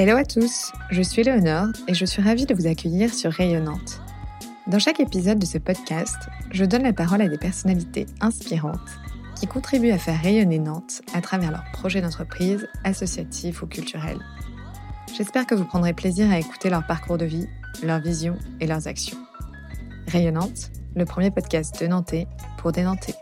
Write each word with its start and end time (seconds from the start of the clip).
Hello 0.00 0.16
à 0.16 0.24
tous, 0.24 0.70
je 0.90 1.02
suis 1.02 1.24
Léonore 1.24 1.70
et 1.88 1.94
je 1.94 2.04
suis 2.04 2.22
ravie 2.22 2.46
de 2.46 2.54
vous 2.54 2.68
accueillir 2.68 3.12
sur 3.12 3.32
Rayonnante. 3.32 4.00
Dans 4.68 4.78
chaque 4.78 5.00
épisode 5.00 5.40
de 5.40 5.44
ce 5.44 5.58
podcast, 5.58 6.14
je 6.52 6.64
donne 6.64 6.84
la 6.84 6.92
parole 6.92 7.20
à 7.20 7.26
des 7.26 7.36
personnalités 7.36 8.06
inspirantes 8.20 8.78
qui 9.34 9.48
contribuent 9.48 9.90
à 9.90 9.98
faire 9.98 10.22
rayonner 10.22 10.60
Nantes 10.60 11.02
à 11.14 11.20
travers 11.20 11.50
leurs 11.50 11.64
projets 11.72 12.00
d'entreprise, 12.00 12.68
associatifs 12.84 13.60
ou 13.60 13.66
culturels. 13.66 14.20
J'espère 15.16 15.46
que 15.46 15.56
vous 15.56 15.64
prendrez 15.64 15.94
plaisir 15.94 16.30
à 16.30 16.38
écouter 16.38 16.70
leur 16.70 16.86
parcours 16.86 17.18
de 17.18 17.24
vie, 17.24 17.48
leurs 17.82 17.98
visions 17.98 18.38
et 18.60 18.68
leurs 18.68 18.86
actions. 18.86 19.18
Rayonnante, 20.06 20.70
le 20.94 21.06
premier 21.06 21.32
podcast 21.32 21.82
de 21.82 21.88
Nantais 21.88 22.28
pour 22.58 22.70
des 22.70 22.84
Nantais. 22.84 23.16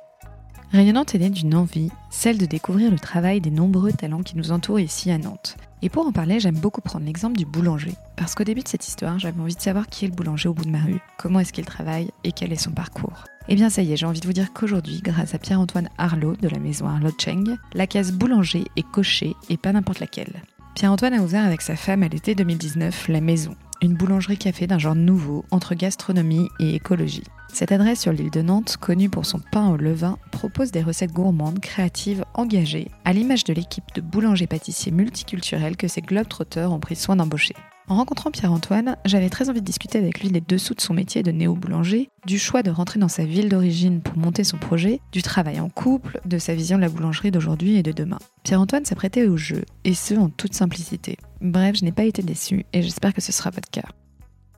Rayonnante 0.73 1.15
est 1.15 1.21
née 1.21 1.31
d'une 1.31 1.55
envie, 1.55 1.91
celle 2.11 2.37
de 2.37 2.45
découvrir 2.45 2.91
le 2.91 2.99
travail 2.99 3.41
des 3.41 3.51
nombreux 3.51 3.93
talents 3.93 4.23
qui 4.23 4.37
nous 4.37 4.53
entourent 4.53 4.81
ici 4.81 5.11
à 5.11 5.17
Nantes. 5.17 5.57
Et 5.83 5.89
pour 5.89 6.07
en 6.07 6.13
parler, 6.13 6.41
j'aime 6.41 6.59
beaucoup 6.59 6.81
prendre 6.81 7.05
l'exemple 7.05 7.37
du 7.37 7.45
boulanger. 7.45 7.93
Parce 8.17 8.35
qu'au 8.35 8.45
début 8.45 8.63
de 8.63 8.69
cette 8.69 8.89
histoire, 8.89 9.19
j'avais 9.19 9.41
envie 9.41 9.55
de 9.55 9.61
savoir 9.61 9.89
qui 9.89 10.05
est 10.05 10.09
le 10.09 10.15
boulanger 10.15 10.49
au 10.49 10.55
bout 10.55 10.65
de 10.65 10.71
ma 10.71 10.81
rue, 10.81 11.01
comment 11.19 11.41
est-ce 11.41 11.53
qu'il 11.53 11.67
travaille 11.67 12.11
et 12.25 12.33
quel 12.33 12.53
est 12.53 12.57
son 12.57 12.71
parcours. 12.71 13.25
Eh 13.49 13.55
bien 13.55 13.71
ça 13.71 13.83
y 13.83 13.93
est, 13.93 13.97
j'ai 13.97 14.07
envie 14.07 14.21
de 14.21 14.27
vous 14.27 14.33
dire 14.33 14.53
qu'aujourd'hui, 14.53 15.01
grâce 15.03 15.35
à 15.35 15.39
Pierre-Antoine 15.39 15.89
Arlot 15.99 16.35
de 16.37 16.49
la 16.49 16.59
maison 16.59 16.89
Arlot 16.89 17.13
Cheng, 17.19 17.57
la 17.75 17.87
case 17.87 18.13
boulanger 18.13 18.65
est 18.77 18.91
cochée 18.91 19.37
et 19.49 19.57
pas 19.57 19.73
n'importe 19.73 20.01
laquelle. 20.01 20.43
Pierre-Antoine 20.75 21.15
a 21.15 21.23
ouvert 21.23 21.45
avec 21.45 21.63
sa 21.63 21.77
femme 21.77 22.03
à 22.03 22.09
l'été 22.09 22.35
2019 22.35 23.09
la 23.09 23.21
maison, 23.21 23.55
une 23.83 23.95
boulangerie-café 23.95 24.67
d'un 24.67 24.79
genre 24.79 24.95
nouveau 24.95 25.45
entre 25.51 25.75
gastronomie 25.75 26.49
et 26.59 26.75
écologie. 26.75 27.25
Cette 27.53 27.73
adresse 27.73 28.01
sur 28.01 28.13
l'île 28.13 28.31
de 28.31 28.43
Nantes, 28.43 28.77
connue 28.79 29.09
pour 29.09 29.25
son 29.25 29.41
pain 29.53 29.69
au 29.69 29.77
levain, 29.77 30.19
propose 30.31 30.73
des 30.73 30.83
recettes 30.83 31.13
gourmandes, 31.13 31.61
créatives, 31.61 32.25
engagées, 32.35 32.91
à 33.05 33.13
l'image 33.13 33.45
de 33.45 33.55
l'équipe 33.55 33.95
de 33.95 34.01
boulangers-pâtissiers 34.01 34.93
multiculturels 34.93 35.77
que 35.77 35.89
ces 35.89 36.03
globetrotters 36.03 36.71
ont 36.71 36.81
pris 36.81 36.97
soin 36.97 37.17
d'embaucher. 37.17 37.55
En 37.89 37.97
rencontrant 37.97 38.33
Pierre-Antoine, 38.33 38.97
j'avais 39.05 39.31
très 39.31 39.49
envie 39.49 39.61
de 39.61 39.67
discuter 39.67 39.99
avec 39.99 40.21
lui 40.21 40.29
les 40.29 40.41
dessous 40.41 40.75
de 40.75 40.81
son 40.81 40.93
métier 40.93 41.23
de 41.23 41.31
néo-boulanger, 41.31 42.11
du 42.27 42.37
choix 42.37 42.65
de 42.65 42.71
rentrer 42.71 42.99
dans 42.99 43.09
sa 43.09 43.25
ville 43.25 43.49
d'origine 43.49 44.01
pour 44.01 44.19
monter 44.19 44.43
son 44.43 44.57
projet, 44.57 45.01
du 45.13 45.23
travail 45.23 45.61
en 45.61 45.69
couple, 45.69 46.21
de 46.27 46.39
sa 46.39 46.55
vision 46.55 46.77
de 46.77 46.83
la 46.83 46.89
boulangerie 46.89 47.31
d'aujourd'hui 47.31 47.77
et 47.77 47.85
de 47.85 47.93
demain. 47.93 48.19
Pierre-Antoine 48.43 48.85
s'apprêtait 48.85 49.29
au 49.29 49.37
jeu, 49.37 49.65
et 49.85 49.95
ce 49.95 50.15
en 50.15 50.31
toute 50.31 50.55
simplicité. 50.55 51.17
Bref, 51.41 51.77
je 51.77 51.85
n'ai 51.85 51.93
pas 51.93 52.05
été 52.05 52.23
déçue, 52.23 52.67
et 52.73 52.83
j'espère 52.83 53.15
que 53.15 53.21
ce 53.21 53.31
sera 53.31 53.51
votre 53.51 53.71
cas. 53.71 53.89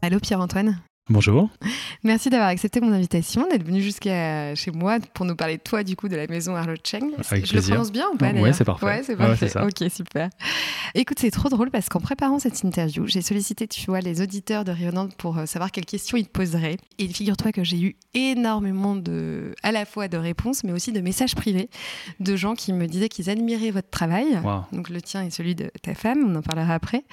Allô 0.00 0.20
Pierre-Antoine? 0.20 0.80
Bonjour. 1.10 1.48
Merci 2.04 2.28
d'avoir 2.28 2.50
accepté 2.50 2.82
mon 2.82 2.92
invitation, 2.92 3.46
d'être 3.48 3.64
venu 3.64 3.80
jusqu'à 3.80 4.54
chez 4.54 4.70
moi 4.70 4.98
pour 5.14 5.24
nous 5.24 5.34
parler 5.34 5.56
de 5.56 5.62
toi, 5.62 5.82
du 5.82 5.96
coup, 5.96 6.06
de 6.06 6.16
la 6.16 6.26
maison 6.26 6.54
Arlo 6.54 6.74
Cheng. 6.84 7.12
Avec 7.30 7.46
Je 7.46 7.52
plaisir. 7.52 7.56
le 7.56 7.62
prononce 7.76 7.92
bien 7.92 8.06
ou 8.12 8.16
pas 8.18 8.30
Ouais, 8.32 8.52
c'est 8.52 8.64
parfait. 8.64 8.84
Ouais, 8.84 9.02
c'est 9.02 9.16
parfait. 9.16 9.58
ok, 9.62 9.90
super. 9.90 10.28
Écoute, 10.94 11.18
c'est 11.18 11.30
trop 11.30 11.48
drôle 11.48 11.70
parce 11.70 11.88
qu'en 11.88 12.00
préparant 12.00 12.38
cette 12.38 12.62
interview, 12.62 13.06
j'ai 13.06 13.22
sollicité, 13.22 13.66
tu 13.66 13.86
vois, 13.86 14.00
les 14.00 14.20
auditeurs 14.20 14.64
de 14.64 14.70
Rayonnante 14.70 15.14
pour 15.16 15.38
euh, 15.38 15.46
savoir 15.46 15.70
quelles 15.72 15.86
questions 15.86 16.18
ils 16.18 16.26
te 16.26 16.30
poseraient. 16.30 16.76
Et 16.98 17.08
figure-toi 17.08 17.52
que 17.52 17.64
j'ai 17.64 17.80
eu 17.80 17.96
énormément 18.12 18.94
de, 18.94 19.54
à 19.62 19.72
la 19.72 19.86
fois 19.86 20.08
de 20.08 20.18
réponses, 20.18 20.62
mais 20.62 20.72
aussi 20.72 20.92
de 20.92 21.00
messages 21.00 21.34
privés 21.34 21.70
de 22.20 22.36
gens 22.36 22.54
qui 22.54 22.74
me 22.74 22.86
disaient 22.86 23.08
qu'ils 23.08 23.30
admiraient 23.30 23.70
votre 23.70 23.88
travail. 23.88 24.26
Wow. 24.44 24.64
Donc 24.72 24.90
le 24.90 25.00
tien 25.00 25.24
et 25.24 25.30
celui 25.30 25.54
de 25.54 25.70
ta 25.82 25.94
femme, 25.94 26.24
on 26.28 26.34
en 26.36 26.42
parlera 26.42 26.74
après. 26.74 27.04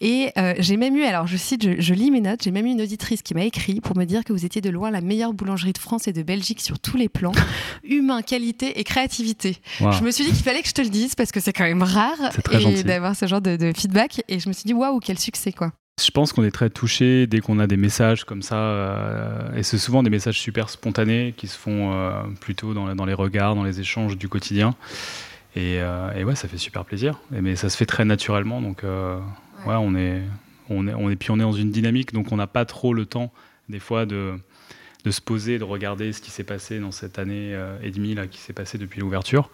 Et 0.00 0.30
euh, 0.38 0.54
j'ai 0.60 0.78
même 0.78 0.96
eu, 0.96 1.02
alors 1.04 1.26
je 1.26 1.36
cite, 1.36 1.62
je, 1.62 1.78
je 1.80 1.92
lis 1.94 2.10
mes 2.10 2.22
notes, 2.22 2.42
j'ai 2.42 2.50
même 2.50 2.64
eu 2.66 2.70
une 2.70 2.80
auditrice 2.80 3.20
qui 3.22 3.33
m'a 3.34 3.44
écrit 3.44 3.80
pour 3.80 3.96
me 3.96 4.04
dire 4.04 4.24
que 4.24 4.32
vous 4.32 4.44
étiez 4.46 4.60
de 4.60 4.70
loin 4.70 4.90
la 4.90 5.00
meilleure 5.00 5.32
boulangerie 5.34 5.72
de 5.72 5.78
France 5.78 6.08
et 6.08 6.12
de 6.12 6.22
Belgique 6.22 6.60
sur 6.60 6.78
tous 6.78 6.96
les 6.96 7.08
plans, 7.08 7.32
humain, 7.84 8.22
qualité 8.22 8.78
et 8.80 8.84
créativité. 8.84 9.58
Wow. 9.80 9.92
Je 9.92 10.02
me 10.04 10.10
suis 10.10 10.24
dit 10.24 10.30
qu'il 10.32 10.44
fallait 10.44 10.62
que 10.62 10.68
je 10.68 10.72
te 10.74 10.82
le 10.82 10.88
dise 10.88 11.14
parce 11.14 11.32
que 11.32 11.40
c'est 11.40 11.52
quand 11.52 11.64
même 11.64 11.82
rare 11.82 12.16
et 12.52 12.82
d'avoir 12.82 13.14
ce 13.16 13.26
genre 13.26 13.40
de, 13.40 13.56
de 13.56 13.72
feedback. 13.76 14.22
Et 14.28 14.38
je 14.40 14.48
me 14.48 14.52
suis 14.54 14.64
dit, 14.64 14.72
waouh, 14.74 15.00
quel 15.00 15.18
succès 15.18 15.52
quoi. 15.52 15.72
Je 16.04 16.10
pense 16.10 16.32
qu'on 16.32 16.42
est 16.42 16.50
très 16.50 16.70
touché 16.70 17.26
dès 17.28 17.38
qu'on 17.40 17.60
a 17.60 17.68
des 17.68 17.76
messages 17.76 18.24
comme 18.24 18.42
ça, 18.42 18.56
euh, 18.56 19.54
et 19.56 19.62
c'est 19.62 19.78
souvent 19.78 20.02
des 20.02 20.10
messages 20.10 20.40
super 20.40 20.68
spontanés 20.68 21.34
qui 21.36 21.46
se 21.46 21.56
font 21.56 21.92
euh, 21.92 22.20
plutôt 22.40 22.74
dans, 22.74 22.92
dans 22.96 23.04
les 23.04 23.14
regards, 23.14 23.54
dans 23.54 23.62
les 23.62 23.78
échanges 23.78 24.16
du 24.18 24.28
quotidien. 24.28 24.74
Et, 25.54 25.78
euh, 25.80 26.12
et 26.16 26.24
ouais, 26.24 26.34
ça 26.34 26.48
fait 26.48 26.58
super 26.58 26.84
plaisir. 26.84 27.20
Et- 27.32 27.40
mais 27.40 27.54
ça 27.54 27.68
se 27.68 27.76
fait 27.76 27.86
très 27.86 28.04
naturellement, 28.04 28.60
donc 28.60 28.82
euh, 28.82 29.18
ouais. 29.66 29.74
on 29.78 29.94
est, 29.94 30.22
on 30.68 30.86
est, 30.88 30.94
on 30.94 31.10
est, 31.10 31.16
puis 31.16 31.30
on 31.30 31.36
est 31.36 31.42
dans 31.42 31.52
une 31.52 31.70
dynamique, 31.70 32.12
donc 32.12 32.32
on 32.32 32.36
n'a 32.36 32.46
pas 32.46 32.64
trop 32.64 32.94
le 32.94 33.06
temps 33.06 33.32
des 33.68 33.80
fois 33.80 34.06
de, 34.06 34.34
de 35.04 35.10
se 35.10 35.20
poser, 35.20 35.58
de 35.58 35.64
regarder 35.64 36.12
ce 36.12 36.20
qui 36.20 36.30
s'est 36.30 36.44
passé 36.44 36.78
dans 36.80 36.92
cette 36.92 37.18
année 37.18 37.54
euh, 37.54 37.78
et 37.82 37.90
demie 37.90 38.14
là 38.14 38.26
qui 38.26 38.38
s'est 38.38 38.52
passé 38.52 38.78
depuis 38.78 39.00
l'ouverture. 39.00 39.50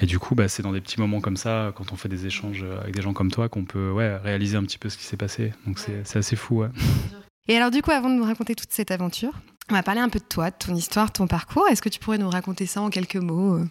Et 0.00 0.06
du 0.06 0.18
coup, 0.18 0.34
bah, 0.34 0.48
c'est 0.48 0.62
dans 0.62 0.72
des 0.72 0.80
petits 0.80 0.98
moments 0.98 1.20
comme 1.20 1.36
ça, 1.36 1.72
quand 1.76 1.92
on 1.92 1.96
fait 1.96 2.08
des 2.08 2.26
échanges 2.26 2.64
avec 2.80 2.94
des 2.94 3.02
gens 3.02 3.12
comme 3.12 3.30
toi, 3.30 3.48
qu'on 3.48 3.64
peut 3.64 3.90
ouais, 3.90 4.16
réaliser 4.16 4.56
un 4.56 4.62
petit 4.62 4.78
peu 4.78 4.88
ce 4.88 4.96
qui 4.96 5.04
s'est 5.04 5.18
passé. 5.18 5.52
Donc 5.66 5.78
c'est 5.78 6.06
c'est 6.06 6.18
assez 6.18 6.36
fou. 6.36 6.60
Ouais. 6.62 6.68
Et 7.48 7.56
alors 7.56 7.70
du 7.70 7.82
coup, 7.82 7.90
avant 7.90 8.08
de 8.08 8.14
nous 8.14 8.24
raconter 8.24 8.54
toute 8.54 8.72
cette 8.72 8.90
aventure, 8.90 9.32
on 9.70 9.74
va 9.74 9.82
parler 9.82 10.00
un 10.00 10.08
peu 10.08 10.18
de 10.18 10.24
toi, 10.24 10.50
de 10.50 10.56
ton 10.58 10.74
histoire, 10.74 11.12
ton 11.12 11.26
parcours. 11.26 11.68
Est-ce 11.68 11.82
que 11.82 11.88
tu 11.88 11.98
pourrais 11.98 12.18
nous 12.18 12.30
raconter 12.30 12.66
ça 12.66 12.80
en 12.80 12.90
quelques 12.90 13.16
mots 13.16 13.56
euh? 13.56 13.64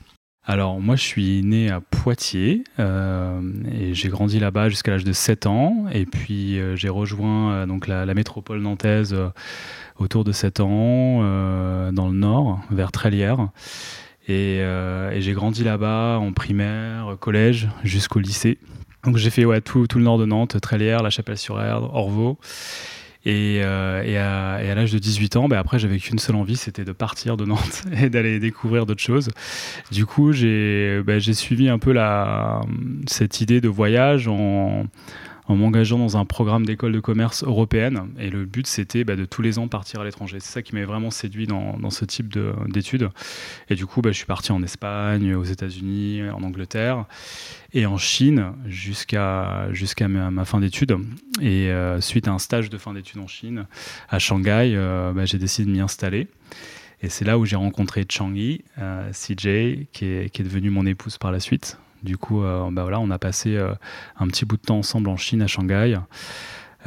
Alors, 0.44 0.81
moi, 0.81 0.96
je 0.96 1.03
suis 1.03 1.44
né 1.44 1.69
à 1.69 1.81
Poitiers 1.81 2.63
euh, 2.79 3.41
et 3.72 3.94
j'ai 3.94 4.09
grandi 4.09 4.40
là-bas 4.40 4.69
jusqu'à 4.69 4.91
l'âge 4.91 5.03
de 5.03 5.13
7 5.13 5.46
ans. 5.46 5.85
Et 5.94 6.07
puis, 6.07 6.59
euh, 6.59 6.75
j'ai 6.75 6.90
rejoint 6.90 7.53
euh, 7.53 7.66
donc 7.68 7.88
la, 7.88 8.12
métropole 8.16 8.59
nantaise 8.59 9.16
autour 10.00 10.24
de 10.24 10.31
7 10.31 10.59
ans, 10.62 11.19
dans 11.91 12.07
le 12.07 12.13
nord, 12.13 12.59
vers 12.72 12.91
Trélières. 12.91 13.50
Et, 14.28 14.63
j'ai 15.19 15.34
grandi 15.34 15.63
là-bas 15.63 16.18
en 16.19 16.34
primaire, 16.34 17.18
collège, 17.19 17.69
jusqu'au 17.84 18.19
lycée. 18.19 18.58
Donc, 19.03 19.18
j'ai 19.18 19.29
fait 19.29 19.46
tout 19.62 19.85
le 19.96 20.03
nord 20.03 20.18
de 20.18 20.25
Nantes, 20.25 20.59
Trélières, 20.59 21.03
La 21.03 21.12
Chapelle-sur-Erdre, 21.12 21.94
Orvaux. 21.94 22.40
Et, 23.23 23.61
euh, 23.63 24.01
et 24.03 24.17
à, 24.17 24.73
l'âge 24.73 24.91
de 24.91 24.97
18 24.97 25.35
ans, 25.35 25.47
bah, 25.47 25.59
après, 25.59 25.77
j'avais 25.77 25.99
qu'une 25.99 26.17
seule 26.17 26.35
envie, 26.35 26.55
c'était 26.55 26.85
de 26.85 26.91
partir 26.91 27.37
de 27.37 27.45
Nantes 27.45 27.83
et 28.01 28.09
d'aller 28.09 28.39
découvrir 28.39 28.85
d'autres 28.85 29.01
choses. 29.01 29.29
Du 29.91 30.05
coup, 30.05 30.31
j'ai 30.31 31.01
bah, 31.05 31.19
suivi 31.19 31.69
un 31.69 31.77
peu 31.77 31.95
cette 33.07 33.41
idée 33.41 33.61
de 33.61 33.69
voyage 33.69 34.27
en, 34.27 34.85
en 35.51 35.56
m'engageant 35.57 35.97
dans 36.00 36.16
un 36.16 36.25
programme 36.25 36.66
d'école 36.66 36.94
de 36.94 37.00
commerce 37.01 37.44
européenne. 37.44 38.07
Et 38.17 38.29
le 38.29 38.45
but, 38.45 38.66
c'était 38.67 39.03
bah, 39.03 39.17
de 39.17 39.25
tous 39.25 39.41
les 39.41 39.59
ans 39.59 39.67
partir 39.67 40.00
à 40.00 40.06
l'étranger. 40.06 40.39
C'est 40.39 40.51
ça 40.51 40.62
qui 40.62 40.73
m'avait 40.73 40.85
vraiment 40.85 41.12
séduit 41.12 41.45
dans, 41.45 41.89
ce 41.89 42.06
type 42.06 42.31
de- 42.31 42.53
d'études. 42.69 43.09
Et 43.69 43.75
du 43.75 43.85
coup, 43.85 44.01
bah, 44.01 44.11
je 44.11 44.17
suis 44.17 44.25
parti 44.25 44.53
en 44.53 44.63
Espagne, 44.63 45.35
aux 45.35 45.44
États-Unis, 45.44 46.22
en 46.34 46.41
Angleterre 46.44 47.06
et 47.73 47.85
en 47.85 47.97
Chine 47.97 48.53
jusqu'à 48.66 49.67
ma, 50.07 50.31
ma 50.31 50.45
fin 50.45 50.61
d'études. 50.61 50.97
Et 51.41 51.69
euh, 51.69 52.00
suite 52.00 52.29
à 52.29 52.31
un 52.31 52.40
stage 52.40 52.69
de 52.69 52.78
fin 52.78 52.94
d'études 52.94 53.19
en 53.19 53.28
Chine, 53.28 53.66
à 54.09 54.19
Shanghai, 54.19 54.73
euh, 54.75 55.11
bah, 55.11 55.25
j'ai 55.25 55.38
décidé 55.38 55.67
de 55.69 55.75
m'y 55.75 55.81
installer. 55.81 56.28
Et 57.01 57.09
c'est 57.09 57.25
là 57.25 57.38
où 57.38 57.45
j'ai 57.45 57.56
rencontré 57.57 58.06
Changi, 58.09 58.63
euh, 58.78 59.11
CJ, 59.11 59.88
qui 59.91 60.06
est, 60.06 60.29
qui 60.31 60.41
est 60.41 60.45
devenue 60.45 60.69
mon 60.69 60.85
épouse 60.85 61.17
par 61.17 61.31
la 61.31 61.40
suite. 61.40 61.78
Du 62.03 62.17
coup, 62.17 62.44
euh, 62.44 62.69
bah 62.72 62.81
voilà, 62.81 63.00
on 63.00 63.12
a 63.12 63.19
passé 63.19 63.56
euh, 63.56 63.73
un 64.19 64.28
petit 64.28 64.45
bout 64.45 64.57
de 64.57 64.62
temps 64.62 64.79
ensemble 64.79 65.09
en 65.09 65.17
Chine, 65.17 65.41
à 65.41 65.47
Shanghai, 65.47 65.97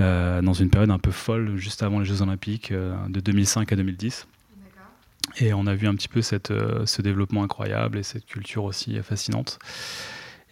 euh, 0.00 0.42
dans 0.42 0.52
une 0.52 0.70
période 0.70 0.90
un 0.90 0.98
peu 0.98 1.12
folle, 1.12 1.56
juste 1.56 1.82
avant 1.82 2.00
les 2.00 2.04
Jeux 2.04 2.22
Olympiques, 2.22 2.72
de 2.72 3.20
2005 3.20 3.72
à 3.72 3.76
2010. 3.76 4.26
Et 5.38 5.54
on 5.54 5.66
a 5.66 5.74
vu 5.74 5.86
un 5.86 5.94
petit 5.94 6.08
peu 6.08 6.20
ce 6.22 7.02
développement 7.02 7.42
incroyable 7.42 7.98
et 7.98 8.02
cette 8.02 8.26
culture 8.26 8.64
aussi 8.64 9.00
fascinante. 9.02 9.58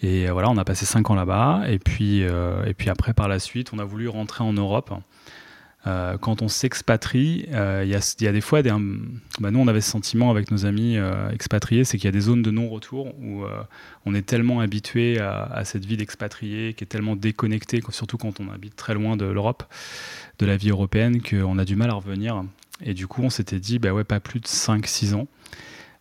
Et 0.01 0.29
voilà, 0.31 0.51
on 0.51 0.57
a 0.57 0.65
passé 0.65 0.87
cinq 0.87 1.11
ans 1.11 1.15
là-bas. 1.15 1.65
Et 1.69 1.79
puis, 1.79 2.21
et 2.21 2.75
puis 2.77 2.89
après, 2.89 3.13
par 3.13 3.29
la 3.29 3.39
suite, 3.39 3.73
on 3.73 3.79
a 3.79 3.85
voulu 3.85 4.09
rentrer 4.09 4.43
en 4.43 4.53
Europe. 4.53 4.93
Euh, 5.87 6.17
quand 6.17 6.43
on 6.43 6.49
s'expatrie, 6.49 7.47
euh, 7.53 7.83
il 7.85 7.91
y, 7.91 8.29
a, 8.29 8.33
des 8.33 8.41
fois 8.41 8.63
bah, 8.63 8.71
nous, 8.79 9.59
on 9.59 9.67
avait 9.67 9.81
ce 9.81 9.91
sentiment 9.91 10.31
avec 10.31 10.51
nos 10.53 10.65
amis 10.65 10.97
euh, 10.97 11.29
expatriés, 11.31 11.85
c'est 11.85 11.99
qu'il 11.99 12.07
y 12.07 12.09
a 12.09 12.13
des 12.13 12.21
zones 12.21 12.43
de 12.43 12.53
non-retour 12.53 13.15
où 13.21 13.45
on 14.07 14.15
est 14.15 14.23
tellement 14.23 14.61
habitué 14.61 15.19
à, 15.19 15.63
cette 15.65 15.85
vie 15.85 15.97
d'expatrié, 15.97 16.75
qui 16.75 16.85
est 16.85 16.87
tellement 16.87 17.17
déconnecté, 17.17 17.83
surtout 17.91 18.17
quand 18.17 18.41
on 18.41 18.51
habite 18.51 18.77
très 18.77 18.95
loin 18.95 19.17
de 19.17 19.25
l'Europe, 19.25 19.65
de 20.39 20.47
la 20.47 20.57
vie 20.57 20.71
européenne, 20.71 21.21
qu'on 21.23 21.59
a 21.59 21.65
du 21.65 21.77
mal 21.77 21.91
à 21.91 21.95
revenir. 21.95 22.45
Et 22.85 22.95
du 22.95 23.07
coup, 23.07 23.23
on 23.23 23.31
s'était 23.31 23.61
dit, 23.61 23.79
bah 23.79 23.93
ouais, 23.93 24.05
pas 24.05 24.21
plus 24.21 24.41
de 24.41 24.47
5-6 24.47 25.15
ans. 25.15 25.27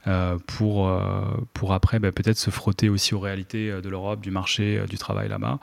Euh, 0.07 0.39
pour, 0.47 0.89
euh, 0.89 1.21
pour 1.53 1.73
après 1.73 1.99
bah, 1.99 2.11
peut-être 2.11 2.37
se 2.37 2.49
frotter 2.49 2.89
aussi 2.89 3.13
aux 3.13 3.19
réalités 3.19 3.69
euh, 3.69 3.81
de 3.81 3.89
l'Europe, 3.89 4.21
du 4.21 4.31
marché, 4.31 4.81
du 4.89 4.97
travail 4.97 5.29
là-bas. 5.29 5.59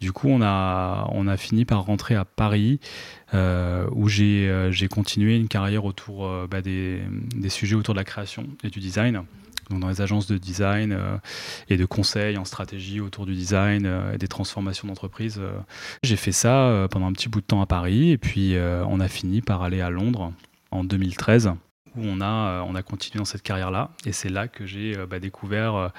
Du 0.00 0.12
coup, 0.12 0.28
on 0.28 0.42
a, 0.42 1.08
on 1.12 1.26
a 1.26 1.36
fini 1.38 1.64
par 1.64 1.84
rentrer 1.84 2.14
à 2.14 2.24
Paris, 2.24 2.80
où 3.32 4.08
j'ai 4.08 4.68
j'ai 4.70 4.88
continué 4.88 5.36
une 5.36 5.48
carrière 5.48 5.84
autour 5.84 6.30
bah, 6.48 6.62
des, 6.62 7.02
des 7.34 7.48
sujets 7.48 7.74
autour 7.74 7.94
de 7.94 7.98
la 7.98 8.04
création 8.04 8.46
et 8.62 8.70
du 8.70 8.78
design. 8.78 9.24
Dans 9.70 9.88
les 9.88 10.00
agences 10.00 10.26
de 10.26 10.38
design 10.38 10.96
et 11.68 11.76
de 11.76 11.84
conseil 11.84 12.38
en 12.38 12.46
stratégie 12.46 13.00
autour 13.00 13.26
du 13.26 13.34
design 13.34 13.90
et 14.14 14.18
des 14.18 14.28
transformations 14.28 14.88
d'entreprise. 14.88 15.40
J'ai 16.02 16.16
fait 16.16 16.32
ça 16.32 16.86
pendant 16.90 17.06
un 17.06 17.12
petit 17.12 17.28
bout 17.28 17.40
de 17.40 17.46
temps 17.46 17.60
à 17.60 17.66
Paris 17.66 18.12
et 18.12 18.18
puis 18.18 18.56
on 18.56 19.00
a 19.00 19.08
fini 19.08 19.42
par 19.42 19.62
aller 19.62 19.80
à 19.80 19.90
Londres 19.90 20.32
en 20.70 20.84
2013 20.84 21.50
où 21.98 22.04
on 22.04 22.20
a, 22.20 22.26
euh, 22.26 22.64
on 22.66 22.74
a 22.74 22.82
continué 22.82 23.18
dans 23.18 23.24
cette 23.24 23.42
carrière-là. 23.42 23.90
Et 24.06 24.12
c'est 24.12 24.28
là 24.28 24.48
que 24.48 24.66
j'ai 24.66 24.96
euh, 24.96 25.06
bah, 25.06 25.18
découvert 25.18 25.90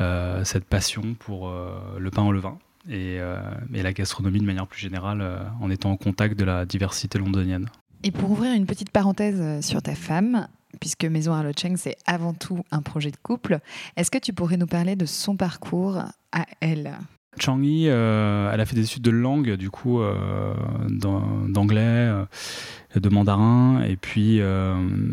euh, 0.00 0.44
cette 0.44 0.64
passion 0.64 1.14
pour 1.18 1.52
le 1.98 2.10
pain 2.10 2.22
au 2.22 2.32
levain 2.32 2.58
et, 2.88 3.16
et, 3.16 3.82
la 3.82 3.92
gastronomie 3.94 4.40
de 4.40 4.44
manière 4.44 4.66
plus 4.66 4.78
générale 4.78 5.50
en 5.60 5.70
étant 5.70 5.90
en 5.90 5.96
contact 5.96 6.38
de 6.38 6.44
la 6.44 6.66
diversité 6.66 7.18
londonienne. 7.18 7.66
Et 8.02 8.10
pour 8.10 8.30
ouvrir 8.30 8.52
une 8.52 8.66
petite 8.66 8.90
parenthèse 8.90 9.64
sur 9.66 9.80
ta 9.80 9.94
femme, 9.94 10.48
puisque 10.80 11.06
Maison 11.06 11.32
Arlo 11.32 11.52
Cheng, 11.56 11.76
c'est 11.76 11.96
avant 12.04 12.34
tout 12.34 12.62
un 12.70 12.82
projet 12.82 13.10
de 13.10 13.16
couple, 13.16 13.58
est-ce 13.96 14.10
que 14.10 14.18
tu 14.18 14.34
pourrais 14.34 14.58
nous 14.58 14.66
parler 14.66 14.96
de 14.96 15.06
son 15.06 15.34
parcours 15.34 16.02
à 16.32 16.44
elle? 16.60 16.92
Changi, 17.38 17.86
euh, 17.88 18.50
elle 18.52 18.60
a 18.60 18.66
fait 18.66 18.74
des 18.74 18.84
études 18.84 19.02
de 19.02 19.10
langue, 19.10 19.56
du 19.56 19.70
coup, 19.70 20.00
euh, 20.00 20.54
d'anglais, 20.88 21.80
euh, 21.80 22.24
de 22.94 23.08
mandarin. 23.08 23.82
Et 23.86 23.96
puis 23.96 24.40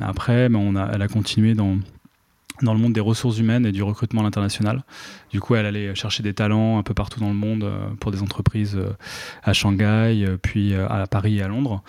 après, 0.02 0.50
ben, 0.50 0.60
on 0.60 0.76
a, 0.76 0.92
elle 0.94 1.02
a 1.02 1.08
continué 1.08 1.54
dans, 1.54 1.78
dans 2.62 2.74
le 2.74 2.80
monde 2.80 2.94
des 2.94 3.02
ressources 3.02 3.38
humaines 3.40 3.66
et 3.66 3.72
du 3.72 3.84
recrutement 3.84 4.22
à 4.22 4.24
l'international. 4.24 4.84
Du 5.32 5.40
coup, 5.40 5.56
elle 5.56 5.66
allait 5.66 5.94
chercher 5.96 6.24
des 6.24 6.34
talents 6.34 6.78
un 6.78 6.84
peu 6.84 6.94
partout 6.94 7.20
dans 7.20 7.30
le 7.30 7.36
monde 7.36 7.70
pour 8.00 8.12
des 8.12 8.22
entreprises 8.22 8.80
à 9.44 9.54
Shanghai, 9.54 10.26
puis 10.42 10.76
à 10.76 11.06
Paris 11.08 11.38
et 11.38 11.42
à 11.42 11.48
Londres. 11.48 11.84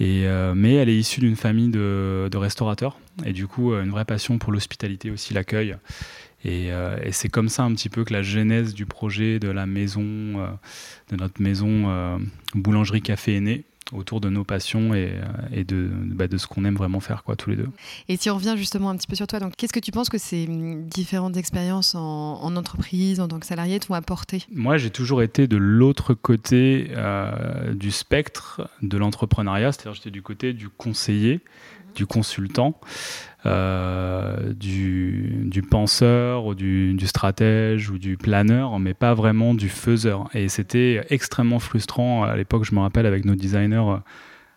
Et, 0.00 0.26
mais 0.54 0.74
elle 0.74 0.88
est 0.88 0.96
issue 0.96 1.20
d'une 1.20 1.36
famille 1.36 1.68
de, 1.68 2.36
restaurateurs 2.36 2.98
et 3.24 3.32
du 3.32 3.46
coup 3.46 3.74
une 3.74 3.90
vraie 3.90 4.06
passion 4.06 4.38
pour 4.38 4.50
l'hospitalité 4.50 5.10
aussi, 5.10 5.32
l'accueil. 5.34 5.76
Euh, 6.46 6.98
et, 7.02 7.12
c'est 7.12 7.28
comme 7.28 7.48
ça 7.48 7.64
un 7.64 7.72
petit 7.74 7.88
peu 7.88 8.04
que 8.04 8.12
la 8.12 8.22
genèse 8.22 8.74
du 8.74 8.86
projet 8.86 9.38
de 9.38 9.48
la 9.48 9.66
maison, 9.66 10.02
euh, 10.04 10.46
de 11.10 11.16
notre 11.16 11.40
maison 11.40 11.90
euh, 11.90 12.18
boulangerie 12.54 13.02
café 13.02 13.36
est 13.36 13.40
née 13.40 13.64
autour 13.92 14.20
de 14.20 14.28
nos 14.28 14.44
passions 14.44 14.94
et, 14.94 15.64
de, 15.64 15.90
bah, 15.90 16.28
de, 16.28 16.38
ce 16.38 16.46
qu'on 16.46 16.64
aime 16.64 16.76
vraiment 16.76 17.00
faire 17.00 17.24
quoi, 17.24 17.34
tous 17.34 17.50
les 17.50 17.56
deux. 17.56 17.68
Et 18.08 18.16
si 18.16 18.30
on 18.30 18.36
revient 18.36 18.54
justement 18.56 18.88
un 18.88 18.96
petit 18.96 19.08
peu 19.08 19.16
sur 19.16 19.26
toi, 19.26 19.40
donc 19.40 19.56
qu'est-ce 19.56 19.72
que 19.72 19.80
tu 19.80 19.90
penses 19.90 20.08
que 20.08 20.16
ces 20.16 20.46
hum, 20.46 20.86
différentes 20.86 21.36
expériences 21.36 21.96
en, 21.96 22.54
entreprise, 22.54 23.18
en 23.18 23.26
tant 23.26 23.40
que 23.40 23.46
salarié, 23.46 23.80
t'ont 23.80 23.94
apporté? 23.94 24.44
Moi, 24.52 24.78
j'ai 24.78 24.90
toujours 24.90 25.22
été 25.22 25.48
de 25.48 25.56
l'autre 25.56 26.14
côté 26.14 26.92
du 27.74 27.90
spectre 27.90 28.70
de 28.80 28.96
l'entrepreneuriat, 28.96 29.72
c'est-à-dire 29.72 29.94
j'étais 29.94 30.12
du 30.12 30.22
côté 30.22 30.52
du 30.52 30.68
conseiller, 30.68 31.40
du 31.96 32.06
consultant. 32.06 32.78
Euh, 33.46 34.52
du, 34.52 35.62
penseur 35.70 36.44
ou 36.44 36.54
du, 36.54 36.96
stratège 37.06 37.90
ou 37.90 37.98
du 37.98 38.16
planeur, 38.16 38.78
mais 38.78 38.92
pas 38.92 39.14
vraiment 39.14 39.54
du 39.54 39.68
faiseur. 39.68 40.28
Et 40.34 40.48
c'était 40.48 41.06
extrêmement 41.10 41.58
frustrant 41.58 42.24
à 42.24 42.36
l'époque, 42.36 42.64
je 42.64 42.74
me 42.74 42.80
rappelle, 42.80 43.06
avec 43.06 43.24
nos 43.24 43.34
designers 43.34 43.76
euh, 43.76 43.96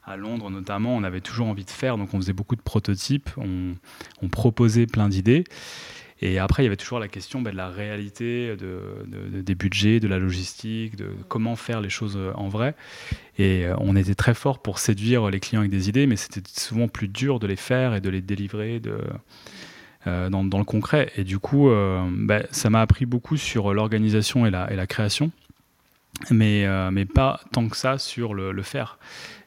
à 0.05 0.17
Londres 0.17 0.49
notamment, 0.49 0.95
on 0.95 1.03
avait 1.03 1.21
toujours 1.21 1.47
envie 1.47 1.63
de 1.63 1.69
faire, 1.69 1.97
donc 1.97 2.13
on 2.13 2.17
faisait 2.17 2.33
beaucoup 2.33 2.57
de 2.57 2.61
prototypes, 2.61 3.29
on 3.37 4.27
proposait 4.27 4.85
plein 4.85 5.07
d'idées. 5.07 5.45
Et 6.25 6.39
après, 6.39 6.63
il 6.63 6.65
y 6.65 6.67
avait 6.67 6.77
toujours 6.77 6.99
la 6.99 7.09
question 7.09 7.41
bah, 7.41 7.51
de 7.51 7.57
la 7.57 7.67
réalité, 7.67 8.55
de, 8.55 9.41
des 9.41 9.55
budgets, 9.55 9.99
de 9.99 10.07
la 10.07 10.19
logistique, 10.19 10.95
de 10.95 11.07
comment 11.27 11.57
faire 11.57 11.81
les 11.81 11.89
choses 11.89 12.15
euh, 12.15 12.31
en 12.35 12.47
vrai. 12.47 12.75
Et 13.37 13.65
euh, 13.65 13.75
on 13.79 13.97
était 13.97 14.15
très 14.15 14.33
fort 14.33 14.59
pour 14.59 14.79
séduire 14.79 15.29
les 15.29 15.41
clients 15.41 15.59
avec 15.59 15.71
des 15.71 15.89
idées, 15.89 16.07
mais 16.07 16.15
c'était 16.15 16.41
souvent 16.47 16.87
plus 16.87 17.09
dur 17.09 17.39
de 17.39 17.47
les 17.47 17.57
faire 17.57 17.93
et 17.93 17.99
de 17.99 18.09
les 18.09 18.21
délivrer 18.21 18.81
euh, 20.07 20.29
dans, 20.29 20.57
le 20.57 20.63
concret. 20.63 21.11
Et 21.17 21.25
du 21.25 21.39
coup, 21.39 21.69
bah, 22.09 22.43
ça 22.51 22.69
m'a 22.69 22.79
appris 22.79 23.05
beaucoup 23.05 23.35
sur 23.35 23.73
l'organisation 23.73 24.45
et 24.45 24.49
la, 24.49 24.87
création, 24.87 25.29
mais, 26.31 26.65
mais 26.91 27.03
pas 27.03 27.41
tant 27.51 27.67
que 27.67 27.75
ça 27.75 27.97
sur 27.97 28.33
le, 28.33 28.53
le 28.53 28.63
faire. 28.63 28.97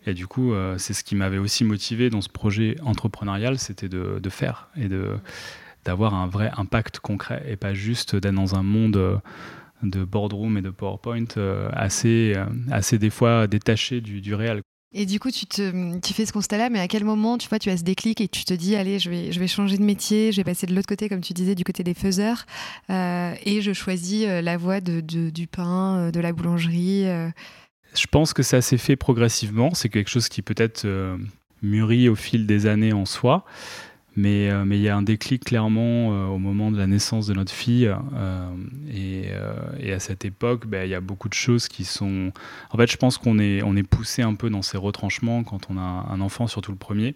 Et 0.06 0.12
du 0.12 0.26
coup, 0.26 0.52
c'est 0.76 0.92
ce 0.94 1.04
qui 1.04 1.14
m'avait 1.14 1.38
aussi 1.38 1.64
motivé 1.64 2.10
dans 2.10 2.20
ce 2.20 2.28
projet 2.28 2.76
entrepreneurial, 2.82 3.58
c'était 3.58 3.88
de, 3.88 4.18
de, 4.22 4.30
faire 4.30 4.68
et 4.76 4.88
de 4.88 5.18
d'avoir 5.86 6.14
un 6.14 6.26
vrai 6.26 6.50
impact 6.56 6.98
concret 6.98 7.44
et 7.48 7.56
pas 7.56 7.72
juste 7.72 8.16
d'être 8.16 8.34
dans 8.34 8.56
un 8.56 8.62
monde 8.62 8.96
euh, 8.96 9.16
de 9.82 10.04
boardroom 10.04 10.58
et 10.58 10.62
de 10.62 10.70
PowerPoint 10.70 11.24
euh, 11.36 11.70
assez, 11.72 12.34
euh, 12.36 12.44
assez 12.70 12.98
des 12.98 13.10
fois 13.10 13.46
détaché 13.46 14.00
du, 14.00 14.20
du 14.20 14.34
réel. 14.34 14.60
Et 14.92 15.06
du 15.06 15.20
coup, 15.20 15.30
tu, 15.30 15.46
te, 15.46 15.98
tu 16.00 16.14
fais 16.14 16.26
ce 16.26 16.32
constat-là, 16.32 16.70
mais 16.70 16.80
à 16.80 16.88
quel 16.88 17.04
moment 17.04 17.38
tu 17.38 17.48
vois, 17.48 17.58
tu 17.58 17.70
as 17.70 17.76
ce 17.76 17.82
déclic 17.82 18.20
et 18.20 18.28
tu 18.28 18.44
te 18.44 18.54
dis, 18.54 18.76
allez, 18.76 18.98
je 18.98 19.10
vais, 19.10 19.30
je 19.30 19.38
vais 19.38 19.46
changer 19.46 19.76
de 19.76 19.82
métier, 19.82 20.32
je 20.32 20.38
vais 20.38 20.44
passer 20.44 20.66
de 20.66 20.74
l'autre 20.74 20.88
côté, 20.88 21.08
comme 21.08 21.20
tu 21.20 21.34
disais, 21.34 21.54
du 21.54 21.64
côté 21.64 21.82
des 21.82 21.92
faiseurs, 21.92 22.46
et 22.88 23.60
je 23.60 23.72
choisis 23.74 24.26
la 24.26 24.56
voie 24.56 24.80
de, 24.80 25.00
du 25.00 25.46
pain, 25.48 26.10
de 26.10 26.20
la 26.20 26.32
boulangerie 26.32 27.04
Je 27.94 28.06
pense 28.10 28.32
que 28.32 28.42
ça 28.42 28.62
s'est 28.62 28.78
fait 28.78 28.96
progressivement. 28.96 29.74
C'est 29.74 29.90
quelque 29.90 30.08
chose 30.08 30.30
qui 30.30 30.40
peut-être 30.40 30.86
mûrit 31.62 32.08
au 32.08 32.14
fil 32.14 32.46
des 32.46 32.66
années 32.66 32.94
en 32.94 33.04
soi. 33.04 33.44
Mais 34.16 34.50
euh, 34.50 34.64
mais 34.64 34.78
il 34.78 34.82
y 34.82 34.88
a 34.88 34.96
un 34.96 35.02
déclic 35.02 35.44
clairement 35.44 36.12
euh, 36.12 36.26
au 36.26 36.38
moment 36.38 36.70
de 36.70 36.78
la 36.78 36.86
naissance 36.86 37.26
de 37.26 37.34
notre 37.34 37.52
fille. 37.52 37.94
Euh, 38.14 38.48
et, 38.90 39.92
à 39.92 40.00
cette 40.00 40.24
époque, 40.24 40.66
ben, 40.66 40.84
il 40.84 40.90
y 40.90 40.94
a 40.94 41.00
beaucoup 41.00 41.28
de 41.28 41.34
choses 41.34 41.68
qui 41.68 41.84
sont. 41.84 42.32
En 42.70 42.76
fait, 42.76 42.90
je 42.90 42.96
pense 42.96 43.18
qu'on 43.18 43.38
est, 43.38 43.62
on 43.62 43.76
est 43.76 43.82
poussé 43.82 44.22
un 44.22 44.34
peu 44.34 44.50
dans 44.50 44.62
ces 44.62 44.78
retranchements 44.78 45.44
quand 45.44 45.70
on 45.70 45.78
a 45.78 45.80
un 45.80 46.20
enfant, 46.20 46.46
surtout 46.46 46.72
le 46.72 46.78
premier. 46.78 47.14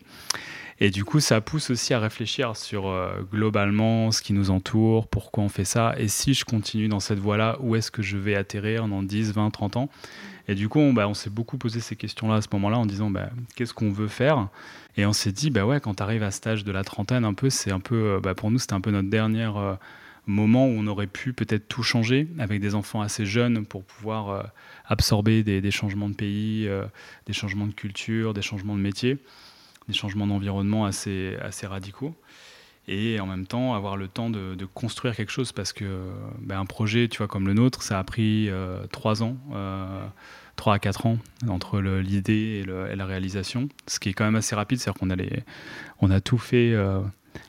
Et 0.78 0.90
du 0.90 1.04
coup, 1.04 1.20
ça 1.20 1.42
pousse 1.42 1.68
aussi 1.70 1.92
à 1.92 1.98
réfléchir 1.98 2.56
sur 2.56 2.90
globalement 3.30 4.10
ce 4.12 4.22
qui 4.22 4.32
nous 4.32 4.50
entoure, 4.50 5.08
pourquoi 5.08 5.44
on 5.44 5.50
fait 5.50 5.66
ça, 5.66 5.94
et 5.98 6.08
si 6.08 6.32
je 6.32 6.46
continue 6.46 6.88
dans 6.88 7.00
cette 7.00 7.18
voie-là, 7.18 7.58
où 7.60 7.76
est-ce 7.76 7.90
que 7.90 8.00
je 8.00 8.16
vais 8.16 8.34
atterrir 8.34 8.88
dans 8.88 9.02
10, 9.02 9.32
20, 9.32 9.50
30 9.50 9.76
ans? 9.76 9.90
Et 10.50 10.56
du 10.56 10.68
coup, 10.68 10.80
on, 10.80 10.92
bah, 10.92 11.06
on 11.06 11.14
s'est 11.14 11.30
beaucoup 11.30 11.58
posé 11.58 11.78
ces 11.78 11.94
questions-là 11.94 12.34
à 12.34 12.42
ce 12.42 12.48
moment-là 12.54 12.76
en 12.76 12.84
disant 12.84 13.08
bah, 13.08 13.30
qu'est-ce 13.54 13.72
qu'on 13.72 13.92
veut 13.92 14.08
faire? 14.08 14.48
Et 14.96 15.06
on 15.06 15.12
s'est 15.12 15.30
dit, 15.30 15.48
bah 15.48 15.62
quand 15.78 15.94
tu 15.94 16.02
arrives 16.02 16.24
à 16.24 16.32
cet 16.32 16.48
âge 16.48 16.64
de 16.64 16.72
la 16.72 16.82
trentaine, 16.82 17.24
un 17.24 17.34
peu, 17.34 17.50
c'est 17.50 17.70
un 17.70 17.78
peu, 17.78 18.18
euh, 18.20 18.34
pour 18.34 18.50
nous, 18.50 18.58
c'était 18.58 18.72
un 18.72 18.80
peu 18.80 18.90
notre 18.90 19.08
dernier 19.08 19.48
euh, 19.54 19.76
moment 20.26 20.66
où 20.66 20.70
on 20.70 20.88
aurait 20.88 21.06
pu 21.06 21.32
peut-être 21.32 21.68
tout 21.68 21.84
changer 21.84 22.26
avec 22.40 22.60
des 22.60 22.74
enfants 22.74 23.00
assez 23.00 23.26
jeunes 23.26 23.64
pour 23.64 23.84
pouvoir 23.84 24.30
euh, 24.30 24.42
absorber 24.86 25.44
des, 25.44 25.70
changements 25.70 26.08
de 26.08 26.16
pays, 26.16 26.68
des 27.26 27.32
changements 27.32 27.68
de 27.68 27.72
culture, 27.72 28.34
des 28.34 28.42
changements 28.42 28.74
de 28.74 28.80
métier, 28.80 29.18
des 29.86 29.94
changements 29.94 30.26
d'environnement 30.26 30.84
assez, 30.84 31.36
radicaux. 31.62 32.16
Et 32.88 33.20
en 33.20 33.26
même 33.26 33.46
temps, 33.46 33.74
avoir 33.74 33.96
le 33.96 34.08
temps 34.08 34.30
de, 34.30 34.64
construire 34.74 35.14
quelque 35.14 35.30
chose 35.30 35.52
parce 35.52 35.72
que 35.72 36.10
bah, 36.40 36.58
un 36.58 36.66
projet, 36.66 37.06
tu 37.06 37.18
vois, 37.18 37.28
comme 37.28 37.46
le 37.46 37.54
nôtre, 37.54 37.84
ça 37.84 38.00
a 38.00 38.04
pris 38.04 38.50
trois 38.90 39.22
ans 39.22 39.36
3 40.60 40.74
à 40.74 40.78
4 40.78 41.06
ans 41.06 41.16
entre 41.48 41.80
l'idée 41.80 42.62
et, 42.62 42.94
la 42.94 43.06
réalisation, 43.06 43.70
ce 43.86 43.98
qui 43.98 44.10
est 44.10 44.12
quand 44.12 44.26
même 44.26 44.36
assez 44.36 44.54
rapide, 44.54 44.78
c'est-à-dire 44.78 45.00
qu'on 45.00 45.08
a, 45.08 45.16
on 46.00 46.10
a 46.10 46.20
tout 46.20 46.36
fait 46.36 46.74
euh, 46.74 47.00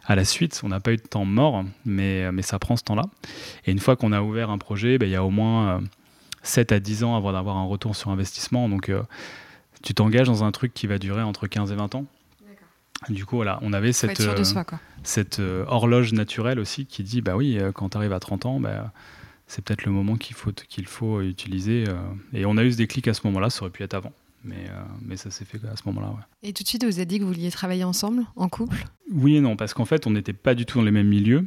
à 0.06 0.16
la 0.16 0.24
suite, 0.24 0.62
on 0.64 0.70
n'a 0.70 0.80
pas 0.80 0.94
eu 0.94 0.96
de 0.96 1.02
temps 1.02 1.26
mort, 1.26 1.66
mais, 1.84 2.32
mais 2.32 2.42
ça 2.42 2.58
prend 2.58 2.78
ce 2.78 2.84
temps-là. 2.84 3.04
Et 3.66 3.72
une 3.74 3.80
fois 3.80 3.98
qu'on 3.98 4.14
a 4.14 4.22
ouvert 4.22 4.50
un 4.50 4.58
projet, 4.58 4.98
ben, 4.98 5.08
il 5.08 5.12
y 5.12 5.18
a 5.18 5.26
au 5.26 5.30
moins 5.30 5.82
7 6.44 6.72
euh, 6.72 6.76
à 6.78 6.80
10 6.80 7.04
ans 7.04 7.18
avant 7.18 7.34
d'avoir 7.34 7.58
un 7.58 7.66
retour 7.66 7.98
sur 7.98 8.12
investissement, 8.12 8.70
donc 8.70 8.88
euh, 8.88 9.04
tu 9.84 9.94
t'engages 9.94 10.28
dans 10.28 10.46
un 10.46 10.54
truc 10.54 10.74
qui 10.74 10.88
va 10.88 10.98
durer 10.98 11.22
entre 11.22 11.48
15 11.48 11.70
et 11.74 11.76
20 11.76 11.96
ans. 11.96 12.06
Du 13.10 13.26
coup, 13.26 13.36
voilà, 13.36 13.60
on 13.62 13.74
avait 13.74 13.92
cette, 13.92 14.22
cette 15.04 15.42
horloge 15.68 16.14
naturelle 16.14 16.60
aussi 16.60 16.86
qui 16.86 17.04
dit, 17.04 17.22
bah 17.22 17.36
oui, 17.36 17.60
quand 17.74 17.90
tu 17.90 17.98
arrives 17.98 18.14
à 18.14 18.20
30 18.22 18.46
ans, 18.46 18.60
bah, 18.62 18.94
c'est 19.52 19.62
peut-être 19.62 19.84
le 19.84 19.92
moment 19.92 20.16
qu'il 20.16 20.36
faut, 20.36 20.52
qu'il 20.70 20.86
faut 20.86 21.22
utiliser. 21.22 21.84
Euh, 21.90 21.96
et 22.34 22.46
on 22.46 22.56
a 22.56 22.64
eu 22.64 22.72
ce 22.72 22.78
déclic 22.78 23.10
à 23.10 23.14
ce 23.14 23.20
moment-là, 23.26 23.50
ça 23.50 23.64
aurait 23.64 23.72
pu 23.72 23.84
être 23.84 23.94
avant. 23.94 24.14
Mais, 24.46 24.66
euh, 24.70 24.82
mais 25.02 25.18
ça 25.18 25.30
s'est 25.30 25.44
fait 25.44 25.60
à 25.66 25.76
ce 25.76 25.84
moment-là. 25.88 26.16
Et 26.42 26.54
tout 26.54 26.64
de 26.64 26.68
suite, 26.68 26.86
vous 26.86 26.96
avez 26.98 27.06
dit 27.06 27.20
que 27.20 27.24
vous 27.24 27.34
vouliez 27.34 27.52
travailler 27.52 27.84
ensemble, 27.84 28.24
en 28.38 28.48
couple? 28.48 28.86
Oui 29.12 29.36
et 29.36 29.42
non, 29.42 29.58
parce 29.58 29.74
qu'en 29.74 29.84
fait, 29.84 30.08
on 30.08 30.12
n'était 30.12 30.32
pas 30.32 30.56
du 30.56 30.66
tout 30.66 30.78
dans 30.78 30.86
les 30.86 30.92
mêmes 30.92 31.10
milieux. 31.10 31.46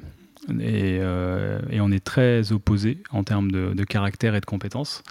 Et, 0.60 0.98
euh, 1.00 1.60
et 1.70 1.80
on 1.80 1.90
est 1.90 2.04
très 2.04 2.52
opposés 2.52 2.98
en 3.10 3.24
termes 3.24 3.50
de, 3.50 3.84
caractère 3.84 4.34
et 4.34 4.40
de 4.40 4.46
compétences. 4.46 5.02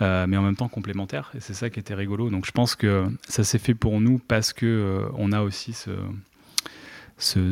mais 0.00 0.36
en 0.38 0.42
même 0.42 0.56
temps 0.56 0.68
complémentaires. 0.68 1.30
Et 1.36 1.40
c'est 1.40 1.52
ça 1.52 1.68
qui 1.68 1.78
était 1.80 1.94
rigolo. 1.94 2.30
Donc 2.30 2.46
je 2.46 2.52
pense 2.52 2.76
que 2.76 3.04
ça 3.28 3.44
s'est 3.44 3.58
fait 3.58 3.74
pour 3.74 4.00
nous 4.00 4.18
parce 4.26 4.54
que 4.54 5.06
on 5.18 5.32
a 5.32 5.42
aussi 5.42 5.74
ce, 5.74 5.90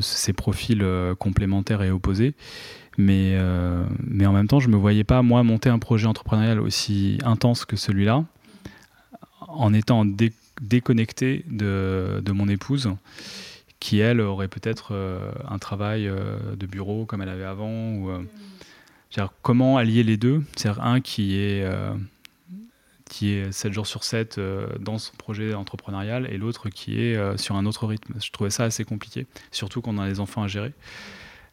ces 0.01 0.33
profils 0.33 0.83
complémentaires 1.19 1.83
et 1.83 1.91
opposés. 1.91 2.35
Mais, 2.99 3.35
euh, 3.35 3.85
mais 4.07 4.27
en 4.27 4.33
même 4.33 4.49
temps, 4.49 4.61
je 4.61 4.69
ne 4.69 4.75
me 4.75 4.79
voyais 4.79 5.05
pas, 5.05 5.23
moi, 5.23 5.43
monter 5.43 5.69
un 5.69 5.79
projet 5.79 6.07
entrepreneurial 6.07 6.61
aussi 6.61 7.19
intense 7.25 7.65
que 7.65 7.77
celui-là, 7.77 8.25
en 9.41 9.73
étant 9.73 10.05
déconnecté 10.61 11.45
de, 11.51 12.23
de, 12.25 12.33
mon 12.33 12.49
épouse, 12.49 12.91
qui, 13.81 13.99
elle, 13.99 14.21
aurait 14.21 14.49
peut-être 14.49 14.89
euh, 14.93 15.33
un 15.49 15.59
travail 15.59 16.07
euh, 16.07 16.39
de 16.57 16.67
bureau 16.67 17.05
comme 17.05 17.23
elle 17.23 17.29
avait 17.29 17.45
avant. 17.45 18.23
Comment 19.43 19.77
allier 19.77 20.03
les 20.03 20.17
deux 20.17 20.43
C'est-à-dire 20.57 20.83
un 20.83 21.01
qui 21.01 21.37
est, 21.37 21.65
qui 23.09 23.31
est 23.31 23.53
7 23.53 23.73
jours 23.73 23.87
sur 23.87 24.03
7 24.03 24.41
dans 24.81 24.99
son 24.99 25.15
projet 25.15 25.55
entrepreneurial 25.55 26.27
et 26.33 26.37
l'autre 26.37 26.69
qui 26.69 27.01
est 27.01 27.39
sur 27.39 27.55
un 27.55 27.65
autre 27.65 27.87
rythme. 27.87 28.15
Je 28.21 28.33
trouvais 28.33 28.51
ça 28.51 28.65
assez 28.65 28.83
compliqué, 28.83 29.29
surtout 29.53 29.83
quand 29.83 29.95
on 29.95 30.01
a 30.01 30.09
des 30.09 30.19
enfants 30.19 30.43
à 30.43 30.49
gérer. 30.49 30.73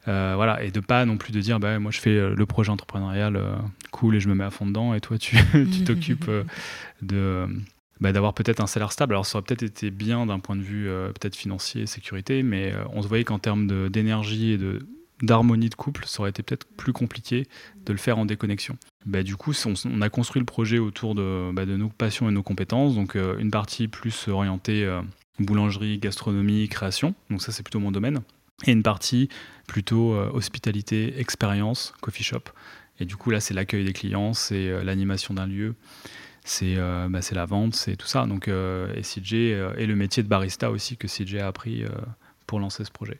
Euh, 0.07 0.33
voilà, 0.35 0.63
et 0.63 0.71
de 0.71 0.79
pas 0.79 1.05
non 1.05 1.17
plus 1.17 1.31
de 1.31 1.39
dire 1.39 1.59
bah, 1.59 1.77
moi 1.77 1.91
je 1.91 1.99
fais 1.99 2.17
euh, 2.17 2.33
le 2.35 2.45
projet 2.47 2.71
entrepreneurial 2.71 3.35
euh, 3.35 3.53
cool 3.91 4.15
et 4.15 4.19
je 4.19 4.29
me 4.29 4.33
mets 4.33 4.43
à 4.43 4.49
fond 4.49 4.65
dedans 4.65 4.95
et 4.95 5.01
toi 5.01 5.17
tu 5.19 5.37
t'occupes 5.85 6.29
de 7.03 7.47
bah, 7.99 8.11
d'avoir 8.11 8.33
peut-être 8.33 8.61
un 8.61 8.67
salaire 8.67 8.91
stable. 8.91 9.13
Alors 9.13 9.25
ça 9.25 9.37
aurait 9.37 9.45
peut-être 9.45 9.63
été 9.63 9.91
bien 9.91 10.25
d'un 10.25 10.39
point 10.39 10.55
de 10.55 10.63
vue 10.63 10.85
peut-être 10.85 11.35
financier 11.35 11.85
sécurité, 11.85 12.41
mais 12.41 12.73
on 12.93 13.01
se 13.03 13.07
voyait 13.07 13.23
qu'en 13.23 13.37
termes 13.37 13.89
d'énergie 13.89 14.53
et 14.53 14.59
d'harmonie 15.21 15.69
de 15.69 15.75
couple, 15.75 16.05
ça 16.07 16.21
aurait 16.21 16.31
été 16.31 16.41
peut-être 16.41 16.65
plus 16.65 16.93
compliqué 16.93 17.47
de 17.85 17.91
le 17.91 17.99
faire 17.99 18.17
en 18.17 18.25
déconnexion. 18.25 18.77
bah, 19.05 19.21
du 19.21 19.35
coup, 19.35 19.53
on, 19.85 20.01
a 20.01 20.09
construit 20.09 20.39
le 20.39 20.47
projet 20.47 20.79
autour 20.79 21.13
de, 21.13 21.51
bah, 21.53 21.67
de, 21.67 21.77
nos 21.77 21.89
passions 21.89 22.27
et 22.27 22.31
nos 22.31 22.41
compétences. 22.41 22.95
Donc, 22.95 23.15
une 23.15 23.51
partie 23.51 23.87
plus 23.87 24.27
orientée 24.27 24.89
boulangerie, 25.37 25.99
gastronomie, 25.99 26.69
création. 26.69 27.13
Donc, 27.29 27.43
ça, 27.43 27.51
c'est 27.51 27.61
plutôt 27.61 27.79
mon 27.79 27.91
domaine. 27.91 28.21
Et 28.65 28.71
une 28.71 28.83
partie 28.83 29.29
plutôt 29.67 30.13
hospitalité, 30.13 31.19
expérience, 31.19 31.93
coffee 32.01 32.23
shop. 32.23 32.43
Et 32.99 33.05
du 33.05 33.15
coup, 33.15 33.31
là, 33.31 33.39
c'est 33.39 33.53
l'accueil 33.53 33.85
des 33.85 33.93
clients, 33.93 34.33
c'est 34.33 34.83
l'animation 34.83 35.33
d'un 35.33 35.47
lieu, 35.47 35.75
c'est 36.43 36.75
bah, 36.75 37.19
la 37.31 37.45
vente, 37.45 37.75
c'est 37.75 37.95
tout 37.95 38.07
ça. 38.07 38.25
Donc, 38.25 38.47
et 38.49 39.01
CJ, 39.01 39.33
et 39.33 39.85
le 39.87 39.95
métier 39.95 40.23
de 40.23 40.27
barista 40.27 40.69
aussi 40.69 40.97
que 40.97 41.07
CJ 41.07 41.37
a 41.37 41.47
appris 41.47 41.85
pour 42.51 42.59
lancer 42.59 42.83
ce 42.83 42.91
projet. 42.91 43.17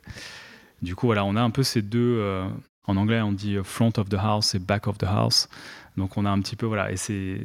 Du 0.82 0.96
coup, 0.96 1.06
voilà, 1.06 1.24
on 1.26 1.36
a 1.36 1.42
un 1.42 1.52
peu 1.52 1.64
ces 1.64 1.82
deux. 1.82 2.18
Euh, 2.20 2.48
en 2.86 2.98
anglais, 2.98 3.22
on 3.22 3.32
dit 3.32 3.58
front 3.64 3.94
of 3.98 4.10
the 4.10 4.16
house 4.16 4.56
et 4.56 4.60
back 4.60 4.88
of 4.88 4.98
the 4.98 5.06
house. 5.06 5.48
Donc, 5.96 6.18
on 6.18 6.26
a 6.26 6.30
un 6.30 6.42
petit 6.42 6.56
peu, 6.56 6.66
voilà, 6.66 6.92
et 6.92 6.98
c'est, 6.98 7.42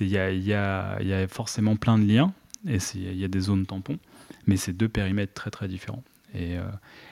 il 0.00 0.06
y 0.06 0.18
a, 0.18 0.30
y, 0.30 0.52
a, 0.52 1.02
y 1.02 1.12
a, 1.12 1.26
forcément 1.26 1.76
plein 1.76 1.98
de 1.98 2.04
liens 2.04 2.32
et 2.68 2.78
il 2.94 3.16
y 3.16 3.24
a 3.24 3.28
des 3.28 3.40
zones 3.40 3.64
tampons, 3.64 3.98
mais 4.46 4.56
c'est 4.56 4.72
deux 4.72 4.88
périmètres 4.88 5.32
très 5.32 5.50
très 5.50 5.66
différents. 5.66 6.04
Et, 6.34 6.58
euh, 6.58 6.62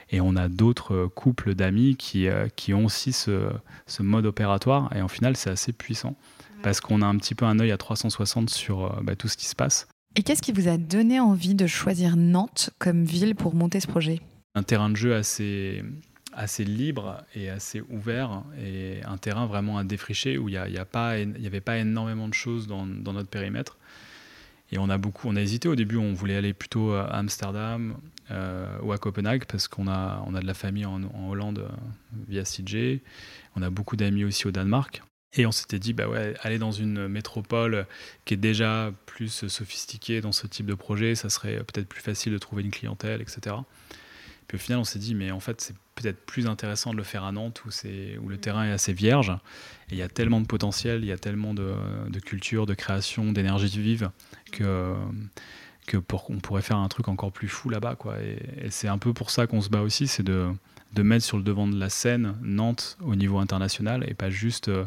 et 0.09 0.21
on 0.21 0.35
a 0.35 0.47
d'autres 0.47 1.07
couples 1.07 1.55
d'amis 1.55 1.95
qui, 1.95 2.27
euh, 2.27 2.47
qui 2.55 2.73
ont 2.73 2.85
aussi 2.85 3.11
ce, 3.11 3.49
ce, 3.87 4.03
mode 4.03 4.25
opératoire. 4.25 4.89
Et 4.95 5.01
en 5.01 5.07
final, 5.07 5.35
c'est 5.35 5.49
assez 5.49 5.73
puissant. 5.73 6.15
Parce 6.63 6.79
qu'on 6.79 7.01
a 7.01 7.05
un 7.05 7.17
petit 7.17 7.35
peu 7.35 7.45
un 7.45 7.59
œil 7.59 7.71
à 7.71 7.77
360 7.77 8.49
sur 8.49 9.01
bah, 9.03 9.15
tout 9.15 9.27
ce 9.27 9.37
qui 9.37 9.45
se 9.45 9.55
passe. 9.55 9.87
Et 10.15 10.23
qu'est-ce 10.23 10.41
qui 10.41 10.53
vous 10.53 10.67
a 10.67 10.77
donné 10.77 11.19
envie 11.19 11.55
de 11.55 11.67
choisir 11.67 12.15
Nantes 12.15 12.69
comme 12.79 13.03
ville 13.03 13.35
pour 13.35 13.53
monter 13.53 13.79
ce 13.79 13.87
projet? 13.87 14.21
Un 14.55 14.63
terrain 14.63 14.89
de 14.89 14.95
jeu 14.95 15.13
assez, 15.13 15.83
assez 16.33 16.63
libre 16.63 17.21
et 17.35 17.49
assez 17.49 17.81
ouvert 17.89 18.43
et 18.57 19.01
un 19.05 19.17
terrain 19.17 19.45
vraiment 19.45 19.77
à 19.77 19.83
défricher 19.83 20.37
où 20.37 20.47
il 20.47 20.53
n'y 20.53 20.57
a, 20.57 20.69
y 20.69 20.77
a 20.77 20.85
pas, 20.85 21.19
y 21.19 21.47
avait 21.47 21.61
pas 21.61 21.77
énormément 21.77 22.29
de 22.29 22.33
choses 22.33 22.65
dans, 22.65 22.85
dans, 22.85 23.11
notre 23.11 23.29
périmètre. 23.29 23.77
Et 24.71 24.77
on 24.77 24.89
a 24.89 24.97
beaucoup, 24.97 25.27
on 25.27 25.35
a 25.35 25.41
hésité. 25.41 25.67
Au 25.67 25.75
début, 25.75 25.97
on 25.97 26.13
voulait 26.13 26.37
aller 26.37 26.53
plutôt 26.53 26.93
à 26.93 27.07
Amsterdam 27.07 27.97
euh, 28.31 28.79
ou 28.81 28.91
à 28.91 28.97
Copenhague 28.97 29.45
parce 29.45 29.67
qu'on 29.67 29.87
a, 29.87 30.23
on 30.25 30.33
a 30.33 30.39
de 30.39 30.47
la 30.47 30.55
famille 30.55 30.85
en, 30.85 31.01
Hollande 31.27 31.59
euh, 31.59 31.69
via 32.27 32.43
CJ. 32.43 33.01
On 33.55 33.61
a 33.61 33.69
beaucoup 33.69 33.95
d'amis 33.95 34.23
aussi 34.23 34.47
au 34.47 34.51
Danemark. 34.51 35.03
Et 35.37 35.45
on 35.45 35.51
s'était 35.51 35.79
dit, 35.79 35.93
bah 35.93 36.07
ouais, 36.07 36.33
aller 36.41 36.57
dans 36.57 36.71
une 36.71 37.07
métropole 37.07 37.85
qui 38.23 38.33
est 38.33 38.37
déjà 38.37 38.93
plus 39.05 39.47
sophistiquée 39.47 40.21
dans 40.21 40.31
ce 40.31 40.47
type 40.47 40.65
de 40.65 40.75
projet, 40.75 41.13
ça 41.13 41.29
serait 41.29 41.57
peut-être 41.57 41.89
plus 41.89 42.01
facile 42.01 42.31
de 42.31 42.37
trouver 42.37 42.63
une 42.63 42.71
clientèle, 42.71 43.21
etc. 43.21 43.57
Puis 44.47 44.55
au 44.55 44.59
final, 44.59 44.79
on 44.79 44.85
s'est 44.85 44.99
dit, 44.99 45.13
mais 45.13 45.31
en 45.31 45.41
fait, 45.41 45.59
c'est 45.59 45.75
peut-être 45.95 46.25
plus 46.25 46.47
intéressant 46.47 46.91
de 46.91 46.97
le 46.97 47.03
faire 47.03 47.25
à 47.25 47.33
Nantes 47.33 47.63
où, 47.65 47.69
où 47.69 48.29
le 48.29 48.37
terrain 48.37 48.65
est 48.65 48.71
assez 48.71 48.93
vierge. 48.93 49.31
Et 49.89 49.95
il 49.95 49.97
y 49.97 50.01
a 50.01 50.07
tellement 50.07 50.39
de 50.39 50.47
potentiel, 50.47 51.03
il 51.03 51.07
y 51.07 51.11
a 51.11 51.17
tellement 51.17 51.53
de, 51.53 51.73
de 52.07 52.19
culture, 52.19 52.65
de 52.65 52.73
création, 52.73 53.33
d'énergie 53.33 53.67
vive 53.67 54.11
que, 54.53 54.95
que 55.85 55.97
pour, 55.97 56.29
on 56.29 56.39
pourrait 56.39 56.61
faire 56.61 56.77
un 56.77 56.87
truc 56.87 57.07
encore 57.07 57.31
plus 57.31 57.47
fou 57.47 57.69
là-bas. 57.69 57.95
Quoi. 57.95 58.21
et 58.21 58.69
c'est 58.69 58.87
un 58.87 58.97
peu 58.97 59.13
pour 59.13 59.29
ça 59.29 59.47
qu'on 59.47 59.61
se 59.61 59.69
bat 59.69 59.81
aussi, 59.81 60.07
c'est 60.07 60.23
de 60.23 60.53
mettre 61.03 61.25
sur 61.25 61.37
le 61.37 61.43
devant 61.43 61.67
de 61.67 61.77
la 61.77 61.89
scène 61.89 62.35
Nantes 62.41 62.97
au 63.03 63.15
niveau 63.15 63.39
international 63.39 64.05
et 64.07 64.13
pas 64.13 64.29
juste 64.29 64.69
euh, 64.69 64.85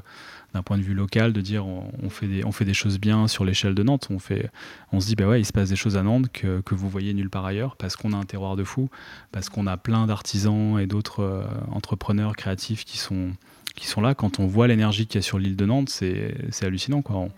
d'un 0.54 0.62
point 0.62 0.78
de 0.78 0.82
vue 0.82 0.94
local 0.94 1.32
de 1.32 1.40
dire 1.40 1.66
on, 1.66 2.10
fait, 2.10 2.26
des, 2.26 2.44
on 2.44 2.52
fait 2.52 2.64
des 2.64 2.74
choses 2.74 2.98
bien 2.98 3.28
sur 3.28 3.44
l'échelle 3.44 3.74
de 3.74 3.82
Nantes. 3.82 4.08
On, 4.10 4.18
fait, 4.18 4.50
on 4.92 5.00
se 5.00 5.06
dit, 5.06 5.14
bah 5.14 5.26
ouais, 5.26 5.40
il 5.40 5.44
se 5.44 5.52
passe 5.52 5.68
des 5.68 5.76
choses 5.76 5.96
à 5.96 6.02
Nantes 6.02 6.28
que, 6.32 6.60
que 6.62 6.74
vous 6.74 6.88
voyez 6.88 7.12
nulle 7.14 7.30
part 7.30 7.44
ailleurs 7.44 7.76
parce 7.76 7.96
qu'on 7.96 8.12
a 8.12 8.16
un 8.16 8.24
terroir 8.24 8.56
de 8.56 8.64
fou, 8.64 8.88
parce 9.32 9.48
qu'on 9.48 9.66
a 9.66 9.76
plein 9.76 10.06
d'artisans 10.06 10.78
et 10.78 10.86
d'autres 10.86 11.22
euh, 11.22 11.44
entrepreneurs 11.70 12.36
créatifs 12.36 12.84
qui 12.84 12.98
sont, 12.98 13.30
qui 13.74 13.86
sont 13.86 14.00
là. 14.00 14.14
Quand 14.14 14.40
on 14.40 14.46
voit 14.46 14.66
l'énergie 14.66 15.06
qu'il 15.06 15.18
y 15.18 15.22
a 15.22 15.22
sur 15.22 15.38
l'île 15.38 15.56
de 15.56 15.66
Nantes, 15.66 15.90
c'est 15.90 16.34
hallucinant. 16.62 17.02
Quoi. 17.02 17.28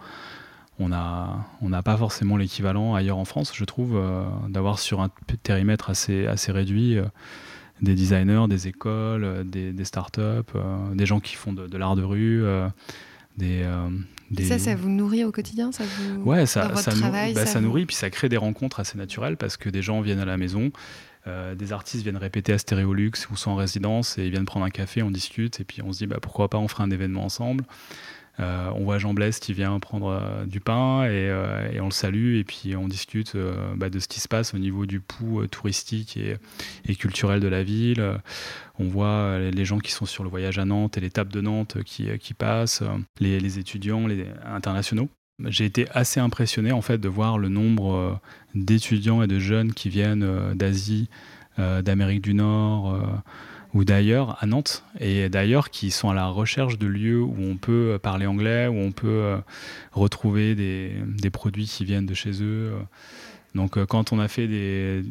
N'a 0.88 1.46
on 1.60 1.70
pas 1.82 1.96
forcément 1.96 2.37
l'équivalent 2.37 2.94
ailleurs 2.94 3.18
en 3.18 3.25
France, 3.25 3.52
je 3.54 3.64
trouve, 3.64 3.96
euh, 3.96 4.25
d'avoir 4.49 4.78
sur 4.78 5.00
un 5.00 5.10
périmètre 5.42 5.90
assez, 5.90 6.26
assez 6.26 6.52
réduit 6.52 6.99
des 7.82 7.94
designers, 7.94 8.46
des 8.49 8.68
écoles, 8.68 9.25
euh, 9.25 9.44
des, 9.44 9.72
des 9.72 9.84
startups, 9.84 10.20
euh, 10.54 10.94
des 10.94 11.06
gens 11.06 11.20
qui 11.20 11.34
font 11.34 11.52
de, 11.52 11.76
l'art 11.76 11.96
de 11.96 12.02
rue, 12.02 12.44
euh, 12.44 12.68
des, 13.37 13.64
Ça, 14.44 14.58
ça 14.58 14.75
vous 14.75 14.90
nourrit 14.90 15.25
au 15.25 15.32
quotidien 15.32 15.72
ça 15.72 15.84
vous... 15.84 16.22
Ouais, 16.22 16.46
ça, 16.46 16.76
ça, 16.76 16.92
bah, 17.10 17.46
ça, 17.46 17.60
nourrit, 17.60 17.87
puis 17.87 17.96
ça 17.96 18.10
crée 18.10 18.28
des 18.28 18.37
rencontres 18.37 18.80
assez 18.80 18.99
naturelles 18.99 19.37
parce 19.37 19.56
que 19.56 19.70
des 19.70 19.82
gens 19.82 20.00
viennent 20.00 20.20
à 20.20 20.26
la 20.26 20.37
maison, 20.37 20.70
des 21.56 21.72
artistes 21.72 22.02
viennent 22.02 22.16
répéter 22.16 22.52
à 22.52 22.58
Stéréolux 22.58 23.12
ou 23.30 23.37
sont 23.37 23.52
en 23.52 23.54
résidence 23.54 24.18
et 24.18 24.25
ils 24.25 24.30
viennent 24.30 24.46
prendre 24.46 24.66
un 24.66 24.70
café, 24.70 25.02
on 25.02 25.10
discute 25.10 25.60
et 25.60 25.64
puis 25.64 25.80
on 25.80 25.92
se 25.92 25.99
dit 25.99 26.06
bah, 26.06 26.18
pourquoi 26.20 26.50
pas 26.50 26.58
on 26.58 26.68
ferait 26.68 26.82
un 26.82 26.90
événement 26.90 27.25
ensemble. 27.25 27.64
Euh, 28.40 28.70
on 28.75 28.85
voit 28.85 28.99
Jean 28.99 29.12
Blaise 29.12 29.38
qui 29.38 29.52
vient 29.52 29.78
prendre 29.80 30.09
euh, 30.09 30.47
du 30.47 30.61
pain 30.61 31.02
euh, 31.02 31.70
et, 31.70 31.80
on 31.80 31.87
le 31.87 31.92
salue 31.92 32.37
et 32.37 32.44
puis 32.44 32.75
on 32.75 32.88
discute 32.88 33.37
bah, 33.76 33.90
de 33.90 33.99
ce 33.99 34.09
qui 34.09 34.20
se 34.20 34.28
passe 34.28 34.54
au 34.54 34.59
niveau 34.59 34.87
du 34.87 35.00
pouls 35.00 35.47
touristique 35.49 36.16
et, 36.16 36.94
culturel 36.97 37.40
de 37.40 37.49
la 37.49 37.62
ville. 37.62 38.02
On 38.78 38.87
voit 38.87 39.38
les 39.38 39.64
gens 39.64 39.78
qui 39.78 39.92
sont 39.92 40.06
sur 40.06 40.25
le 40.25 40.30
voyage 40.30 40.59
à 40.59 40.64
Nantes 40.64 40.97
et 40.97 41.00
l'étape 41.00 41.28
de 41.28 41.40
Nantes 41.40 41.78
qui, 41.85 42.35
passent, 42.35 42.82
les, 43.20 43.59
étudiants 43.59 44.06
les 44.06 44.26
internationaux. 44.44 45.09
J'ai 45.47 45.64
été 45.64 45.87
assez 45.92 46.20
impressionné 46.20 46.73
en 46.73 46.82
fait 46.82 46.99
de 46.99 47.09
voir 47.09 47.38
le 47.38 47.49
nombre 47.49 48.20
d'étudiants 48.54 49.23
et 49.23 49.26
de 49.26 49.38
jeunes 49.38 49.73
qui 49.73 49.88
viennent 49.88 50.54
d'Asie, 50.54 51.09
d'Amérique 51.59 52.23
du 52.23 52.35
Nord 52.35 53.23
ou 53.75 53.85
d'ailleurs 53.85 54.37
à 54.43 54.47
Nantes, 54.47 54.85
et 54.99 55.29
d'ailleurs 55.29 55.71
qui 55.71 55.91
sont 55.91 56.11
à 56.11 56.15
la 56.15 56.27
recherche 56.27 56.79
de 56.79 56.87
lieux 56.87 57.23
où 57.23 57.37
on 57.39 57.57
peut 57.57 57.99
parler 58.03 58.27
anglais, 58.27 58.67
où 58.67 58.77
on 58.77 58.93
peut 58.93 59.09
euh, 59.09 59.37
retrouver 59.93 60.55
des, 60.55 60.93
des 61.07 61.31
produits 61.31 61.67
qui 61.67 61.85
viennent 61.85 62.07
de 62.07 62.15
chez 62.15 62.43
eux. 62.43 62.73
Donc 63.55 63.77
euh, 63.77 63.87
quand 63.87 64.12
on 64.12 64.19
a 64.19 64.29
fait 64.29 64.49
des, 64.49 65.05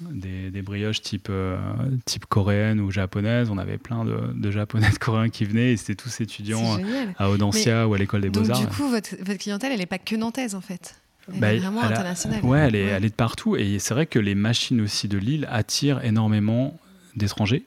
des, 0.00 0.62
brioches 0.62 1.02
type, 1.02 1.28
euh, 1.30 1.58
type 2.04 2.26
coréenne 2.26 2.80
ou 2.80 2.90
japonaise, 2.90 3.50
on 3.50 3.58
avait 3.58 3.78
plein 3.78 4.04
de, 4.04 4.32
de 4.34 4.50
japonais 4.50 4.90
de 4.90 4.98
coréens 4.98 5.28
qui 5.28 5.44
venaient, 5.44 5.72
et 5.72 5.76
c'était 5.76 5.96
tous 5.96 6.20
étudiants 6.20 6.78
à 7.18 7.28
Audencia 7.30 7.88
ou 7.88 7.94
à 7.94 7.98
l'école 7.98 8.20
des 8.20 8.30
beaux-arts. 8.30 8.60
Donc 8.60 8.70
du 8.70 8.76
coup, 8.76 8.88
votre, 8.88 9.16
votre 9.18 9.38
clientèle, 9.38 9.72
elle 9.72 9.78
n'est 9.78 9.86
pas 9.86 9.98
que 9.98 10.16
nantaise 10.16 10.54
en 10.54 10.60
fait 10.60 11.00
elle 11.32 11.40
bah, 11.40 11.52
est 11.52 11.58
vraiment 11.58 11.82
internationale. 11.82 12.44
ouais, 12.44 12.60
elle 12.60 12.76
est, 12.76 12.84
elle 12.84 13.04
est 13.04 13.10
de 13.10 13.14
partout. 13.14 13.56
Et 13.56 13.80
c'est 13.80 13.94
vrai 13.94 14.06
que 14.06 14.20
les 14.20 14.36
machines 14.36 14.80
aussi 14.80 15.08
de 15.08 15.18
Lille 15.18 15.48
attirent 15.50 16.04
énormément 16.04 16.78
d'étrangers. 17.16 17.64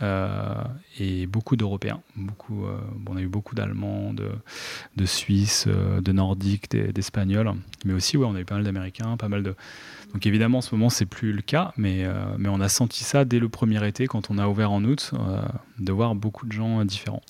Euh, 0.00 0.62
et 1.00 1.26
beaucoup 1.26 1.56
d'Européens. 1.56 2.00
Beaucoup, 2.14 2.66
euh, 2.66 2.78
on 3.06 3.16
a 3.16 3.20
eu 3.20 3.26
beaucoup 3.26 3.54
d'Allemands, 3.54 4.12
de, 4.12 4.30
de 4.96 5.06
Suisses, 5.06 5.64
euh, 5.66 6.00
de 6.00 6.12
Nordiques, 6.12 6.70
d'Espagnols, 6.70 7.52
mais 7.84 7.94
aussi 7.94 8.16
ouais, 8.16 8.26
on 8.26 8.34
a 8.34 8.40
eu 8.40 8.44
pas 8.44 8.54
mal 8.54 8.64
d'Américains, 8.64 9.16
pas 9.16 9.28
mal 9.28 9.42
de. 9.42 9.56
Donc 10.12 10.24
évidemment, 10.26 10.58
en 10.58 10.62
ce 10.62 10.74
moment, 10.74 10.88
c'est 10.88 11.06
plus 11.06 11.32
le 11.32 11.42
cas, 11.42 11.72
mais, 11.76 12.06
mais 12.38 12.48
on 12.48 12.60
a 12.60 12.68
senti 12.70 13.04
ça 13.04 13.26
dès 13.26 13.38
le 13.38 13.50
premier 13.50 13.86
été, 13.86 14.06
quand 14.06 14.30
on 14.30 14.38
a 14.38 14.48
ouvert 14.48 14.72
en 14.72 14.82
août, 14.82 15.12
de 15.78 15.92
voir 15.92 16.14
beaucoup 16.14 16.46
de 16.46 16.52
gens 16.52 16.82
différents. 16.86 17.20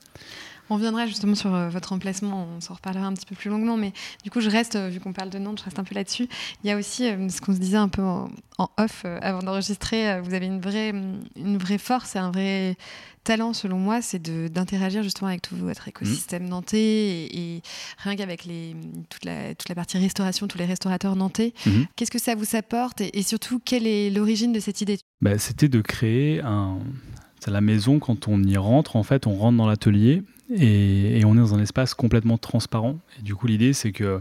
On 0.70 0.76
viendra 0.76 1.06
justement 1.06 1.34
sur 1.34 1.54
euh, 1.54 1.68
votre 1.68 1.92
emplacement, 1.92 2.46
on 2.56 2.60
s'en 2.60 2.75
reparlera 2.75 3.06
un 3.06 3.14
petit 3.14 3.26
peu 3.26 3.34
plus 3.34 3.50
longuement, 3.50 3.76
mais 3.76 3.92
du 4.22 4.30
coup, 4.30 4.40
je 4.40 4.50
reste, 4.50 4.76
euh, 4.76 4.88
vu 4.88 5.00
qu'on 5.00 5.12
parle 5.12 5.30
de 5.30 5.38
Nantes, 5.38 5.60
je 5.60 5.64
reste 5.64 5.78
un 5.78 5.84
peu 5.84 5.94
là-dessus. 5.94 6.28
Il 6.62 6.68
y 6.68 6.70
a 6.70 6.76
aussi 6.76 7.06
euh, 7.06 7.28
ce 7.28 7.40
qu'on 7.40 7.54
se 7.54 7.58
disait 7.58 7.76
un 7.76 7.88
peu 7.88 8.02
en, 8.02 8.28
off 8.76 9.04
avant 9.22 9.40
d'enregistrer, 9.40 10.20
vous 10.20 10.34
avez 10.34 10.46
une 10.46 10.60
vraie, 10.60 10.88
une 11.37 11.58
vraie 11.58 11.78
force 11.78 12.16
et 12.16 12.18
un 12.18 12.32
vrai 12.32 12.76
talent, 13.22 13.52
selon 13.52 13.78
moi, 13.78 14.02
c'est 14.02 14.20
d'interagir 14.20 15.02
justement 15.04 15.28
avec 15.28 15.42
tout 15.42 15.54
votre 15.54 15.87
écosystème 15.87 16.44
mmh. 16.46 16.48
nantais 16.48 16.78
et, 16.78 17.62
rien 17.98 18.16
qu'avec 18.16 18.44
les, 18.44 18.75
toute, 19.08 19.25
la, 19.25 19.54
toute 19.54 19.68
la 19.68 19.75
partie 19.76 19.98
restauration, 19.98 20.48
tous 20.48 20.58
les 20.58 20.64
restaurateurs 20.64 21.14
nantais. 21.14 21.52
Mmh. 21.66 21.82
Qu'est-ce 21.94 22.10
que 22.10 22.18
ça 22.18 22.34
vous 22.34 22.56
apporte 22.56 23.00
et, 23.00 23.22
surtout, 23.22 23.60
quelle 23.64 23.87
est 23.87 24.10
l'origine 24.10 24.52
de 24.52 24.60
cette 24.60 24.80
idée? 24.80 24.98
Bah, 25.20 25.38
C'était 25.38 25.68
de 25.68 25.80
créer 25.80 26.40
un. 26.40 26.78
C'est 27.38 27.52
la 27.52 27.60
maison, 27.60 28.00
quand 28.00 28.26
on 28.26 28.42
y 28.42 28.56
rentre, 28.56 28.96
en 28.96 29.04
fait, 29.04 29.28
on 29.28 29.37
rentre 29.37 29.56
dans 29.58 29.68
l'atelier 29.68 30.25
et, 30.50 31.23
on 31.25 31.35
est 31.35 31.40
dans 31.40 31.55
un 31.55 31.61
espace 31.61 31.95
complètement 31.95 32.38
transparent. 32.38 32.99
Et 33.19 33.23
du 33.23 33.35
coup, 33.35 33.47
l'idée, 33.47 33.73
c'est 33.73 33.93
que 33.93 34.21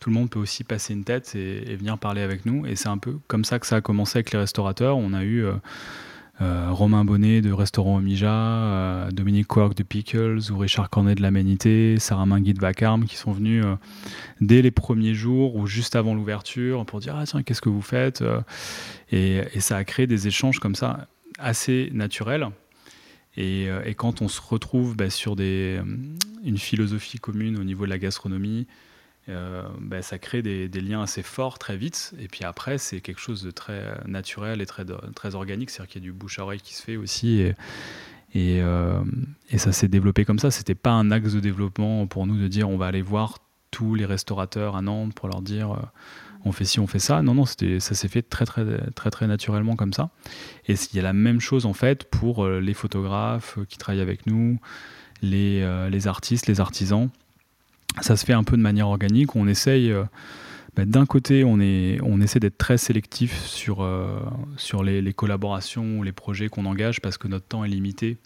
tout 0.00 0.10
le 0.10 0.14
monde 0.14 0.30
peut 0.30 0.38
aussi 0.38 0.64
passer 0.64 0.94
une 0.94 1.04
tête 1.04 1.34
et, 1.34 1.76
venir 1.76 1.98
parler 1.98 2.22
avec 2.22 2.46
nous. 2.46 2.66
Et 2.66 2.76
c'est 2.76 2.88
un 2.88 2.98
peu 2.98 3.18
comme 3.26 3.44
ça 3.44 3.58
que 3.58 3.66
ça 3.66 3.76
a 3.76 3.80
commencé 3.80 4.18
avec 4.18 4.32
les 4.32 4.38
restaurateurs. 4.38 4.96
On 4.96 5.12
a 5.12 5.22
eu 5.22 5.44
euh, 5.44 5.52
euh, 6.40 6.68
Romain 6.70 7.04
Bonnet 7.04 7.42
de 7.42 7.52
Restaurant 7.52 7.96
Omija, 7.96 8.32
euh, 8.32 9.10
Dominique 9.10 9.48
Quark 9.48 9.74
de 9.74 9.82
Pickles 9.82 10.50
ou 10.50 10.58
Richard 10.58 10.88
Cornet 10.88 11.14
de 11.14 11.22
l'Aménité, 11.22 11.98
Sarah 11.98 12.26
Mingui 12.26 12.54
de 12.54 12.60
Vacarme 12.60 13.04
qui 13.04 13.16
sont 13.16 13.32
venus 13.32 13.64
dès 14.40 14.62
les 14.62 14.70
premiers 14.70 15.14
jours 15.14 15.56
ou 15.56 15.66
juste 15.66 15.96
avant 15.96 16.14
l'ouverture 16.14 16.86
pour 16.86 17.00
dire 17.00 17.16
Ah 17.16 17.24
tiens, 17.26 17.42
qu'est-ce 17.42 17.62
que 17.62 17.70
vous 17.70 17.82
faites 17.82 18.22
et, 19.10 19.42
et, 19.54 19.60
ça 19.60 19.76
a 19.76 19.84
créé 19.84 20.06
des 20.06 20.26
échanges 20.26 20.58
comme 20.58 20.74
ça 20.74 21.06
assez 21.38 21.90
naturels 21.92 22.48
euh, 23.38 23.82
et, 23.84 23.94
quand 23.94 24.22
on 24.22 24.28
se 24.28 24.40
retrouve 24.40 24.96
bah, 24.96 25.10
sur 25.10 25.36
euh, 25.38 25.82
une 26.44 26.58
philosophie 26.58 27.18
commune 27.18 27.58
au 27.58 27.64
niveau 27.64 27.84
de 27.84 27.90
la 27.90 27.98
gastronomie, 27.98 28.66
euh, 29.28 29.62
bah, 29.80 30.02
ça 30.02 30.18
crée 30.18 30.42
des, 30.42 30.68
liens 30.68 31.02
assez 31.02 31.22
forts 31.22 31.58
très 31.58 31.76
vite. 31.76 32.14
Et 32.18 32.28
puis 32.28 32.44
après, 32.44 32.78
c'est 32.78 33.00
quelque 33.00 33.20
chose 33.20 33.42
de 33.42 33.50
très 33.50 33.82
naturel 34.06 34.60
et 34.62 34.66
très, 34.66 35.34
organique. 35.34 35.70
C'est-à-dire 35.70 35.92
qu'il 35.92 36.02
y 36.02 36.04
a 36.04 36.08
du 36.08 36.12
bouche 36.12 36.38
à 36.38 36.44
oreille 36.44 36.60
qui 36.60 36.74
se 36.74 36.82
fait 36.82 36.96
aussi. 36.96 37.44
Et 38.34 38.60
ça 39.56 39.72
s'est 39.72 39.88
développé 39.88 40.24
comme 40.24 40.38
ça. 40.38 40.50
C'était 40.50 40.74
pas 40.74 40.92
un 40.92 41.10
axe 41.10 41.32
de 41.32 41.40
développement 41.40 42.06
pour 42.06 42.26
nous 42.26 42.38
de 42.38 42.48
dire 42.48 42.70
on 42.70 42.78
va 42.78 42.86
aller 42.86 43.02
voir 43.02 43.38
tous 43.70 43.94
les 43.94 44.06
restaurateurs 44.06 44.76
à 44.76 44.82
Nantes 44.82 45.12
pour 45.14 45.28
leur 45.28 45.42
dire 45.42 45.76
on 46.46 46.52
fait 46.52 46.64
ci, 46.64 46.80
on 46.80 46.86
fait 46.86 46.98
ça. 46.98 47.20
Non, 47.20 47.34
non, 47.34 47.44
ça 47.44 47.56
s'est 47.78 48.08
fait 48.08 48.22
très, 48.22 48.46
très, 48.46 48.64
très, 48.94 49.10
très 49.10 49.26
naturellement 49.26 49.76
comme 49.76 49.92
ça. 49.92 50.08
Et 50.66 50.74
il 50.74 50.96
y 50.96 50.98
a 51.00 51.02
la 51.02 51.12
même 51.12 51.40
chose 51.40 51.66
en 51.66 51.74
fait 51.74 52.04
pour 52.04 52.46
les 52.48 52.72
photographes 52.72 53.58
qui 53.68 53.76
travaillent 53.76 54.00
avec 54.00 54.26
nous, 54.26 54.58
les, 55.20 55.88
les 55.90 56.06
artistes, 56.06 56.46
les 56.46 56.60
artisans. 56.60 57.10
Ça 58.00 58.16
se 58.16 58.24
fait 58.24 58.32
un 58.32 58.44
peu 58.44 58.56
de 58.56 58.62
manière 58.62 58.88
organique. 58.88 59.36
On 59.36 59.46
essaye 59.46 59.92
bah, 60.76 60.84
d'un 60.84 61.06
côté, 61.06 61.42
on, 61.42 61.58
est, 61.58 61.98
on 62.02 62.20
essaie 62.20 62.38
d'être 62.38 62.58
très 62.58 62.76
sélectif 62.76 63.46
sur, 63.46 63.82
euh, 63.82 64.20
sur 64.58 64.84
les, 64.84 65.12
collaborations 65.14 66.02
les 66.02 66.12
projets 66.12 66.48
qu'on 66.48 66.66
engage 66.66 67.00
parce 67.00 67.16
que 67.16 67.28
notre 67.28 67.46
temps 67.46 67.64
est 67.64 67.68
limité, 67.68 68.18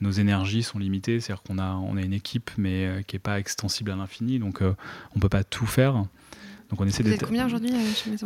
nos 0.00 0.10
énergies 0.10 0.64
sont 0.64 0.80
limitées, 0.80 1.20
c'est-à-dire 1.20 1.44
qu'on 1.44 1.58
a, 1.58 1.74
on 1.74 1.96
a 1.96 2.02
une 2.02 2.12
équipe 2.12 2.50
mais 2.58 2.86
euh, 2.86 3.02
qui 3.02 3.14
n'est 3.14 3.20
pas 3.20 3.38
extensible 3.38 3.92
à 3.92 3.96
l'infini, 3.96 4.40
donc 4.40 4.60
euh, 4.60 4.74
on 5.12 5.18
ne 5.18 5.20
peut 5.20 5.28
pas 5.28 5.44
tout 5.44 5.66
faire. 5.66 6.04
Donc 6.70 6.80
on 6.80 6.86
essaie 6.86 7.02
Vous 7.02 7.12
êtes 7.12 7.24
combien 7.24 7.46
aujourd'hui 7.46 7.72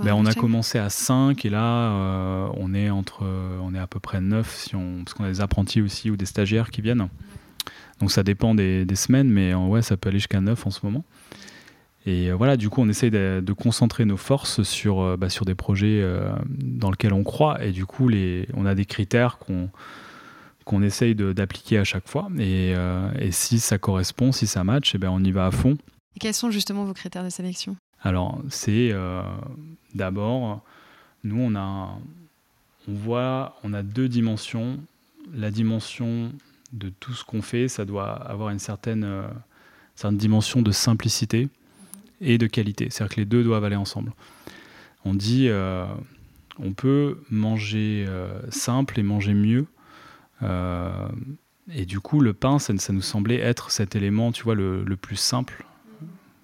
ben, 0.02 0.14
On 0.14 0.26
a 0.26 0.34
commencé 0.34 0.78
à 0.78 0.90
5 0.90 1.44
et 1.44 1.50
là 1.50 2.50
on, 2.54 2.74
est 2.74 2.90
entre, 2.90 3.26
on 3.62 3.74
est 3.74 3.78
à 3.78 3.86
peu 3.86 4.00
près 4.00 4.20
9 4.20 4.56
si 4.56 4.76
on, 4.76 5.04
parce 5.04 5.14
qu'on 5.14 5.24
a 5.24 5.28
des 5.28 5.40
apprentis 5.40 5.80
aussi 5.80 6.10
ou 6.10 6.16
des 6.16 6.26
stagiaires 6.26 6.70
qui 6.70 6.80
viennent. 6.80 7.08
Donc 8.00 8.12
ça 8.12 8.22
dépend 8.22 8.54
des, 8.54 8.84
des 8.84 8.94
semaines, 8.94 9.28
mais 9.28 9.54
ouais, 9.54 9.82
ça 9.82 9.96
peut 9.96 10.08
aller 10.08 10.18
jusqu'à 10.18 10.40
9 10.40 10.66
en 10.66 10.70
ce 10.70 10.80
moment. 10.84 11.04
Et 12.08 12.30
euh, 12.30 12.34
voilà, 12.34 12.56
du 12.56 12.70
coup, 12.70 12.80
on 12.80 12.88
essaye 12.88 13.10
de, 13.10 13.52
concentrer 13.52 14.06
nos 14.06 14.16
forces 14.16 14.62
sur, 14.62 15.00
euh, 15.00 15.16
bah, 15.18 15.28
sur 15.28 15.44
des 15.44 15.54
projets 15.54 16.00
euh, 16.00 16.30
dans 16.48 16.90
lesquels 16.90 17.12
on 17.12 17.22
croit. 17.22 17.62
Et 17.62 17.70
du 17.70 17.84
coup, 17.84 18.08
les, 18.08 18.48
on 18.54 18.64
a 18.64 18.74
des 18.74 18.84
critères 18.84 19.38
qu'on 19.38 19.70
qu'on 20.64 20.82
essaye 20.82 21.14
d'appliquer 21.14 21.78
à 21.78 21.84
chaque 21.84 22.06
fois. 22.06 22.28
Et, 22.38 22.74
et, 23.18 23.32
si 23.32 23.58
ça 23.58 23.78
correspond, 23.78 24.32
si 24.32 24.46
ça 24.46 24.64
match, 24.64 24.94
et 24.94 24.96
eh 24.96 24.98
ben 24.98 25.08
on 25.08 25.24
y 25.24 25.30
va 25.32 25.46
à 25.46 25.50
fond. 25.50 25.78
Et 26.14 26.18
quels 26.18 26.34
sont 26.34 26.50
justement 26.50 26.84
vos 26.84 26.92
critères 26.92 27.24
de 27.24 27.30
sélection? 27.30 27.74
Alors, 28.02 28.40
c'est 28.48 28.92
d'abord, 29.94 30.62
nous, 31.24 31.40
on 31.40 31.54
a, 31.56 31.98
on 32.88 32.94
voit, 32.94 33.58
on 33.64 33.72
a 33.72 33.82
deux 33.82 34.08
dimensions. 34.08 34.78
La 35.34 35.50
dimension 35.50 36.32
de 36.72 36.90
tout 37.00 37.12
ce 37.12 37.24
qu'on 37.24 37.42
fait, 37.42 37.68
ça 37.68 37.84
doit 37.84 38.12
avoir 38.12 38.50
une 38.50 38.58
certaine, 38.58 39.06
certaine 39.94 40.18
dimension 40.18 40.62
de 40.62 40.70
simplicité 40.70 41.48
et 42.20 42.38
de 42.38 42.46
qualité. 42.46 42.88
C'est-à-dire 42.90 43.14
que 43.14 43.20
les 43.20 43.26
deux 43.26 43.42
doivent 43.42 43.64
aller 43.64 43.76
ensemble. 43.76 44.12
On 45.04 45.14
dit, 45.14 45.48
euh, 45.48 45.86
on 46.58 46.72
peut 46.72 47.22
manger 47.30 48.04
euh, 48.08 48.40
simple 48.50 48.98
et 48.98 49.02
manger 49.02 49.34
mieux. 49.34 49.66
Euh, 50.42 51.08
et 51.72 51.84
du 51.84 52.00
coup, 52.00 52.20
le 52.20 52.32
pain, 52.32 52.58
ça, 52.58 52.72
nous 52.92 53.02
semblait 53.02 53.38
être 53.38 53.70
cet 53.70 53.94
élément, 53.94 54.32
tu 54.32 54.42
vois, 54.42 54.54
le, 54.54 54.84
plus 55.00 55.16
simple. 55.16 55.64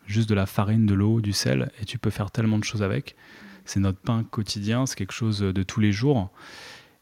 Juste 0.07 0.29
de 0.29 0.35
la 0.35 0.47
farine, 0.47 0.87
de 0.87 0.95
l'eau, 0.95 1.21
du 1.21 1.33
sel, 1.33 1.71
et 1.81 1.85
tu 1.85 1.99
peux 1.99 2.11
faire 2.11 2.31
tellement 2.31 2.59
de 2.59 2.65
choses 2.65 2.83
avec. 2.83 3.17
C'est 3.65 3.81
notre 3.81 3.99
pain 3.99 4.25
quotidien, 4.25 4.87
c'est 4.87 4.97
quelque 4.97 5.15
chose 5.15 5.41
de 5.41 5.63
tous 5.63 5.81
les 5.81 5.93
jours. 5.93 6.31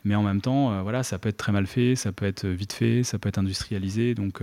Mais 0.04 0.14
en 0.14 0.22
même 0.22 0.40
temps, 0.40 0.82
voilà, 0.82 1.02
ça 1.02 1.18
peut 1.18 1.28
être 1.28 1.36
très 1.36 1.52
mal 1.52 1.66
fait, 1.66 1.96
ça 1.96 2.12
peut 2.12 2.26
être 2.26 2.46
vite 2.46 2.72
fait, 2.72 3.02
ça 3.02 3.18
peut 3.18 3.28
être 3.28 3.38
industrialisé. 3.38 4.14
Donc, 4.14 4.40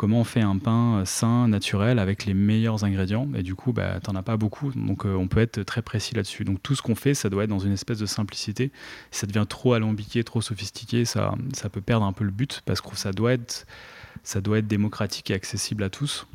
comment 0.00 0.20
on 0.20 0.24
fait 0.24 0.40
un 0.40 0.56
pain 0.56 1.02
sain, 1.04 1.46
naturel, 1.48 1.98
avec 1.98 2.24
les 2.24 2.32
meilleurs 2.32 2.84
ingrédients? 2.84 3.28
Et 3.34 3.42
du 3.42 3.54
coup, 3.54 3.74
bah, 3.74 4.00
tu 4.02 4.10
n'en 4.10 4.18
as 4.18 4.22
pas 4.22 4.38
beaucoup, 4.38 4.72
donc 4.72 5.04
euh, 5.04 5.14
on 5.14 5.28
peut 5.28 5.40
être 5.40 5.62
très 5.62 5.82
précis 5.82 6.14
là-dessus. 6.14 6.44
Donc 6.44 6.62
tout 6.62 6.74
ce 6.74 6.80
qu'on 6.80 6.94
fait, 6.94 7.12
ça 7.12 7.28
doit 7.28 7.44
être 7.44 7.50
dans 7.50 7.58
une 7.58 7.72
espèce 7.72 7.98
de 7.98 8.06
simplicité. 8.06 8.72
Si 9.10 9.20
ça 9.20 9.26
devient 9.26 9.44
trop 9.46 9.74
alambiqué, 9.74 10.24
trop 10.24 10.40
sophistiqué, 10.40 11.04
ça, 11.04 11.34
ça 11.52 11.68
peut 11.68 11.82
perdre 11.82 12.06
un 12.06 12.14
peu 12.14 12.24
le 12.24 12.30
but, 12.30 12.62
parce 12.64 12.80
que 12.80 12.96
ça 12.96 13.12
doit 13.12 13.34
être, 13.34 13.66
ça 14.22 14.40
doit 14.40 14.58
être 14.58 14.66
démocratique 14.66 15.30
et 15.30 15.34
accessible 15.34 15.82
à 15.82 15.90
tous. 15.90 16.26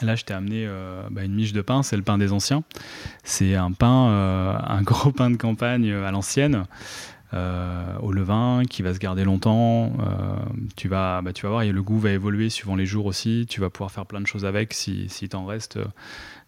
Là, 0.00 0.16
je 0.16 0.24
t'ai 0.24 0.34
amené 0.34 0.64
euh, 0.66 1.02
bah, 1.10 1.22
une 1.22 1.34
miche 1.34 1.52
de 1.52 1.60
pain, 1.60 1.82
c'est 1.82 1.96
le 1.96 2.02
pain 2.02 2.18
des 2.18 2.32
anciens. 2.32 2.64
C'est 3.24 3.54
un 3.54 3.72
pain, 3.72 4.08
euh, 4.08 4.58
un 4.66 4.82
gros 4.82 5.12
pain 5.12 5.30
de 5.30 5.36
campagne 5.36 5.92
à 5.92 6.10
l'ancienne, 6.10 6.64
euh, 7.34 7.96
au 8.00 8.12
levain 8.12 8.62
qui 8.68 8.82
va 8.82 8.92
se 8.92 8.98
garder 8.98 9.24
longtemps. 9.24 9.92
Euh, 10.00 10.36
tu, 10.76 10.88
vas, 10.88 11.22
bah, 11.22 11.32
tu 11.32 11.44
vas 11.44 11.50
voir, 11.50 11.62
et 11.62 11.72
le 11.72 11.82
goût 11.82 11.98
va 11.98 12.10
évoluer 12.10 12.50
suivant 12.50 12.76
les 12.76 12.86
jours 12.86 13.06
aussi. 13.06 13.46
Tu 13.48 13.60
vas 13.60 13.70
pouvoir 13.70 13.90
faire 13.90 14.06
plein 14.06 14.20
de 14.20 14.26
choses 14.26 14.44
avec 14.44 14.74
si, 14.74 15.08
si 15.08 15.28
t'en 15.28 15.46
reste. 15.46 15.78
Euh, 15.78 15.84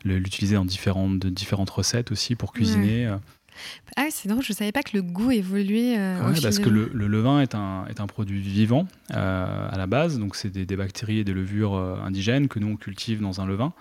l'utiliser 0.04 0.56
dans 0.56 0.66
différentes, 0.66 1.18
de 1.18 1.30
différentes 1.30 1.70
recettes 1.70 2.12
aussi 2.12 2.34
pour 2.34 2.52
cuisiner. 2.52 3.10
Ah 3.96 4.06
c'est 4.10 4.28
drôle, 4.28 4.42
je 4.42 4.52
ne 4.52 4.56
savais 4.56 4.72
pas 4.72 4.82
que 4.82 4.96
le 4.96 5.02
goût 5.02 5.30
évoluait. 5.30 5.96
parce 6.42 6.58
que 6.58 6.68
le, 6.68 6.88
levain 6.92 7.40
est 7.40 7.54
un, 7.54 7.86
est 7.86 8.00
un 8.00 8.06
produit 8.06 8.40
vivant 8.40 8.86
à 9.10 9.74
la 9.76 9.86
base, 9.86 10.18
donc 10.18 10.36
c'est 10.36 10.50
des, 10.50 10.66
des, 10.66 10.76
bactéries 10.76 11.18
et 11.18 11.24
des 11.24 11.34
levures 11.34 11.74
indigènes 11.74 12.48
que 12.48 12.58
nous 12.58 12.68
on 12.68 12.76
cultive 12.76 13.20
dans 13.20 13.40
un 13.40 13.46
levain 13.46 13.72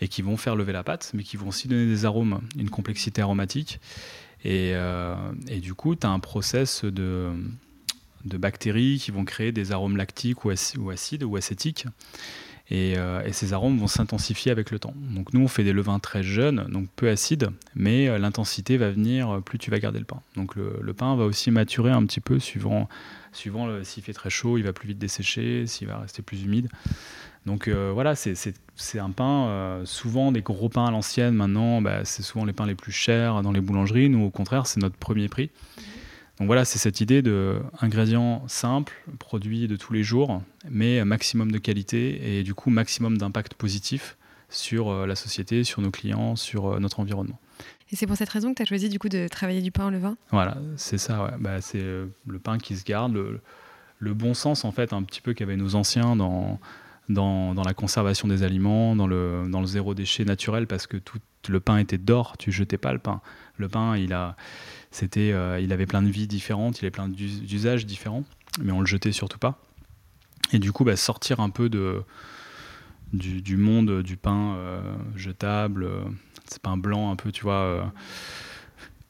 et 0.00 0.08
qui 0.08 0.22
vont 0.22 0.36
faire 0.36 0.56
lever 0.56 0.72
la 0.72 0.84
pâte, 0.84 1.10
mais 1.14 1.22
qui 1.22 1.36
vont 1.36 1.48
aussi 1.48 1.68
donner 1.68 1.86
des 1.86 2.04
arômes, 2.04 2.40
une 2.56 2.70
complexité 2.70 3.22
aromatique. 3.22 3.80
Euh, 4.46 5.16
et, 5.48 5.60
du 5.60 5.74
coup, 5.74 5.96
tu 5.96 6.06
as 6.06 6.10
un 6.10 6.20
process 6.20 6.84
de, 6.84 7.30
de, 8.24 8.36
bactéries 8.36 8.98
qui 9.02 9.10
vont 9.10 9.24
créer 9.24 9.52
des 9.52 9.72
arômes 9.72 9.96
lactiques 9.96 10.44
ou, 10.44 10.50
acides 10.50 11.24
ou 11.24 11.36
acétiques. 11.36 11.86
Euh, 12.70 13.22
et, 13.24 13.32
ces 13.32 13.54
arômes 13.54 13.78
vont 13.78 13.86
s'intensifier 13.86 14.52
avec 14.52 14.70
le 14.70 14.78
temps. 14.78 14.94
Donc 15.14 15.32
nous, 15.32 15.40
on 15.40 15.48
fait 15.48 15.64
des 15.64 15.72
levains 15.72 15.98
très 15.98 16.22
jeunes, 16.22 16.66
donc 16.70 16.88
peu 16.96 17.08
acides, 17.08 17.48
mais 17.74 18.08
euh, 18.08 18.18
l'intensité 18.18 18.76
va 18.76 18.90
venir 18.90 19.40
plus 19.42 19.58
tu 19.58 19.70
vas 19.70 19.78
garder 19.78 19.98
le 19.98 20.04
pain. 20.04 20.20
Donc 20.36 20.54
le, 20.56 20.92
pain 20.92 21.16
va 21.16 21.24
aussi 21.24 21.50
maturer 21.50 21.90
un 21.90 22.04
petit 22.04 22.20
peu 22.20 22.38
suivant, 22.38 22.88
suivant 23.32 23.82
s'il 23.84 24.02
fait 24.02 24.12
très 24.12 24.30
chaud, 24.30 24.58
il 24.58 24.64
va 24.64 24.72
plus 24.72 24.88
vite 24.88 24.98
dessécher, 24.98 25.66
s'il 25.66 25.88
va 25.88 25.98
rester 25.98 26.22
plus 26.22 26.44
humide. 26.44 26.68
Donc 27.48 27.66
euh, 27.66 27.90
voilà, 27.94 28.14
c'est 28.14 28.98
un 28.98 29.10
pain, 29.10 29.46
euh, 29.46 29.84
souvent 29.86 30.32
des 30.32 30.42
gros 30.42 30.68
pains 30.68 30.84
à 30.84 30.90
l'ancienne, 30.90 31.34
maintenant 31.34 31.80
bah, 31.80 32.04
c'est 32.04 32.22
souvent 32.22 32.44
les 32.44 32.52
pains 32.52 32.66
les 32.66 32.74
plus 32.74 32.92
chers 32.92 33.42
dans 33.42 33.52
les 33.52 33.62
boulangeries, 33.62 34.10
nous 34.10 34.22
au 34.22 34.30
contraire 34.30 34.66
c'est 34.66 34.80
notre 34.80 34.96
premier 34.96 35.28
prix. 35.28 35.50
Donc 36.38 36.46
voilà, 36.46 36.64
c'est 36.64 36.78
cette 36.78 37.00
idée 37.00 37.20
de 37.20 37.60
ingrédients 37.80 38.44
simples, 38.46 38.94
produits 39.18 39.66
de 39.66 39.76
tous 39.76 39.92
les 39.92 40.02
jours, 40.02 40.42
mais 40.70 41.04
maximum 41.04 41.50
de 41.50 41.58
qualité 41.58 42.38
et 42.38 42.42
du 42.44 42.54
coup 42.54 42.70
maximum 42.70 43.18
d'impact 43.18 43.54
positif 43.54 44.16
sur 44.48 44.88
euh, 44.88 45.06
la 45.06 45.16
société, 45.16 45.64
sur 45.64 45.82
nos 45.82 45.90
clients, 45.90 46.36
sur 46.36 46.78
notre 46.80 47.00
environnement. 47.00 47.38
Et 47.90 47.96
c'est 47.96 48.06
pour 48.06 48.16
cette 48.16 48.28
raison 48.28 48.50
que 48.50 48.56
tu 48.56 48.62
as 48.62 48.66
choisi 48.66 48.88
du 48.88 48.98
coup 48.98 49.08
de 49.08 49.28
travailler 49.28 49.62
du 49.62 49.72
pain 49.72 49.86
en 49.86 49.90
levain? 49.90 50.16
Voilà, 50.30 50.58
c'est 50.76 50.98
ça, 50.98 51.34
bah, 51.40 51.60
c'est 51.60 51.82
le 51.82 52.38
pain 52.38 52.58
qui 52.58 52.76
se 52.76 52.84
garde, 52.84 53.14
le, 53.14 53.40
le, 53.98 54.14
bon 54.14 54.34
sens 54.34 54.64
en 54.64 54.72
fait 54.72 54.92
un 54.92 55.02
petit 55.02 55.20
peu 55.20 55.32
qu'avaient 55.32 55.56
nos 55.56 55.74
anciens 55.74 56.14
dans 56.14 56.60
dans, 57.08 57.62
la 57.64 57.74
conservation 57.74 58.28
des 58.28 58.42
aliments, 58.42 58.94
dans 58.94 59.06
le, 59.06 59.46
dans 59.48 59.60
le 59.60 59.66
zéro 59.66 59.94
déchet 59.94 60.24
naturel, 60.24 60.66
parce 60.66 60.86
que 60.86 60.96
tout 60.96 61.18
le 61.48 61.60
pain 61.60 61.78
était 61.78 61.98
d'or, 61.98 62.36
tu 62.36 62.52
jetais 62.52 62.76
pas 62.76 62.92
le 62.92 62.98
pain. 62.98 63.20
Le 63.56 63.68
pain, 63.68 63.96
il, 63.96 64.12
a, 64.12 64.36
c'était, 64.90 65.32
euh, 65.32 65.60
il 65.60 65.72
avait 65.72 65.86
plein 65.86 66.02
de 66.02 66.08
vies 66.08 66.26
différentes, 66.26 66.80
il 66.80 66.84
avait 66.84 66.90
plein 66.90 67.08
d'usages 67.08 67.86
différents, 67.86 68.24
mais 68.60 68.72
on 68.72 68.80
le 68.80 68.86
jetait 68.86 69.12
surtout 69.12 69.38
pas. 69.38 69.58
Et 70.52 70.58
du 70.58 70.72
coup, 70.72 70.84
bah, 70.84 70.96
sortir 70.96 71.40
un 71.40 71.50
peu 71.50 71.68
de, 71.68 72.02
du, 73.12 73.56
monde 73.56 74.02
du 74.02 74.16
pain 74.16 74.54
euh, 74.56 74.80
jetable, 75.14 75.84
euh, 75.84 76.00
c'est 76.46 76.62
pain 76.62 76.76
blanc 76.76 77.10
un 77.10 77.16
peu, 77.16 77.32
tu 77.32 77.42
vois 77.42 77.92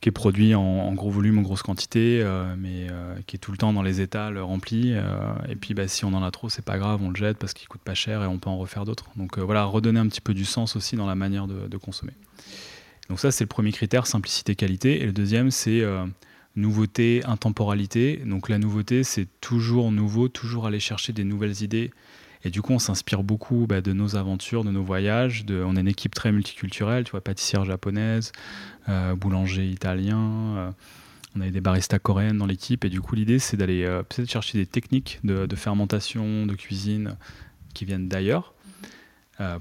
qui 0.00 0.08
est 0.08 0.12
produit 0.12 0.54
en, 0.54 0.94
gros 0.94 1.10
volume, 1.10 1.40
en 1.40 1.42
grosse 1.42 1.64
quantité, 1.64 2.24
mais 2.56 2.86
qui 3.26 3.34
est 3.34 3.38
tout 3.40 3.50
le 3.50 3.58
temps 3.58 3.72
dans 3.72 3.82
les 3.82 4.00
étals 4.00 4.38
remplis. 4.38 4.94
Et 5.48 5.56
puis 5.56 5.74
bah, 5.74 5.88
si 5.88 6.04
on 6.04 6.14
en 6.14 6.22
a 6.22 6.30
trop, 6.30 6.48
c'est 6.48 6.64
pas 6.64 6.78
grave, 6.78 7.02
on 7.02 7.10
le 7.10 7.16
jette 7.16 7.36
parce 7.36 7.52
qu'il 7.52 7.66
coûte 7.66 7.80
pas 7.80 7.94
cher 7.94 8.22
et 8.22 8.28
on 8.28 8.38
peut 8.38 8.48
en 8.48 8.58
refaire 8.58 8.84
d'autres. 8.84 9.06
Donc 9.16 9.40
voilà, 9.40 9.64
redonner 9.64 9.98
un 9.98 10.06
petit 10.06 10.20
peu 10.20 10.34
du 10.34 10.44
sens 10.44 10.76
aussi 10.76 10.94
dans 10.94 11.06
la 11.06 11.16
manière 11.16 11.48
de, 11.48 11.76
consommer. 11.76 12.12
Donc 13.08 13.20
ça, 13.20 13.30
c'est 13.30 13.44
le 13.44 13.48
premier 13.48 13.72
critère, 13.72 14.06
simplicité, 14.06 14.54
qualité. 14.54 15.02
Et 15.02 15.06
le 15.06 15.12
deuxième, 15.12 15.50
c'est 15.50 15.82
nouveauté, 16.56 17.22
intemporalité. 17.24 18.22
Donc 18.26 18.48
la 18.48 18.58
nouveauté, 18.58 19.04
c'est 19.04 19.28
toujours 19.40 19.92
nouveau, 19.92 20.28
toujours 20.28 20.66
aller 20.66 20.80
chercher 20.80 21.12
des 21.12 21.24
nouvelles 21.24 21.62
idées. 21.62 21.90
Et 22.44 22.50
du 22.50 22.62
coup, 22.62 22.72
on 22.72 22.78
s'inspire 22.78 23.22
beaucoup 23.22 23.66
bah, 23.66 23.80
de 23.80 23.92
nos 23.92 24.16
aventures, 24.16 24.64
de 24.64 24.70
nos 24.70 24.82
voyages. 24.82 25.44
On 25.48 25.76
est 25.76 25.80
une 25.80 25.88
équipe 25.88 26.14
très 26.14 26.30
multiculturelle, 26.30 27.04
tu 27.04 27.12
vois, 27.12 27.20
pâtissière 27.20 27.64
japonaise, 27.64 28.32
euh, 28.88 29.14
boulanger 29.16 29.68
italien. 29.68 30.56
Euh, 30.56 30.70
on 31.36 31.40
avait 31.40 31.50
des 31.50 31.60
baristas 31.60 31.98
coréennes 31.98 32.38
dans 32.38 32.46
l'équipe. 32.46 32.84
Et 32.84 32.90
du 32.90 33.00
coup, 33.00 33.14
l'idée, 33.14 33.38
c'est 33.38 33.56
d'aller 33.56 33.84
euh, 33.84 34.02
peut-être 34.02 34.30
chercher 34.30 34.58
des 34.58 34.66
techniques 34.66 35.20
de, 35.24 35.56
fermentation, 35.56 36.46
de 36.46 36.54
cuisine 36.54 37.16
qui 37.74 37.84
viennent 37.84 38.08
d'ailleurs 38.08 38.54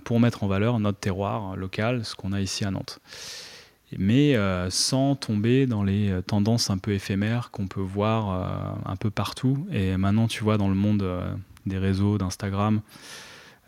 pour 0.04 0.20
mettre 0.20 0.44
en 0.44 0.48
valeur 0.48 0.80
notre 0.80 1.00
terroir 1.00 1.56
local, 1.56 2.04
ce 2.04 2.16
qu'on 2.16 2.34
a 2.34 2.42
ici 2.42 2.66
à 2.66 2.72
Nantes 2.72 3.00
mais 3.98 4.36
sans 4.70 5.16
tomber 5.16 5.66
dans 5.66 5.82
les 5.82 6.14
tendances 6.28 6.70
un 6.70 6.78
peu 6.78 6.92
éphémères 6.92 7.52
qu'on 7.52 7.68
peut 7.68 7.80
voir 7.80 8.82
un 8.86 8.98
peu 8.98 9.10
partout. 9.10 9.66
Et 9.72 9.96
maintenant, 9.96 10.28
tu 10.28 10.44
vois, 10.44 10.58
dans 10.58 10.68
le 10.68 10.76
monde 10.76 11.08
des 11.66 11.78
réseaux, 11.78 12.18
d'Instagram, 12.18 12.82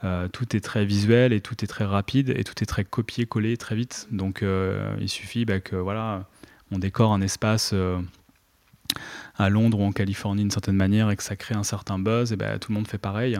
euh, 0.05 0.29
tout 0.29 0.55
est 0.55 0.61
très 0.61 0.85
visuel 0.85 1.33
et 1.33 1.41
tout 1.41 1.61
est 1.63 1.67
très 1.67 1.83
rapide 1.83 2.33
et 2.35 2.45
tout 2.45 2.53
est 2.61 2.65
très 2.65 2.85
copié-collé 2.85 3.57
très 3.57 3.75
vite. 3.75 4.07
Donc 4.11 4.43
euh, 4.43 4.95
il 5.01 5.09
suffit 5.09 5.45
bah, 5.45 5.59
que 5.59 5.75
voilà, 5.75 6.25
on 6.71 6.79
décore 6.79 7.11
un 7.11 7.21
espace, 7.21 7.71
euh, 7.73 7.99
à 9.39 9.49
Londres 9.49 9.79
ou 9.79 9.83
en 9.83 9.91
Californie 9.91 10.41
d'une 10.41 10.51
certaine 10.51 10.75
manière 10.75 11.09
et 11.09 11.15
que 11.15 11.23
ça 11.23 11.35
crée 11.35 11.55
un 11.55 11.63
certain 11.63 11.97
buzz, 11.97 12.31
et 12.33 12.35
ben 12.35 12.59
tout 12.59 12.71
le 12.71 12.77
monde 12.77 12.87
fait 12.87 12.97
pareil. 12.97 13.39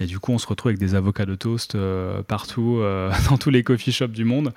Et 0.00 0.06
du 0.06 0.18
coup, 0.18 0.32
on 0.32 0.38
se 0.38 0.46
retrouve 0.46 0.70
avec 0.70 0.78
des 0.78 0.94
avocats 0.94 1.26
de 1.26 1.34
toast 1.34 1.74
euh, 1.74 2.22
partout, 2.22 2.78
euh, 2.78 3.12
dans 3.30 3.36
tous 3.36 3.50
les 3.50 3.62
coffee 3.62 3.92
shops 3.92 4.08
du 4.08 4.24
monde, 4.24 4.52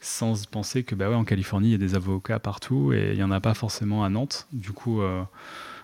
sans 0.00 0.46
penser 0.46 0.84
que 0.84 0.94
bah 0.94 1.08
ouais, 1.08 1.14
en 1.14 1.24
Californie, 1.24 1.68
il 1.68 1.72
y 1.72 1.74
a 1.74 1.78
des 1.78 1.94
avocats 1.96 2.38
partout 2.38 2.92
et 2.92 3.10
il 3.12 3.16
n'y 3.16 3.22
en 3.24 3.32
a 3.32 3.40
pas 3.40 3.54
forcément 3.54 4.04
à 4.04 4.08
Nantes. 4.08 4.46
Du 4.52 4.70
coup, 4.70 5.02
euh, 5.02 5.22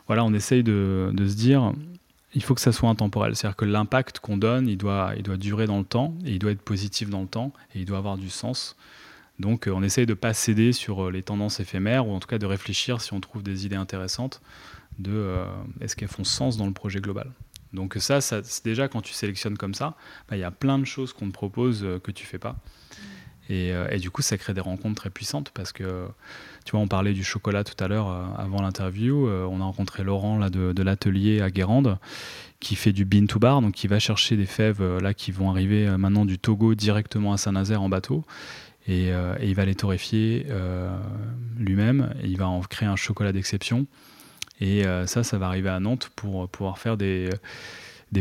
voilà, 0.06 0.24
on 0.24 0.32
essaye 0.32 0.62
de, 0.62 1.10
de, 1.12 1.26
se 1.26 1.34
dire, 1.34 1.72
il 2.34 2.42
faut 2.42 2.54
que 2.54 2.60
ça 2.60 2.70
soit 2.70 2.88
intemporel. 2.88 3.34
C'est-à-dire 3.34 3.56
que 3.56 3.64
l'impact 3.64 4.20
qu'on 4.20 4.36
donne, 4.36 4.68
il 4.68 4.76
doit, 4.76 5.12
il 5.16 5.24
doit 5.24 5.36
durer 5.36 5.66
dans 5.66 5.78
le 5.78 5.84
temps 5.84 6.14
et 6.24 6.32
il 6.32 6.38
doit 6.38 6.52
être 6.52 6.62
positif 6.62 7.10
dans 7.10 7.22
le 7.22 7.28
temps 7.28 7.52
et 7.74 7.80
il 7.80 7.86
doit 7.86 7.98
avoir 7.98 8.16
du 8.16 8.30
sens. 8.30 8.76
Donc 9.42 9.68
on 9.70 9.82
essaye 9.82 10.06
de 10.06 10.12
ne 10.12 10.18
pas 10.18 10.32
céder 10.32 10.72
sur 10.72 11.10
les 11.10 11.22
tendances 11.22 11.60
éphémères 11.60 12.08
ou 12.08 12.12
en 12.12 12.20
tout 12.20 12.28
cas 12.28 12.38
de 12.38 12.46
réfléchir 12.46 13.02
si 13.02 13.12
on 13.12 13.20
trouve 13.20 13.42
des 13.42 13.66
idées 13.66 13.76
intéressantes 13.76 14.40
de 14.98 15.36
est-ce 15.80 15.96
qu'elles 15.96 16.08
font 16.08 16.24
sens 16.24 16.56
dans 16.56 16.66
le 16.66 16.72
projet 16.72 17.00
global. 17.00 17.30
Donc 17.72 17.96
ça, 17.98 18.20
ça 18.20 18.40
déjà 18.64 18.88
quand 18.88 19.00
tu 19.00 19.12
sélectionnes 19.12 19.56
comme 19.56 19.74
ça, 19.74 19.94
bah, 20.28 20.36
il 20.36 20.40
y 20.40 20.44
a 20.44 20.50
plein 20.50 20.78
de 20.78 20.84
choses 20.84 21.12
qu'on 21.12 21.28
te 21.28 21.32
propose 21.32 21.84
euh, 21.84 21.98
que 21.98 22.10
tu 22.10 22.26
fais 22.26 22.38
pas. 22.38 22.56
Euh, 23.50 23.88
et, 23.90 23.98
du 23.98 24.10
coup, 24.10 24.22
ça 24.22 24.38
crée 24.38 24.54
des 24.54 24.60
rencontres 24.60 25.02
très 25.02 25.10
puissantes 25.10 25.50
parce 25.50 25.72
que, 25.72 26.06
tu 26.64 26.70
vois, 26.70 26.80
on 26.80 26.88
parlait 26.88 27.12
du 27.12 27.24
chocolat 27.24 27.64
tout 27.64 27.82
à 27.82 27.88
l'heure 27.88 28.08
euh, 28.08 28.24
avant 28.38 28.62
l'interview. 28.62 29.28
on 29.28 29.60
a 29.60 29.64
rencontré 29.64 30.04
Laurent 30.04 30.38
là, 30.38 30.48
de, 30.48 30.82
l'atelier 30.82 31.42
à 31.42 31.50
Guérande 31.50 31.98
qui 32.60 32.76
fait 32.76 32.92
du 32.92 33.04
bean 33.04 33.26
to 33.26 33.40
bar, 33.40 33.60
donc 33.60 33.74
qui 33.74 33.88
va 33.88 33.98
chercher 33.98 34.36
des 34.36 34.46
fèves 34.46 34.82
là 34.98 35.12
qui 35.12 35.32
vont 35.32 35.50
arriver 35.50 35.88
maintenant 35.98 36.24
du 36.24 36.38
Togo 36.38 36.76
directement 36.76 37.32
à 37.32 37.36
Saint-Nazaire 37.36 37.82
en 37.82 37.88
bateau. 37.88 38.24
Et, 38.88 39.08
et, 39.08 39.14
il 39.42 39.54
va 39.54 39.64
les 39.64 39.74
torréfier 39.74 40.46
lui-même. 41.58 42.14
Et 42.22 42.28
il 42.28 42.36
va 42.36 42.48
en 42.48 42.60
créer 42.60 42.88
un 42.88 42.96
chocolat 42.96 43.32
d'exception. 43.32 43.86
Et 44.62 44.86
euh, 44.86 45.08
ça, 45.08 45.24
ça 45.24 45.38
va 45.38 45.46
arriver 45.48 45.70
à 45.70 45.80
Nantes 45.80 46.12
pour 46.14 46.48
pouvoir 46.48 46.78
faire 46.78 46.96
des, 46.96 47.30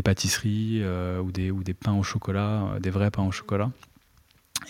pâtisseries 0.04 0.80
euh, 0.82 1.20
ou, 1.20 1.30
des, 1.30 1.74
pains 1.74 1.92
au 1.92 2.02
chocolat, 2.02 2.64
euh, 2.64 2.80
des 2.80 2.90
vrais 2.90 3.12
pains 3.12 3.22
au 3.22 3.30
chocolat. 3.30 3.70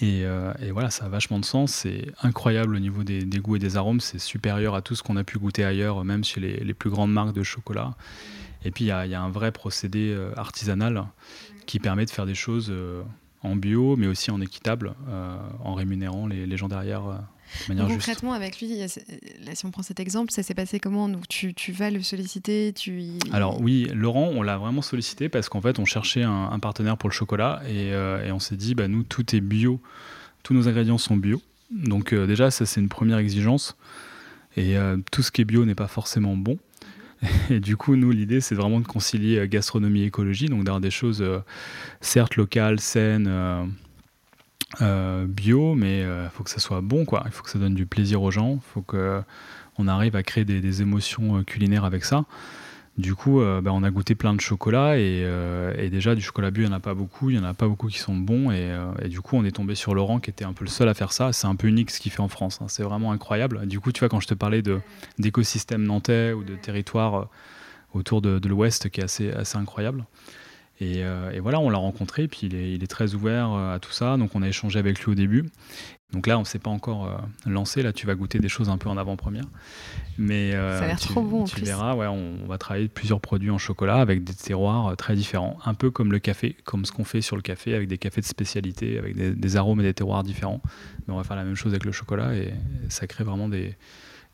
Et, 0.03 0.25
voilà, 0.71 0.91
ça 0.91 1.07
a 1.07 1.09
vachement 1.09 1.39
de 1.39 1.47
sens. 1.47 1.73
C'est 1.73 2.13
incroyable 2.23 2.77
au 2.77 2.79
niveau 2.79 3.05
des, 3.05 3.25
goûts 3.39 3.57
et 3.57 3.59
des 3.59 3.79
arômes. 3.79 4.01
C'est 4.01 4.19
supérieur 4.19 4.75
à 4.75 4.83
tout 4.83 4.95
ce 4.95 5.03
qu'on 5.03 5.17
a 5.17 5.25
pu 5.25 5.39
goûter 5.39 5.65
ailleurs, 5.65 6.05
même 6.05 6.25
chez 6.25 6.41
les, 6.41 6.75
plus 6.75 6.91
grandes 6.91 7.13
marques 7.13 7.35
de 7.35 7.43
chocolat. 7.43 7.95
Et 8.65 8.71
puis, 8.71 8.85
il 8.85 8.89
y, 8.89 8.91
a 8.91 9.23
un 9.23 9.31
vrai 9.31 9.51
procédé 9.51 10.15
artisanal 10.37 11.07
qui 11.65 11.79
permet 11.79 12.05
de 12.05 12.11
faire 12.11 12.27
des 12.27 12.35
choses 12.35 12.73
en 13.43 13.57
bio, 13.57 13.97
mais 13.97 14.07
aussi 14.07 14.31
en 14.31 14.41
équitable, 14.41 14.95
en 15.65 15.75
rémunérant 15.75 16.27
les, 16.27 16.47
les 16.47 16.57
gens 16.57 16.69
derrière 16.69 17.21
concrètement, 17.69 18.33
avec 18.33 18.61
lui, 18.61 18.81
si 18.89 19.67
on 19.67 19.71
prend 19.71 19.83
cet 19.83 20.01
exemple, 20.01 20.33
ça 20.33 20.43
s'est 20.43 20.55
passé 20.55 20.81
comment? 20.81 21.09
Donc, 21.09 21.29
tu, 21.29 21.55
tu, 21.55 21.73
vas 21.73 21.91
le 21.91 22.03
solliciter 22.03 22.73
tu... 22.73 23.19
Alors 23.33 23.61
oui, 23.61 23.89
Laurent, 23.95 24.29
on 24.29 24.43
l'a 24.43 24.59
vraiment 24.59 24.83
sollicité 24.83 25.29
parce 25.29 25.49
qu'en 25.49 25.61
fait, 25.61 25.79
on 25.79 25.85
cherchait 25.85 26.23
un, 26.23 26.59
partenaire 26.59 26.97
pour 26.97 27.09
le 27.09 27.15
chocolat 27.15 27.61
et, 27.67 27.93
euh, 27.93 28.25
et 28.25 28.33
on 28.33 28.39
s'est 28.39 28.57
dit, 28.57 28.75
bah, 28.75 28.89
nous, 28.89 29.03
tout 29.03 29.35
est 29.35 29.41
bio, 29.41 29.81
tous 30.43 30.55
nos 30.55 30.69
ingrédients 30.69 30.99
sont 30.99 31.17
bio. 31.17 31.41
Donc 31.71 32.13
euh, 32.13 32.27
déjà, 32.27 32.51
ça 32.51 32.67
c'est 32.67 32.81
une 32.81 32.89
première 32.89 33.19
exigence. 33.19 33.77
Et 34.57 34.77
euh, 34.77 34.99
tout 35.11 35.23
ce 35.23 35.31
qui 35.31 35.41
est 35.41 35.45
bio 35.45 35.65
n'est 35.65 35.75
pas 35.75 35.89
forcément 35.89 36.37
bon. 36.37 36.59
Et 37.51 37.61
du 37.61 37.77
coup, 37.77 37.97
nous, 37.97 38.11
l'idée, 38.11 38.41
c'est 38.41 38.55
vraiment 38.55 38.81
de 38.81 38.87
concilier 38.87 39.47
gastronomie 39.49 40.03
et 40.03 40.07
écologie, 40.07 40.47
donc 40.47 40.65
d'avoir 40.65 40.81
des 40.81 40.91
choses 40.91 41.25
certes 42.01 42.37
locales, 42.37 42.81
saines 42.81 43.29
euh, 44.81 45.27
bio, 45.27 45.75
mais 45.75 46.01
il 46.01 46.05
euh, 46.05 46.31
faut 46.31 46.45
que 46.45 46.51
ça 46.51 46.61
soit 46.61 46.81
bon, 46.81 47.05
quoi. 47.05 47.23
Il 47.27 47.33
faut 47.33 47.43
que 47.43 47.51
ça 47.51 47.59
donne 47.59 47.75
du 47.75 47.85
plaisir 47.87 48.23
aux 48.23 48.31
gens. 48.31 48.55
Il 48.55 48.73
faut 48.73 48.83
qu'on 48.83 49.89
arrive 49.89 50.17
à 50.17 50.23
créer 50.23 50.45
des, 50.45 50.83
émotions 50.83 51.39
euh, 51.39 51.43
culinaires 51.43 51.85
avec 51.85 52.05
ça. 52.05 52.25
Du 52.99 53.15
coup, 53.15 53.41
bah, 53.41 53.71
on 53.73 53.83
a 53.83 53.91
goûté 53.91 54.15
plein 54.15 54.35
de 54.35 54.41
chocolat 54.41 54.99
et, 54.99 55.89
déjà 55.91 56.15
du 56.15 56.21
chocolat 56.21 56.51
bio, 56.51 56.65
il 56.65 56.67
n'y 56.67 56.73
en 56.73 56.77
a 56.77 56.81
pas 56.81 56.93
beaucoup. 56.93 57.31
Il 57.31 57.39
n'y 57.39 57.43
en 57.43 57.49
a 57.49 57.55
pas 57.55 57.67
beaucoup 57.67 57.89
qui 57.89 57.99
sont 57.99 58.15
bons 58.15 58.51
et, 58.51 59.09
du 59.09 59.23
coup, 59.23 59.37
on 59.37 59.45
est 59.45 59.53
tombé 59.53 59.75
sur 59.75 59.95
Laurent 59.95 60.21
qui 60.21 60.29
était 60.29 60.45
un 60.45 60.53
peu 60.53 60.65
le 60.65 60.71
seul 60.71 60.89
à 60.89 60.95
faire 60.95 61.13
ça. 61.13 61.33
C'est 61.33 61.47
un 61.47 61.57
peu 61.57 61.69
unique 61.69 61.91
ce 61.91 62.01
qu'il 62.01 62.13
fait 62.13 62.21
en 62.21 62.29
France. 62.29 62.61
Hein. 62.61 62.67
C'est 62.69 62.83
vraiment 62.83 63.11
incroyable. 63.13 63.67
Du 63.67 63.81
coup, 63.81 63.93
tu 63.93 64.01
vois, 64.01 64.11
quand 64.11 64.21
je 64.21 64.29
te 64.29 64.35
parlais 64.35 64.63
d'écosystème 65.19 65.85
nantais 65.85 66.33
ou 66.33 66.45
de 66.45 66.55
territoire 66.55 67.29
autour 67.95 68.23
de, 68.23 68.49
l'Ouest 68.49 68.91
qui 68.91 69.01
est 69.01 69.05
assez, 69.05 69.57
incroyable. 69.57 70.05
Euh, 70.81 71.31
et, 71.31 71.41
voilà, 71.41 71.61
on 71.61 71.71
l'a 71.71 71.79
rencontré, 71.79 72.29
puis 72.29 72.49
il 72.51 72.83
est, 72.83 72.87
très 72.87 73.15
ouvert 73.15 73.53
euh, 73.53 73.75
à 73.75 73.79
tout 73.79 73.93
ça, 73.93 74.17
donc 74.17 74.35
on 74.35 74.43
a 74.43 74.49
échangé 74.49 74.79
avec 74.79 75.01
lui 75.01 75.13
au 75.13 75.15
début. 75.15 75.45
Donc 76.13 76.27
là, 76.27 76.37
on 76.37 76.41
ne 76.41 76.47
s'est 76.47 76.59
pas 76.59 76.71
encore 76.71 77.07
euh, 77.07 77.17
lancé, 77.47 77.83
là 77.83 77.93
tu 77.93 78.07
vas 78.07 78.15
goûter 78.15 78.39
des 78.39 78.49
choses 78.49 78.69
un 78.69 78.79
peu 78.79 78.89
en 78.89 78.97
avant-première. 78.97 79.47
Mais 80.19 80.53
ça 80.53 80.85
a 80.85 80.87
l'air 80.87 81.01
trop 81.01 81.23
bon. 81.23 81.45
Tu 81.45 81.63
verras, 81.63 81.95
ouais, 81.95 82.07
on, 82.07 82.47
va 82.47 82.59
travailler 82.59 82.89
plusieurs 82.89 83.21
produits 83.21 83.51
en 83.51 83.59
chocolat 83.59 83.97
avec 83.97 84.25
des 84.25 84.35
terroirs 84.35 84.95
très 84.97 85.15
différents, 85.15 85.59
un 85.65 85.73
peu 85.73 85.91
comme 85.91 86.13
le 86.13 86.19
café, 86.19 86.55
comme 86.65 86.85
ce 86.85 86.93
qu'on 86.93 87.05
fait 87.05 87.23
sur 87.23 87.37
le 87.37 87.43
café 87.43 87.75
avec 87.75 87.89
des 87.89 87.97
cafés 87.97 88.21
de 88.21 88.27
spécialité, 88.27 88.99
avec 88.99 89.17
des, 89.17 89.57
arômes 89.57 89.81
et 89.81 89.85
des 89.85 89.95
terroirs 89.95 90.23
différents. 90.23 90.61
Mais 91.07 91.15
on 91.15 91.17
va 91.17 91.25
faire 91.25 91.37
la 91.37 91.45
même 91.45 91.57
chose 91.57 91.73
avec 91.73 91.85
le 91.85 91.93
chocolat 91.93 92.35
et 92.35 92.53
ça 92.91 93.07
crée 93.07 93.25
vraiment 93.25 93.49
des, 93.49 93.75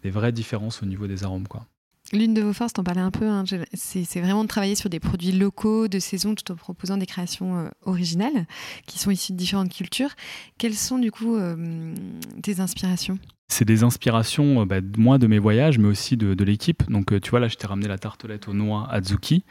des 0.03 0.11
vraies 0.11 0.33
différences 0.33 0.83
au 0.83 0.87
niveau 0.87 1.07
des 1.07 1.23
arômes. 1.23 1.47
Quoi. 1.47 1.64
L'une 2.12 2.33
de 2.33 2.40
vos 2.40 2.55
forces, 2.55 2.73
t'en 2.73 2.85
parlais 2.85 3.03
un 3.03 3.11
peu, 3.11 3.27
hein, 3.27 3.44
c'est 3.75 4.21
vraiment 4.21 4.42
de 4.42 4.49
travailler 4.49 4.75
sur 4.75 4.88
des 4.88 4.99
produits 4.99 5.33
locaux, 5.33 5.88
de 5.88 5.99
saison, 5.99 6.35
tout 6.35 6.51
en 6.51 6.57
proposant 6.57 6.97
des 6.97 7.05
créations 7.05 7.59
euh, 7.59 7.68
originales 7.85 8.47
qui 8.87 8.99
sont 8.99 9.11
issues 9.11 9.33
de 9.33 9.37
différentes 9.37 9.73
cultures. 9.73 10.11
Quelles 10.57 10.75
sont 10.75 10.99
du 10.99 11.11
coup 11.11 11.37
euh, 11.37 11.94
tes 12.42 12.61
inspirations? 12.61 13.18
C'est 13.49 13.66
des 13.66 13.83
inspirations, 13.83 14.62
euh, 14.62 14.64
bah, 14.64 14.81
moi, 14.97 15.18
de 15.18 15.27
mes 15.27 15.38
voyages, 15.38 15.79
mais 15.79 15.88
aussi 15.88 16.16
de, 16.16 16.44
l'équipe. 16.44 16.90
Donc, 16.90 17.21
tu 17.21 17.31
vois, 17.31 17.40
là, 17.40 17.49
je 17.49 17.57
t'ai 17.57 17.66
ramené 17.66 17.88
la 17.88 17.99
tartelette 17.99 18.49
aux 18.49 18.55
noix 18.55 18.88
Azuki. 18.90 19.44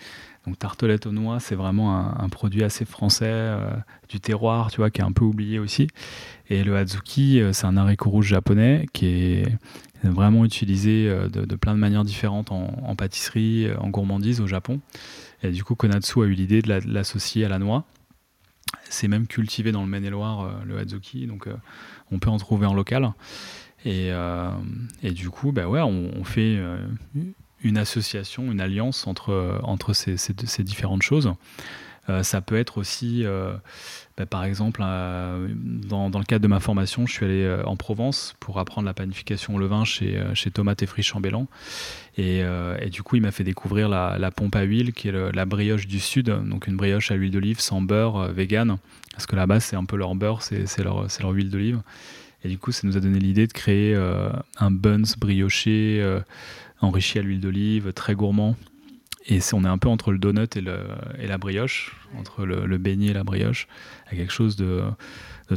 Donc, 0.47 0.57
tartelette 0.57 1.05
aux 1.05 1.11
noix, 1.11 1.39
c'est 1.39 1.55
vraiment 1.55 2.19
un, 2.19 2.29
produit 2.29 2.63
assez 2.63 2.85
français, 2.85 3.51
du 4.09 4.19
terroir, 4.19 4.71
tu 4.71 4.77
vois, 4.77 4.89
qui 4.89 5.01
est 5.01 5.03
un 5.03 5.11
peu 5.11 5.25
oublié 5.25 5.59
aussi. 5.59 5.87
Et 6.49 6.63
le 6.63 6.77
Azuki, 6.77 7.41
c'est 7.51 7.65
un 7.65 7.77
haricot 7.77 8.09
rouge 8.09 8.27
japonais 8.27 8.85
qui 8.93 9.07
est 9.07 9.43
vraiment 10.03 10.45
utilisé 10.45 11.07
euh, 11.09 11.27
de, 11.27 11.55
plein 11.55 11.73
de 11.73 11.79
manières 11.79 12.03
différentes 12.03 12.51
en, 12.51 12.95
pâtisserie, 12.95 13.67
euh, 13.67 13.77
en 13.79 13.89
gourmandise 13.89 14.41
au 14.41 14.47
Japon. 14.47 14.79
Et 15.43 15.51
du 15.51 15.63
coup, 15.63 15.75
Konatsu 15.75 16.21
a 16.21 16.25
eu 16.25 16.33
l'idée 16.33 16.61
de 16.61 16.79
l'associer 16.85 17.45
à 17.45 17.49
la 17.49 17.59
noix. 17.59 17.85
C'est 18.89 19.07
même 19.07 19.27
cultivé 19.27 19.71
dans 19.71 19.81
le 19.81 19.87
Maine-et-Loire, 19.87 20.41
euh, 20.41 20.51
le 20.65 20.77
Hazuki, 20.77 21.27
donc 21.27 21.47
on 22.11 22.19
peut 22.19 22.29
en 22.29 22.37
trouver 22.37 22.65
en 22.65 22.73
local. 22.73 23.13
Et, 23.85 24.09
et 25.03 25.11
du 25.11 25.29
coup, 25.29 25.51
bah 25.51 25.69
ouais, 25.69 25.81
on, 25.81 26.23
fait 26.23 26.59
une 27.67 27.77
association, 27.77 28.51
une 28.51 28.61
alliance 28.61 29.07
entre, 29.07 29.59
entre 29.63 29.93
ces, 29.93 30.33
différentes 30.63 31.03
choses. 31.03 31.33
Euh, 32.09 32.23
ça 32.23 32.39
peut 32.39 32.57
être 32.57 32.77
aussi, 32.77 33.25
euh, 33.25 33.53
bah, 34.15 34.25
par 34.25 34.45
exemple, 34.45 34.81
euh, 34.83 35.49
dans, 35.53 36.07
le 36.07 36.23
cadre 36.23 36.41
de 36.41 36.47
ma 36.47 36.61
formation, 36.61 37.05
je 37.05 37.11
suis 37.11 37.25
allé 37.25 37.61
en 37.65 37.75
Provence 37.75 38.35
pour 38.39 38.59
apprendre 38.59 38.85
la 38.85 38.93
panification 38.93 39.55
au 39.55 39.59
levain 39.59 39.83
chez, 39.83 40.23
chez 40.33 40.49
Thomas 40.49 40.75
Teffry 40.75 41.03
Chambellan. 41.03 41.47
Et, 42.17 42.43
du 42.89 43.03
coup, 43.03 43.17
il 43.17 43.21
m'a 43.21 43.31
fait 43.31 43.43
découvrir 43.43 43.89
la, 43.89 44.31
pompe 44.31 44.55
à 44.55 44.61
huile, 44.61 44.93
qui 44.93 45.09
est 45.09 45.33
la 45.33 45.45
brioche 45.45 45.87
du 45.87 45.99
Sud, 45.99 46.29
donc 46.29 46.67
une 46.67 46.77
brioche 46.77 47.11
à 47.11 47.15
l'huile 47.15 47.31
d'olive 47.31 47.59
sans 47.59 47.81
beurre, 47.81 48.31
vegan. 48.31 48.77
Parce 49.11 49.25
que 49.25 49.35
là-bas, 49.35 49.59
c'est 49.59 49.75
un 49.75 49.85
peu 49.85 49.97
leur 49.97 50.15
beurre, 50.15 50.41
c'est 50.43 50.83
leur, 50.83 51.07
leur 51.19 51.31
huile 51.31 51.49
d'olive. 51.49 51.81
Et 52.47 52.49
du 52.49 52.57
coup, 52.57 52.71
ça 52.71 52.87
nous 52.87 52.95
a 52.95 53.01
donné 53.01 53.19
l'idée 53.19 53.45
de 53.45 53.51
créer 53.51 53.93
un 54.57 54.71
buns 54.71 55.03
brioché 55.19 56.01
enrichi 56.79 57.19
à 57.19 57.21
l'huile 57.21 57.41
d'olive, 57.41 57.91
très 57.93 58.15
gourmand, 58.15 58.55
et 59.27 59.39
on 59.53 59.65
est 59.65 59.67
un 59.67 59.77
peu 59.77 59.89
entre 59.89 60.11
le 60.11 60.17
donut 60.17 60.55
et, 60.55 60.61
la 60.61 61.37
brioche, 61.37 61.95
entre 62.17 62.45
le, 62.45 62.77
beignet 62.77 63.07
et 63.07 63.13
la 63.13 63.23
brioche, 63.23 63.67
à 64.07 64.15
quelque 64.15 64.31
chose 64.31 64.55
de, 64.55 64.83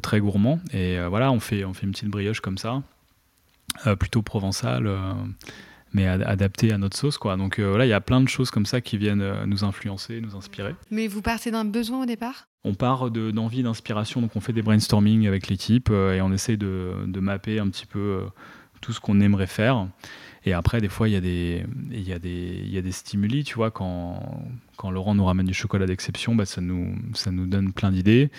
très 0.03 0.21
gourmand. 0.21 0.61
Et 0.73 0.99
euh, 0.99 1.09
voilà, 1.09 1.31
on 1.31 1.41
fait, 1.41 1.65
on 1.65 1.73
fait 1.73 1.87
une 1.87 1.93
petite 1.93 2.09
brioche 2.09 2.41
comme 2.41 2.59
ça, 2.59 2.83
euh, 3.87 3.95
plutôt 3.95 4.23
provençale, 4.23 4.91
euh, 5.97 5.99
mais 5.99 6.07
adaptée 6.07 6.73
à 6.73 6.79
notre 6.79 6.97
sauce. 6.97 7.19
Quoi. 7.19 7.37
Donc 7.37 7.59
voilà, 7.61 7.87
il 7.87 7.89
y 7.89 7.95
a 7.95 8.01
plein 8.01 8.21
de 8.21 8.29
choses 8.29 8.51
comme 8.51 8.67
ça 8.67 8.81
qui 8.81 8.97
viennent 8.97 9.45
nous 9.47 9.65
influencer, 9.65 10.21
nous 10.21 10.37
inspirer. 10.37 10.75
Mais 10.91 11.09
vous 11.09 11.23
partez 11.23 11.51
d'un 11.51 11.65
besoin 11.65 12.03
au 12.03 12.07
départ? 12.07 12.49
On 12.65 12.75
part 12.75 13.11
d'envie, 13.11 13.63
d'inspiration, 13.63 14.21
donc 14.21 14.37
on 14.37 14.41
fait 14.41 14.53
des 14.53 14.63
brainstorming 14.63 15.27
avec 15.27 15.49
l'équipe 15.49 15.91
et 15.91 16.21
on 16.21 16.31
essaye 16.33 16.59
de, 16.59 16.93
de, 17.07 17.21
mapper 17.21 17.59
un 17.59 17.69
petit 17.69 17.87
peu 17.87 18.21
tout 18.81 18.93
ce 18.93 19.01
qu'on 19.01 19.21
aimerait 19.21 19.47
faire. 19.47 19.87
Et 20.45 20.53
après, 20.55 20.81
des 20.81 20.89
fois, 20.89 21.09
il 21.09 21.13
y, 21.13 21.17
a 21.17 21.21
des, 21.21 21.65
il, 21.91 22.09
y 22.09 22.13
a 22.13 22.19
des, 22.19 22.63
il 22.65 22.73
y 22.73 22.79
a 22.79 22.83
des 22.83 22.93
stimuli, 22.93 23.45
tu 23.45 23.57
vois, 23.57 23.71
quand, 23.71 24.43
quand 24.77 24.91
Laurent 24.91 25.15
nous 25.15 25.25
ramène 25.25 25.47
du 25.47 25.53
chocolat 25.53 25.85
d'exception, 25.85 26.35
bah, 26.35 26.47
ça, 26.47 26.63
nous, 26.63 26.95
ça 27.13 27.31
nous 27.31 27.47
donne 27.47 27.73
plein 27.75 27.91
d'idées. 27.91 28.31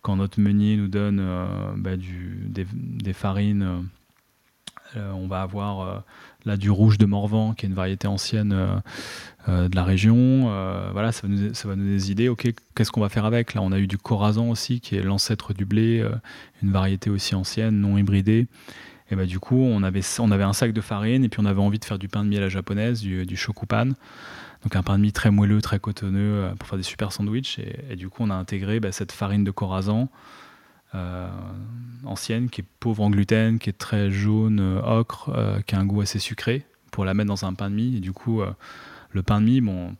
Quand 0.00 0.16
notre 0.16 0.40
meunier 0.40 0.76
nous 0.78 0.88
donne 0.88 1.18
euh, 1.20 1.46
bah, 1.76 1.98
du, 1.98 2.46
des, 2.48 3.12
farines, 3.12 3.86
euh, 4.96 5.12
on 5.12 5.26
va 5.26 5.42
avoir 5.42 5.80
euh, 5.80 5.98
là 6.44 6.56
du 6.56 6.70
rouge 6.70 6.98
de 6.98 7.06
Morvan, 7.06 7.54
qui 7.54 7.66
est 7.66 7.68
une 7.68 7.74
variété 7.74 8.08
ancienne 8.08 8.50
de 9.48 9.74
la 9.74 9.84
région. 9.84 10.44
voilà, 10.92 11.12
ça 11.12 11.26
va, 11.26 11.28
nous, 11.28 11.54
ça 11.54 11.68
va 11.68 11.76
nous 11.76 11.82
donner 11.82 11.96
des 11.96 12.10
idées. 12.10 12.28
Ok, 12.28 12.52
qu'est-ce 12.74 12.90
qu'on 12.90 13.00
va 13.00 13.08
faire 13.08 13.24
avec? 13.24 13.54
Là, 13.54 13.62
on 13.62 13.72
a 13.72 13.78
eu 13.78 13.86
du 13.86 13.98
corazan 13.98 14.50
aussi, 14.50 14.80
qui 14.80 14.96
est 14.96 15.02
l'ancêtre 15.02 15.52
du 15.54 15.64
blé, 15.64 16.04
une 16.62 16.70
variété 16.70 17.10
aussi 17.10 17.34
ancienne, 17.34 17.80
non 17.80 17.98
hybridée. 17.98 18.46
Et 19.10 19.16
bah, 19.16 19.26
du 19.26 19.38
coup, 19.38 19.58
on 19.58 19.82
avait, 19.82 20.00
on 20.20 20.30
avait 20.30 20.42
un 20.42 20.54
sac 20.54 20.72
de 20.72 20.80
farine 20.80 21.22
et 21.22 21.28
puis 21.28 21.40
on 21.40 21.44
avait 21.44 21.60
envie 21.60 21.78
de 21.78 21.84
faire 21.84 21.98
du 21.98 22.08
pain 22.08 22.24
de 22.24 22.28
mie 22.28 22.38
à 22.38 22.40
la 22.40 22.48
japonaise, 22.48 23.00
du, 23.02 23.26
du 23.26 23.36
shokupan. 23.36 23.90
Donc 24.62 24.76
un 24.76 24.82
pain 24.82 24.96
de 24.96 25.02
mie 25.02 25.12
très 25.12 25.30
moelleux, 25.30 25.60
très 25.60 25.78
cotonneux 25.78 26.50
pour 26.58 26.68
faire 26.68 26.78
des 26.78 26.84
super 26.84 27.12
sandwichs. 27.12 27.58
Et, 27.90 27.96
du 27.96 28.08
coup, 28.08 28.22
on 28.22 28.30
a 28.30 28.34
intégré 28.34 28.80
bah, 28.80 28.92
cette 28.92 29.12
farine 29.12 29.44
de 29.44 29.50
corazan 29.50 30.08
ancienne 32.04 32.50
qui 32.50 32.60
est 32.60 32.66
pauvre 32.80 33.02
en 33.02 33.10
gluten, 33.10 33.58
qui 33.58 33.70
est 33.70 33.78
très 33.78 34.10
jaune, 34.10 34.80
ocre, 34.84 35.30
qui 35.66 35.74
a 35.74 35.78
un 35.78 35.86
goût 35.86 36.00
assez 36.00 36.18
sucré 36.18 36.66
pour 36.90 37.04
la 37.04 37.14
mettre 37.14 37.28
dans 37.28 37.44
un 37.44 37.54
pain 37.54 37.70
de 37.70 37.74
mie. 37.74 37.96
Et 37.96 38.00
du 38.00 38.12
coup, 38.12 38.42
le 39.12 39.22
pain 39.22 39.40
de 39.40 39.46
mie, 39.46 39.60
bon, 39.60 39.94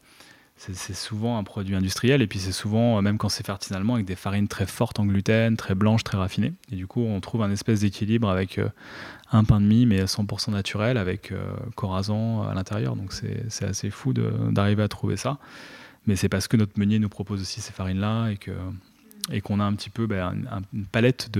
c'est 0.70 0.94
souvent 0.94 1.38
un 1.38 1.44
produit 1.44 1.74
industriel 1.74 2.22
et 2.22 2.26
puis 2.28 2.38
c'est 2.38 2.52
souvent, 2.52 2.96
euh, 2.96 3.00
même 3.00 3.18
quand 3.18 3.28
c'est 3.28 3.44
fait 3.44 3.52
avec 3.52 4.06
des 4.06 4.14
farines 4.14 4.46
très 4.46 4.66
fortes 4.66 5.00
en 5.00 5.06
gluten, 5.06 5.56
très 5.56 5.74
blanches, 5.74 6.04
très 6.04 6.18
raffinées. 6.18 6.52
Et 6.70 6.76
du 6.76 6.86
coup, 6.86 7.00
on 7.00 7.20
trouve 7.20 7.42
un 7.42 7.50
espèce 7.50 7.80
d'équilibre 7.80 8.28
avec 8.30 8.58
euh, 8.58 8.68
un 9.32 9.42
pain 9.42 9.60
de 9.60 9.66
mie, 9.66 9.86
mais 9.86 10.04
100% 10.04 10.52
naturel, 10.52 10.98
avec 10.98 11.32
euh, 11.32 11.52
corazon 11.74 12.42
à 12.42 12.54
l'intérieur. 12.54 12.94
Donc 12.94 13.12
c'est 13.12 13.64
assez 13.64 13.90
fou 13.90 14.12
d'arriver 14.12 14.84
à 14.84 14.88
trouver 14.88 15.16
ça. 15.16 15.38
Mais 16.06 16.16
c'est 16.16 16.28
parce 16.28 16.46
que 16.48 16.56
notre 16.56 16.78
meunier 16.78 16.98
nous 16.98 17.08
propose 17.08 17.40
aussi 17.40 17.60
ces 17.60 17.72
farines-là 17.72 18.28
et 18.28 18.36
que 18.36 18.52
et 19.30 19.40
qu'on 19.40 19.60
a 19.60 19.64
un 19.64 19.74
petit 19.74 19.90
peu 19.90 20.06
ben, 20.06 20.34
une 20.72 20.86
palette 20.86 21.30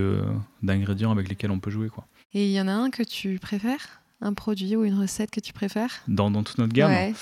d'ingrédients 0.63 1.11
avec 1.11 1.29
lesquels 1.29 1.51
on 1.51 1.59
peut 1.59 1.71
jouer. 1.71 1.89
Quoi. 1.89 2.07
Et 2.35 2.47
il 2.47 2.53
y 2.53 2.61
en 2.61 2.69
a 2.69 2.73
un 2.73 2.91
que 2.91 3.03
tu 3.03 3.39
préfères? 3.39 4.01
Un 4.21 4.35
produit 4.35 4.77
ou 4.77 4.85
une 4.85 4.95
recette 5.01 5.33
que 5.33 5.41
tu 5.41 5.53
préfères? 5.53 5.91
Dans, 6.07 6.31
dans 6.31 6.45
toute 6.45 6.59
notre 6.59 6.73
gamme? 6.73 7.13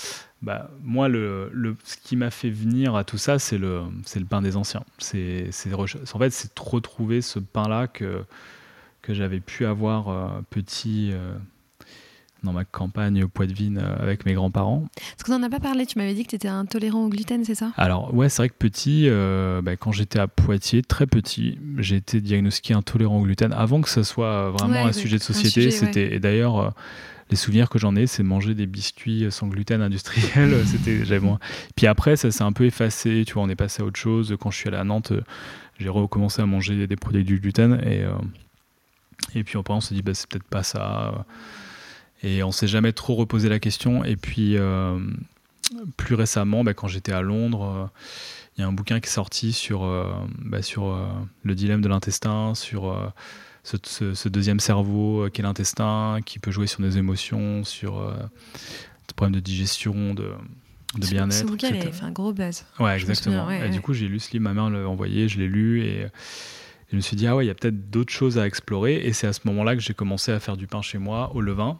Bah, 0.43 0.69
moi, 0.83 1.07
le, 1.07 1.49
le, 1.51 1.75
ce 1.83 1.97
qui 1.97 2.15
m'a 2.15 2.29
fait 2.29 2.51
venir 2.51 2.95
à 2.95 3.03
tout 3.03 3.17
ça, 3.17 3.39
c'est 3.39 3.57
le, 3.57 3.81
le 4.15 4.25
pain 4.25 4.43
des 4.43 4.55
anciens. 4.55 4.83
C'est, 4.99 5.49
en 5.73 6.19
fait, 6.19 6.29
c'est 6.29 6.59
retrouver 6.59 7.21
ce 7.21 7.39
pain-là 7.39 7.87
que, 7.87 8.23
que 9.01 9.15
j'avais 9.15 9.39
pu 9.39 9.65
avoir 9.65 10.09
euh, 10.09 10.41
petit 10.51 11.09
euh, 11.11 11.35
dans 12.43 12.53
ma 12.53 12.65
campagne 12.65 13.23
au 13.23 13.27
Poitevin 13.27 13.77
euh, 13.77 13.95
avec 13.99 14.25
mes 14.25 14.33
grands-parents. 14.33 14.87
Parce 15.17 15.23
qu'on 15.23 15.37
n'en 15.37 15.45
a 15.45 15.49
pas 15.49 15.59
parlé, 15.59 15.85
tu 15.85 15.97
m'avais 15.97 16.13
dit 16.13 16.23
que 16.23 16.29
tu 16.29 16.35
étais 16.35 16.47
intolérant 16.47 17.05
au 17.05 17.09
gluten, 17.09 17.43
c'est 17.45 17.55
ça? 17.55 17.71
Alors, 17.77 18.13
ouais, 18.13 18.29
c'est 18.29 18.43
vrai 18.43 18.49
que 18.49 18.55
petit, 18.55 19.09
bah, 19.63 19.75
quand 19.75 19.91
j'étais 19.91 20.19
à 20.19 20.27
Poitiers, 20.27 20.81
très 20.81 21.07
petit, 21.07 21.59
j'ai 21.77 21.97
été 21.97 22.21
diagnostiqué 22.21 22.73
intolérant 22.73 23.19
au 23.19 23.23
gluten 23.23 23.53
avant 23.53 23.81
que 23.81 23.89
ce 23.89 24.03
soit 24.03 24.51
vraiment 24.51 24.85
un 24.85 24.93
sujet 24.93 25.17
de 25.17 25.23
société. 25.23 25.71
c'était, 25.71 26.13
Et 26.13 26.19
d'ailleurs 26.19 26.73
les 27.31 27.37
souvenirs 27.37 27.69
que 27.69 27.79
j'en 27.79 27.95
ai, 27.95 28.07
c'est 28.07 28.23
manger 28.23 28.53
des 28.53 28.67
biscuits 28.67 29.25
sans 29.31 29.47
gluten 29.47 29.81
industriel. 29.81 30.53
C'était, 30.65 31.05
j'avais 31.05 31.25
moins. 31.25 31.39
Puis 31.75 31.87
après, 31.87 32.17
ça 32.17 32.29
s'est 32.29 32.43
un 32.43 32.51
peu 32.51 32.65
effacé. 32.65 33.23
Tu 33.25 33.33
vois, 33.33 33.43
on 33.43 33.49
est 33.49 33.55
passé 33.55 33.81
à 33.81 33.85
autre 33.85 33.99
chose. 33.99 34.35
Quand 34.39 34.51
je 34.51 34.57
suis 34.57 34.67
allé 34.67 34.77
à 34.77 34.83
Nantes, 34.83 35.13
j'ai 35.79 35.89
recommencé 35.89 36.41
à 36.41 36.45
manger 36.45 36.85
des 36.85 36.95
produits 36.97 37.23
du 37.23 37.39
gluten. 37.39 37.81
Et, 37.85 38.03
euh, 38.03 38.11
et 39.33 39.43
puis 39.45 39.57
après, 39.57 39.73
on 39.73 39.79
s'est 39.79 39.95
dit, 39.95 40.01
bah, 40.01 40.13
c'est 40.13 40.29
peut-être 40.29 40.43
pas 40.43 40.63
ça. 40.63 41.25
Et 42.23 42.43
on 42.43 42.51
s'est 42.51 42.67
jamais 42.67 42.93
trop 42.93 43.15
reposé 43.15 43.49
la 43.49 43.59
question. 43.59 44.03
Et 44.03 44.15
puis, 44.15 44.57
euh, 44.57 44.99
plus 45.97 46.15
récemment, 46.15 46.63
bah, 46.63 46.73
quand 46.73 46.87
j'étais 46.87 47.13
à 47.13 47.21
Londres, 47.21 47.89
il 48.57 48.61
y 48.61 48.63
a 48.63 48.67
un 48.67 48.71
bouquin 48.71 48.99
qui 48.99 49.07
est 49.07 49.13
sorti 49.13 49.53
sur, 49.53 49.83
euh, 49.83 50.11
bah, 50.39 50.61
sur 50.61 50.95
le 51.43 51.55
dilemme 51.55 51.81
de 51.81 51.89
l'intestin, 51.89 52.53
sur 52.55 52.95
ce, 53.63 54.29
deuxième 54.29 54.59
cerveau 54.59 55.25
euh, 55.25 55.29
qui 55.29 55.41
est 55.41 55.43
l'intestin, 55.43 56.19
qui 56.25 56.39
peut 56.39 56.51
jouer 56.51 56.67
sur 56.67 56.81
nos 56.81 56.89
émotions, 56.89 57.63
sur 57.63 57.99
euh, 57.99 58.13
des 59.07 59.13
problèmes 59.15 59.35
de 59.35 59.39
digestion, 59.39 60.13
de, 60.13 60.31
de 60.97 61.07
bien-être. 61.07 61.33
Ce 61.33 61.43
bouquin 61.45 61.69
fait 61.69 62.03
un 62.03 62.11
gros 62.11 62.33
buzz. 62.33 62.65
Ouais, 62.79 62.95
exactement. 62.95 63.49
et 63.49 63.69
du 63.69 63.81
coup, 63.81 63.93
j'ai 63.93 64.07
lu 64.07 64.19
ce 64.19 64.31
livre, 64.31 64.43
ma 64.43 64.53
mère 64.53 64.69
l'a 64.69 64.87
envoyé, 64.87 65.27
je 65.27 65.39
l'ai 65.39 65.47
lu 65.47 65.83
et, 65.83 66.07
je 66.91 66.97
me 66.97 67.01
suis 67.01 67.15
dit, 67.15 67.25
ah 67.25 67.37
ouais, 67.37 67.45
il 67.45 67.47
y 67.47 67.51
a 67.51 67.53
peut-être 67.53 67.89
d'autres 67.89 68.11
choses 68.11 68.37
à 68.37 68.45
explorer. 68.45 68.95
Et 68.95 69.13
c'est 69.13 69.25
à 69.25 69.31
ce 69.31 69.39
moment-là 69.45 69.77
que 69.77 69.81
j'ai 69.81 69.93
commencé 69.93 70.33
à 70.33 70.41
faire 70.41 70.57
du 70.57 70.67
pain 70.67 70.81
chez 70.81 70.97
moi, 70.97 71.31
au 71.33 71.39
levain, 71.39 71.79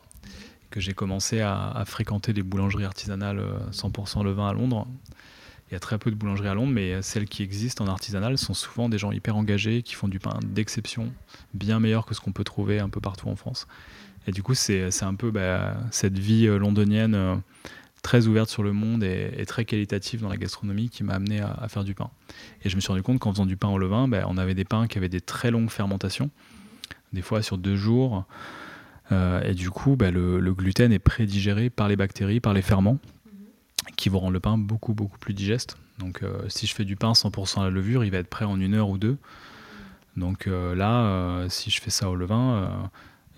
que 0.72 0.80
j'ai 0.80 0.94
commencé 0.94 1.42
à, 1.42 1.84
fréquenter 1.86 2.34
les 2.34 2.42
boulangeries 2.42 2.86
artisanales 2.86 3.44
100% 3.72 4.22
euh, 4.22 4.24
levain 4.24 4.48
à 4.48 4.54
Londres. 4.54 4.88
Il 5.70 5.76
y 5.76 5.78
a 5.78 5.80
très 5.80 5.98
peu 5.98 6.10
de 6.10 6.16
boulangeries 6.16 6.50
à 6.50 6.54
Londres, 6.54 6.74
mais 6.74 7.02
celles 7.02 7.28
qui 7.28 7.44
existent 7.44 7.86
en 7.86 7.88
artisanal 7.88 8.38
sont 8.38 8.54
souvent 8.54 8.90
des 8.90 8.98
gens 8.98 9.12
hyper 9.12 9.38
engagés 9.38 9.84
qui 9.84 9.94
font 9.94 10.08
du 10.08 10.20
pain 10.20 10.38
d'exception, 10.44 11.14
bien 11.54 11.80
meilleur 11.80 12.06
que 12.06 12.14
ce 12.14 12.20
qu'on 12.20 12.34
peut 12.34 12.44
trouver 12.44 12.80
un 12.80 12.90
peu 12.90 13.00
partout 13.00 13.30
en 13.30 13.36
France. 13.36 13.68
Et 14.28 14.32
du 14.32 14.44
coup, 14.44 14.54
c'est 14.54 15.04
un 15.04 15.16
peu 15.16 15.32
bah, 15.32 15.76
cette 15.92 16.18
vie 16.18 16.48
euh, 16.48 16.58
londonienne 16.58 17.16
euh, 17.16 17.36
très 18.04 18.28
ouverte 18.28 18.50
sur 18.50 18.64
le 18.64 18.74
monde 18.74 19.04
et, 19.04 19.46
très 19.48 19.66
qualitative 19.66 20.22
dans 20.22 20.30
la 20.30 20.38
gastronomie 20.38 20.90
qui 20.90 21.04
m'a 21.04 21.14
amené 21.14 21.40
à, 21.40 21.68
faire 21.70 21.84
du 21.84 21.94
pain. 21.94 22.10
Et 22.64 22.70
je 22.70 22.76
me 22.76 22.82
suis 22.82 22.90
rendu 22.90 23.04
compte 23.04 23.20
qu'en 23.20 23.32
faisant 23.32 23.46
du 23.46 23.58
pain 23.58 23.70
au 23.70 23.78
levain, 23.78 24.08
bah, 24.08 24.26
on 24.28 24.38
avait 24.38 24.54
des 24.56 24.66
pains 24.66 24.88
qui 24.88 24.98
avaient 24.98 25.10
des 25.10 25.22
très 25.22 25.52
longues 25.52 25.70
fermentations, 25.70 26.30
des 27.14 27.22
fois 27.22 27.42
sur 27.42 27.58
deux 27.58 27.76
jours. 27.76 28.26
Euh, 29.12 29.42
et 29.44 29.54
du 29.54 29.70
coup, 29.70 29.96
bah, 29.96 30.12
le, 30.12 30.40
le, 30.40 30.54
gluten 30.54 30.92
est 30.92 31.00
prédigéré 31.00 31.70
par 31.70 31.88
les 31.88 31.96
bactéries, 31.96 32.40
par 32.40 32.54
les 32.54 32.62
ferments 32.62 32.98
qui 33.98 34.10
vont 34.10 34.20
rendre 34.20 34.34
le 34.34 34.40
pain 34.40 34.58
beaucoup 34.58 34.94
beaucoup 34.94 35.18
plus 35.18 35.34
digeste. 35.34 35.78
Donc 36.00 36.24
euh, 36.24 36.44
si 36.48 36.66
je 36.66 36.74
fais 36.74 36.86
du 36.86 36.96
pain 36.96 37.12
100% 37.12 37.62
à 37.62 37.64
la 37.66 37.70
levure, 37.70 38.04
il 38.04 38.12
va 38.12 38.20
être 38.20 38.30
prêt 38.30 38.46
en 38.46 38.60
une 38.60 38.74
heure 38.74 38.90
ou 38.90 38.98
deux. 38.98 39.18
Donc 40.18 40.48
euh, 40.48 40.76
là, 40.76 41.48
si 41.50 41.70
je 41.70 41.82
fais 41.82 41.90
ça 41.90 42.10
au 42.10 42.16
levain, 42.16 42.90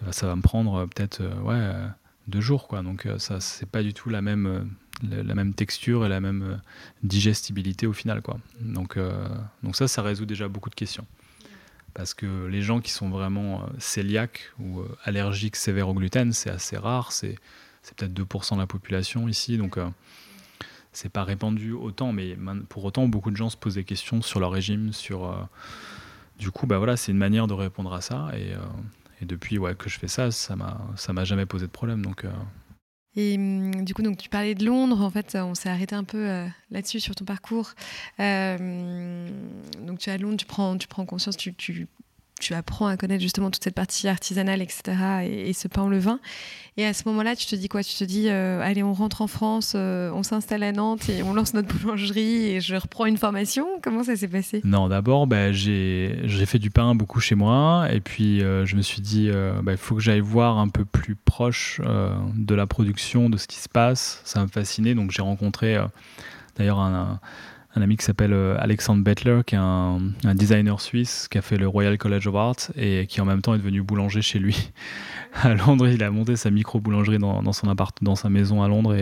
ben, 0.02 0.12
ça 0.12 0.28
va 0.28 0.36
me 0.36 0.42
prendre 0.42 0.86
peut-être 0.86 1.22
ouais, 1.44 1.72
deux 2.28 2.42
jours. 2.42 2.68
Quoi. 2.68 2.82
Donc 2.82 3.08
ça, 3.18 3.40
c'est 3.40 3.70
pas 3.70 3.84
du 3.84 3.94
tout 3.94 4.10
la 4.10 4.22
même, 4.22 4.70
la, 5.02 5.36
même 5.36 5.54
texture 5.54 6.06
et 6.06 6.10
la 6.10 6.20
même 6.20 6.60
digestibilité 7.04 7.88
au 7.88 7.94
final. 7.94 8.22
Quoi. 8.22 8.38
Donc, 8.62 8.98
donc 9.64 9.76
ça, 9.76 9.88
ça 9.88 10.02
résout 10.02 10.26
déjà 10.26 10.48
beaucoup 10.48 10.70
de 10.70 10.76
questions. 10.76 11.06
Parce 11.94 12.14
que 12.14 12.48
les 12.48 12.62
gens 12.62 12.82
qui 12.82 12.92
sont 12.92 13.10
vraiment 13.10 13.68
cœliaques 13.80 14.52
ou 14.60 14.82
allergiques 15.04 15.56
sévères 15.56 15.90
au 15.90 15.94
gluten, 15.94 16.34
c'est 16.34 16.50
assez 16.50 16.78
rare. 16.78 17.12
C'est, 17.12 17.38
peut-être 17.96 18.14
2% 18.14 18.56
de 18.56 18.60
la 18.60 18.68
population 18.68 19.28
ici. 19.28 19.58
Donc 19.58 19.78
c'est 20.94 21.10
pas 21.10 21.24
répandu 21.24 21.74
autant, 21.74 22.14
mais 22.14 22.38
pour 22.70 22.86
autant, 22.86 23.08
beaucoup 23.08 23.32
de 23.32 23.36
gens 23.36 23.50
se 23.50 23.58
posent 23.58 23.76
des 23.76 23.84
questions 23.84 24.22
sur 24.22 24.40
leur 24.40 24.52
régime, 24.52 24.94
sur. 24.94 25.26
Euh, 25.26 25.36
du 26.38 26.52
coup, 26.52 26.68
bah 26.68 26.78
voilà, 26.78 26.98
c'est 26.98 27.12
une 27.12 27.18
manière 27.18 27.48
de 27.48 27.54
répondre 27.54 27.94
à 27.94 28.02
ça. 28.02 28.30
Et, 28.36 28.54
euh, 28.54 28.60
depuis 29.22 29.58
que 29.78 29.90
je 29.90 30.00
fais 30.00 30.08
ça, 30.08 30.32
ça 30.32 30.56
ça 30.96 31.14
m'a 31.14 31.24
jamais 31.24 31.46
posé 31.46 31.66
de 31.66 31.72
problème. 31.72 32.02
Donc. 32.02 32.26
Euh. 33.18 33.20
Et 33.20 33.36
hum, 33.36 33.84
du 33.84 33.94
coup, 33.94 34.02
donc 34.02 34.18
tu 34.18 34.30
parlais 34.30 34.56
de 34.56 34.66
Londres. 34.66 35.02
En 35.02 35.10
fait, 35.10 35.36
on 35.36 35.56
s'est 35.56 35.70
arrêté 35.70 35.96
un 35.96 36.04
peu 36.04 36.46
là-dessus 36.72 37.00
sur 37.00 37.16
ton 37.16 37.26
parcours. 37.26 37.74
donc 38.18 40.00
tu 40.00 40.10
es 40.10 40.14
à 40.14 40.18
Londres, 40.18 40.38
tu 40.38 40.46
prends, 40.46 40.78
tu 40.78 40.88
prends 40.88 41.06
conscience, 41.06 41.38
tu, 41.38 41.54
tu 41.54 41.88
tu 42.40 42.54
apprends 42.54 42.88
à 42.88 42.98
connaître 42.98 43.22
justement 43.22 43.52
toute 43.52 43.64
cette 43.64 43.76
partie 43.76 44.08
artisanale, 44.08 44.62
etc. 44.62 44.82
Et, 45.26 45.54
ce 45.54 45.68
pain 45.68 45.84
au 45.84 45.90
levain. 45.90 46.20
Et 46.76 46.86
à 46.86 46.94
ce 46.94 47.08
moment-là, 47.08 47.36
tu 47.36 47.46
te 47.46 47.56
dis 47.56 47.70
quoi? 47.70 47.84
Tu 47.84 47.96
te 47.96 48.04
dis, 48.04 48.30
euh, 48.30 48.60
allez, 48.62 48.82
on 48.82 48.94
rentre 48.94 49.22
en 49.22 49.28
France, 49.28 49.74
euh, 49.76 50.12
on 50.14 50.24
s'installe 50.24 50.64
à 50.64 50.72
Nantes 50.72 51.08
et 51.10 51.22
on 51.22 51.34
lance 51.34 51.54
notre 51.54 51.74
boulangerie 51.78 52.48
et 52.48 52.62
je 52.62 52.76
reprends 52.76 53.06
une 53.06 53.18
formation? 53.18 53.68
Comment 53.84 54.04
ça 54.04 54.16
s'est 54.16 54.28
passé? 54.28 54.62
Non, 54.64 54.90
d'abord, 54.90 55.28
bah, 55.28 55.52
j'ai 55.52 56.46
fait 56.48 56.60
du 56.60 56.72
pain 56.72 56.96
beaucoup 56.96 57.20
chez 57.20 57.36
moi. 57.36 57.88
Et 57.92 58.02
puis, 58.02 58.42
euh, 58.42 58.66
je 58.66 58.76
me 58.76 58.82
suis 58.82 59.02
dit, 59.02 59.30
bah, 59.62 59.72
il 59.72 59.78
faut 59.78 59.96
que 59.96 60.02
j'aille 60.02 60.20
voir 60.20 60.58
un 60.58 60.70
peu 60.70 60.86
plus 60.86 61.16
proche 61.16 61.80
de 62.36 62.56
la 62.56 62.68
production, 62.68 63.30
de 63.30 63.38
ce 63.38 63.48
qui 63.48 63.58
se 63.58 63.70
passe. 63.70 64.22
Ça 64.26 64.42
me 64.42 64.48
fascinait. 64.48 64.96
Donc, 64.96 65.12
j'ai 65.12 65.22
rencontré 65.22 65.78
d'ailleurs 66.58 66.80
un 66.80 67.20
ami 67.82 67.98
qui 67.98 68.06
s'appelle 68.06 68.34
euh, 68.34 68.56
Alexandre 68.60 69.04
Bettler, 69.04 69.42
qui 69.46 69.56
est 69.56 69.60
un, 69.60 70.00
designer 70.36 70.80
suisse 70.80 71.28
qui 71.30 71.38
a 71.38 71.42
fait 71.42 71.58
le 71.58 71.68
Royal 71.68 71.98
College 71.98 72.28
of 72.28 72.36
Art 72.36 72.56
et 72.76 73.08
qui 73.08 73.20
en 73.22 73.26
même 73.26 73.42
temps 73.42 73.56
est 73.56 73.58
devenu 73.58 73.82
boulanger 73.82 74.22
chez 74.22 74.40
lui 74.40 74.72
à 75.42 75.54
Londres. 75.56 75.88
Il 75.88 76.04
a 76.04 76.12
monté 76.12 76.36
sa 76.36 76.52
micro-boulangerie 76.52 77.20
dans, 77.20 77.54
son 77.54 77.68
appart, 77.70 77.96
dans 78.04 78.16
sa 78.16 78.30
maison 78.30 78.62
à 78.62 78.68
Londres. 78.68 78.96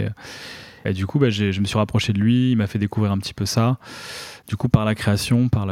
Et, 0.86 0.94
du 0.94 1.06
coup, 1.06 1.20
bah, 1.20 1.30
je 1.30 1.60
me 1.60 1.66
suis 1.66 1.78
rapproché 1.78 2.14
de 2.14 2.20
lui, 2.20 2.52
il 2.52 2.56
m'a 2.56 2.68
fait 2.68 2.80
découvrir 2.80 3.12
un 3.12 3.18
petit 3.18 3.34
peu 3.34 3.46
ça. 3.46 3.78
Du 4.48 4.56
coup, 4.56 4.70
par 4.70 4.86
la 4.86 4.96
création, 4.96 5.50
par, 5.50 5.68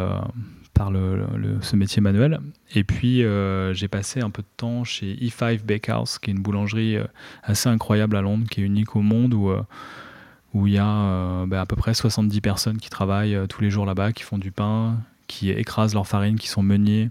ce 1.62 1.76
métier 1.76 2.02
manuel. 2.02 2.40
Et 2.74 2.84
puis, 2.84 3.24
euh, 3.24 3.74
j'ai 3.74 3.88
passé 3.88 4.22
un 4.22 4.30
peu 4.30 4.42
de 4.42 4.48
temps 4.58 4.84
chez 4.84 5.16
E5 5.16 5.64
Bakehouse, 5.64 6.20
qui 6.20 6.32
est 6.32 6.34
une 6.34 6.42
boulangerie 6.42 6.98
euh, 6.98 7.06
assez 7.44 7.70
incroyable 7.70 8.16
à 8.16 8.22
Londres, 8.22 8.46
qui 8.50 8.62
est 8.62 8.64
unique 8.64 8.96
au 8.96 9.02
monde, 9.02 9.34
où 9.34 9.52
où 10.54 10.68
il 10.68 10.74
y 10.74 10.78
a 10.78 10.88
euh, 10.88 11.46
bah, 11.46 11.62
à 11.62 11.66
peu 11.66 11.76
près 11.76 11.94
70 11.94 12.42
personnes 12.42 12.78
qui 12.78 12.90
travaillent 12.90 13.36
euh, 13.36 13.48
tous 13.48 13.62
les 13.62 13.70
jours 13.70 13.86
là-bas, 13.86 14.14
qui 14.14 14.24
font 14.24 14.38
du 14.38 14.52
pain, 14.52 14.98
qui 15.28 15.52
écrasent 15.52 15.94
leur 15.94 16.08
farine, 16.08 16.38
qui 16.38 16.48
sont 16.48 16.64
meuniers, 16.64 17.10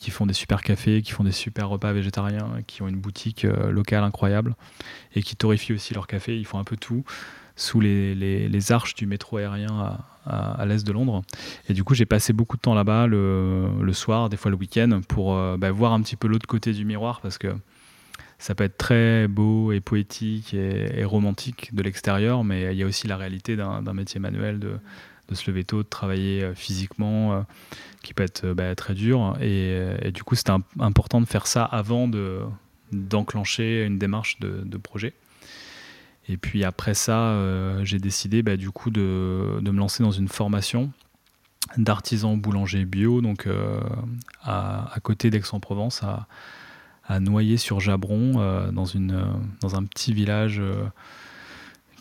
qui 0.00 0.10
font 0.10 0.26
des 0.26 0.34
super 0.34 0.62
cafés, 0.62 1.02
qui 1.02 1.12
font 1.12 1.24
des 1.24 1.32
super 1.32 1.68
repas 1.68 1.92
végétariens, 1.92 2.62
qui 2.66 2.82
ont 2.82 2.88
une 2.88 2.98
boutique 2.98 3.44
euh, 3.44 3.70
locale 3.70 4.04
incroyable 4.04 4.54
et 5.14 5.22
qui 5.22 5.36
torréfient 5.36 5.72
aussi 5.72 5.94
leur 5.94 6.06
café. 6.06 6.36
Ils 6.36 6.44
font 6.44 6.58
un 6.58 6.64
peu 6.64 6.76
tout 6.76 7.04
sous 7.58 7.80
les, 7.80 8.14
les, 8.14 8.72
arches 8.72 8.94
du 8.94 9.06
métro 9.06 9.38
aérien 9.38 9.98
à, 10.26 10.60
à, 10.60 10.66
l'est 10.66 10.86
de 10.86 10.92
Londres. 10.92 11.22
Et 11.70 11.72
du 11.72 11.84
coup, 11.84 11.94
j'ai 11.94 12.04
passé 12.04 12.34
beaucoup 12.34 12.58
de 12.58 12.60
temps 12.60 12.74
là-bas 12.74 13.06
le, 13.06 13.70
le, 13.80 13.92
soir, 13.94 14.28
des 14.28 14.36
fois 14.36 14.50
le 14.50 14.58
week-end, 14.58 15.00
pour 15.08 15.34
bah, 15.56 15.70
voir 15.70 15.94
un 15.94 16.02
petit 16.02 16.16
peu 16.16 16.28
l'autre 16.28 16.46
côté 16.46 16.74
du 16.74 16.84
miroir 16.84 17.22
parce 17.22 17.38
que 17.38 17.56
ça 18.38 18.54
peut 18.54 18.64
être 18.64 18.76
très 18.76 19.28
beau 19.28 19.72
et 19.72 19.80
poétique 19.80 20.54
et, 20.54 21.04
romantique 21.04 21.74
de 21.74 21.82
l'extérieur, 21.82 22.44
mais 22.44 22.74
il 22.74 22.78
y 22.78 22.82
a 22.82 22.86
aussi 22.86 23.06
la 23.06 23.16
réalité 23.16 23.56
d'un 23.56 23.92
métier 23.94 24.20
manuel 24.20 24.58
de, 24.58 24.78
se 25.34 25.50
lever 25.50 25.64
tôt, 25.64 25.82
de 25.82 25.88
travailler 25.88 26.42
euh, 26.42 26.54
physiquement, 26.54 27.32
euh, 27.32 27.40
qui 28.02 28.14
peut 28.14 28.22
être 28.22 28.44
euh, 28.44 28.54
bah, 28.54 28.74
très 28.76 28.94
dur. 28.94 29.36
Et, 29.40 30.12
du 30.12 30.22
coup, 30.22 30.34
c'était 30.34 30.52
important 30.78 31.20
de 31.20 31.26
faire 31.26 31.46
ça 31.46 31.64
avant 31.64 32.08
de, 32.08 32.42
d'enclencher 32.92 33.84
une 33.84 33.98
démarche 33.98 34.38
de, 34.38 34.76
projet. 34.76 35.14
Et 36.28 36.36
puis 36.36 36.64
après 36.64 36.94
ça, 36.94 37.40
j'ai 37.84 37.98
décidé 37.98 38.42
bah, 38.42 38.56
du 38.56 38.70
coup 38.70 38.90
de, 38.90 39.60
me 39.62 39.78
lancer 39.78 40.02
dans 40.02 40.10
une 40.10 40.28
formation 40.28 40.90
d'artisan 41.76 42.36
boulanger 42.36 42.84
bio, 42.84 43.20
donc 43.20 43.48
à, 44.42 44.96
côté 45.02 45.30
d'Aix-en-Provence, 45.30 46.02
à 47.08 47.20
Noyer-sur-Jabron, 47.20 48.72
dans, 48.72 48.84
une, 48.84 49.24
dans 49.60 49.76
un 49.76 49.84
petit 49.84 50.12
village 50.12 50.60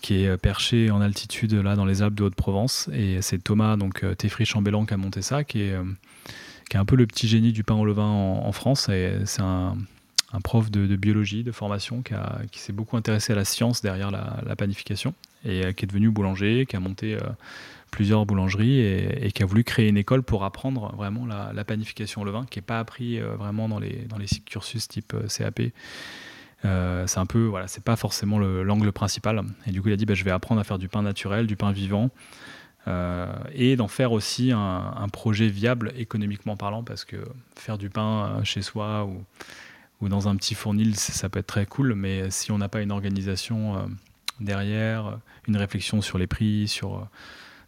qui 0.05 0.23
est 0.23 0.37
perché 0.37 0.91
en 0.91 1.01
altitude 1.01 1.53
là 1.53 1.75
dans 1.75 1.85
les 1.85 2.03
Alpes 2.03 2.13
de 2.13 2.23
Haute-Provence. 2.25 2.91
Et 2.93 3.23
c'est 3.23 3.43
Thomas, 3.43 3.75
donc 3.75 4.03
euh, 4.03 4.13
Teffry 4.13 4.45
Chambellan, 4.45 4.85
qui 4.85 4.93
a 4.93 4.97
monté 4.97 5.23
ça, 5.23 5.43
qui 5.43 5.63
est, 5.63 5.71
euh, 5.71 5.83
qui 6.69 6.77
est 6.77 6.79
un 6.79 6.85
peu 6.85 6.95
le 6.95 7.07
petit 7.07 7.27
génie 7.27 7.51
du 7.51 7.63
pain 7.63 7.73
au 7.73 7.85
levain 7.85 8.03
en, 8.03 8.51
France. 8.51 8.87
Et 8.89 9.13
c'est 9.25 9.41
un, 9.41 9.75
prof 10.43 10.69
de, 10.69 10.95
biologie, 10.95 11.43
de 11.43 11.51
formation, 11.51 12.03
qui, 12.03 12.13
qui 12.51 12.59
s'est 12.59 12.71
beaucoup 12.71 12.97
intéressé 12.97 13.33
à 13.33 13.35
la 13.35 13.45
science 13.45 13.81
derrière 13.81 14.11
la, 14.11 14.55
panification 14.55 15.15
et 15.43 15.65
euh, 15.65 15.71
qui 15.71 15.85
est 15.85 15.87
devenu 15.87 16.11
boulanger, 16.11 16.67
qui 16.67 16.75
a 16.75 16.79
monté 16.79 17.17
plusieurs 17.95 18.25
boulangeries 18.25 18.79
et, 18.79 19.31
qui 19.33 19.41
a 19.41 19.45
voulu 19.45 19.63
créer 19.63 19.87
une 19.87 19.97
école 19.97 20.21
pour 20.21 20.43
apprendre 20.43 20.93
vraiment 20.95 21.25
la, 21.25 21.63
panification 21.63 22.21
au 22.21 22.25
levain, 22.25 22.45
qui 22.49 22.59
n'est 22.59 22.65
pas 22.65 22.79
appris 22.79 23.19
vraiment 23.19 23.69
dans 23.69 23.79
les, 23.79 24.05
dans 24.09 24.17
les 24.17 24.27
cursus 24.45 24.87
type 24.87 25.15
CAP 25.29 25.71
euh, 26.65 27.05
c'est 27.07 27.19
un 27.19 27.25
peu, 27.25 27.45
voilà, 27.45 27.67
c'est 27.67 27.83
pas 27.83 27.95
forcément 27.95 28.39
l'angle 28.39 28.91
principal. 28.91 29.43
Et 29.67 29.71
du 29.71 29.81
coup, 29.81 29.89
il 29.89 29.93
a 29.93 29.97
dit, 29.97 30.05
bah, 30.05 30.13
je 30.13 30.23
vais 30.23 30.31
apprendre 30.31 30.61
à 30.61 30.63
faire 30.63 30.79
du 30.79 30.87
pain 30.87 31.01
naturel, 31.01 31.47
du 31.47 31.55
pain 31.55 31.71
vivant, 31.71 32.09
euh, 32.87 33.33
et 33.53 33.75
d'en 33.75 33.87
faire 33.87 34.11
aussi 34.11 34.51
un, 34.51 35.07
projet 35.11 35.47
viable 35.47 35.93
économiquement 35.97 36.57
parlant, 36.57 36.83
parce 36.83 37.05
que 37.05 37.17
faire 37.55 37.77
du 37.77 37.89
pain 37.89 38.37
euh, 38.39 38.43
chez 38.43 38.61
soi 38.61 39.05
ou, 39.05 39.23
ou 40.01 40.09
dans 40.09 40.27
un 40.27 40.35
petit 40.35 40.55
fournil, 40.55 40.95
ça 40.95 41.29
peut 41.29 41.39
être 41.39 41.47
très 41.47 41.65
cool, 41.65 41.93
mais 41.93 42.29
si 42.31 42.51
on 42.51 42.57
n'a 42.57 42.69
pas 42.69 42.81
une 42.81 42.91
organisation 42.91 43.87
derrière, 44.39 45.19
une 45.47 45.57
réflexion 45.57 46.01
sur 46.01 46.17
les 46.17 46.27
prix, 46.27 46.67
sur 46.67 47.07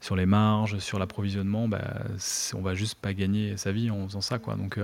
sur 0.01 0.15
les 0.15 0.25
marges, 0.25 0.79
sur 0.79 0.99
l'approvisionnement, 0.99 1.67
bah, 1.67 2.03
on 2.53 2.61
va 2.61 2.75
juste 2.75 2.95
pas 2.95 3.13
gagner 3.13 3.57
sa 3.57 3.71
vie 3.71 3.89
en 3.89 4.05
faisant 4.07 4.21
ça, 4.21 4.39
quoi. 4.39 4.55
Donc 4.55 4.79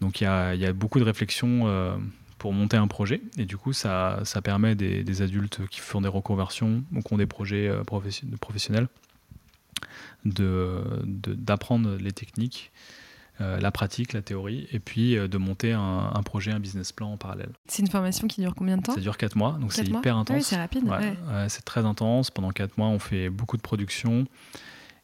donc 0.00 0.20
il 0.20 0.24
y 0.24 0.26
a, 0.26 0.72
beaucoup 0.72 0.98
de 0.98 1.04
réflexions 1.04 1.98
pour 2.38 2.52
monter 2.52 2.76
un 2.76 2.86
projet. 2.86 3.20
Et 3.38 3.44
du 3.44 3.56
coup, 3.56 3.72
ça, 3.72 4.22
permet 4.44 4.74
des, 4.74 5.02
des 5.02 5.22
adultes 5.22 5.66
qui 5.68 5.80
font 5.80 6.00
des 6.00 6.08
reconversions 6.08 6.84
ou 6.94 7.00
qui 7.00 7.12
ont 7.12 7.16
des 7.16 7.26
projets 7.26 7.68
euh, 7.68 7.82
professionnels 8.40 8.88
d'apprendre 10.24 11.96
les 11.96 12.10
techniques, 12.10 12.72
euh, 13.40 13.58
la 13.60 13.70
pratique, 13.70 14.12
la 14.12 14.22
théorie, 14.22 14.66
et 14.72 14.78
puis 14.78 15.16
euh, 15.16 15.28
de 15.28 15.38
monter 15.38 15.72
un, 15.72 16.22
projet, 16.24 16.52
un 16.52 16.60
business 16.60 16.92
plan 16.92 17.12
en 17.12 17.16
parallèle. 17.16 17.50
C'est 17.66 17.82
une 17.82 17.88
formation 17.88 18.28
qui 18.28 18.40
dure 18.40 18.54
combien 18.54 18.76
de 18.76 18.82
temps? 18.82 18.94
Ça 18.94 19.00
dure 19.00 19.16
4 19.16 19.36
mois, 19.36 19.56
donc 19.60 19.72
c'est 19.72 19.86
hyper 19.86 20.16
intense. 20.16 20.36
Oui, 20.36 20.42
c'est 20.42 20.56
rapide. 20.56 20.84
c'est 21.48 21.64
très 21.64 21.84
intense. 21.84 22.30
Pendant 22.30 22.50
4 22.50 22.78
mois, 22.78 22.88
on 22.88 22.98
fait 22.98 23.30
beaucoup 23.30 23.56
de 23.56 23.62
production. 23.62 24.26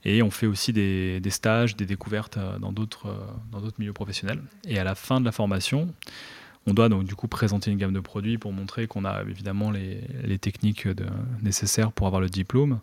Et 0.05 0.21
on 0.21 0.33
fait 0.33 0.47
aussi 0.47 0.73
des, 0.73 1.21
des 1.21 1.31
stages, 1.31 1.77
des 1.77 1.87
découvertes 1.87 2.37
dans 2.61 2.73
d'autres 2.73 3.07
milieux 3.79 3.93
professionnels. 3.93 4.43
Et 4.67 4.81
à 4.81 4.85
la 4.85 4.97
fin 4.97 5.21
de 5.21 5.25
la 5.25 5.31
formation, 5.31 5.89
on 6.67 6.75
doit 6.75 6.89
donc 6.89 7.05
du 7.05 7.15
coup 7.15 7.29
présenter 7.29 7.71
une 7.71 7.79
gamme 7.79 7.93
de 7.93 8.01
produits 8.01 8.39
pour 8.39 8.53
montrer 8.53 8.87
qu'on 8.87 9.05
a 9.05 9.23
évidemment 9.23 9.71
les, 9.71 10.39
techniques 10.39 10.89
nécessaires 11.43 11.93
pour 11.93 12.07
avoir 12.07 12.21
le 12.21 12.29
diplôme, 12.29 12.81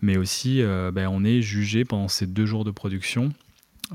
mais 0.00 0.16
aussi 0.16 0.62
euh, 0.62 0.90
ben, 0.92 1.08
on 1.08 1.24
est 1.24 1.42
jugé 1.42 1.84
pendant 1.84 2.08
ces 2.08 2.26
deux 2.26 2.46
jours 2.46 2.64
de 2.64 2.70
production 2.70 3.32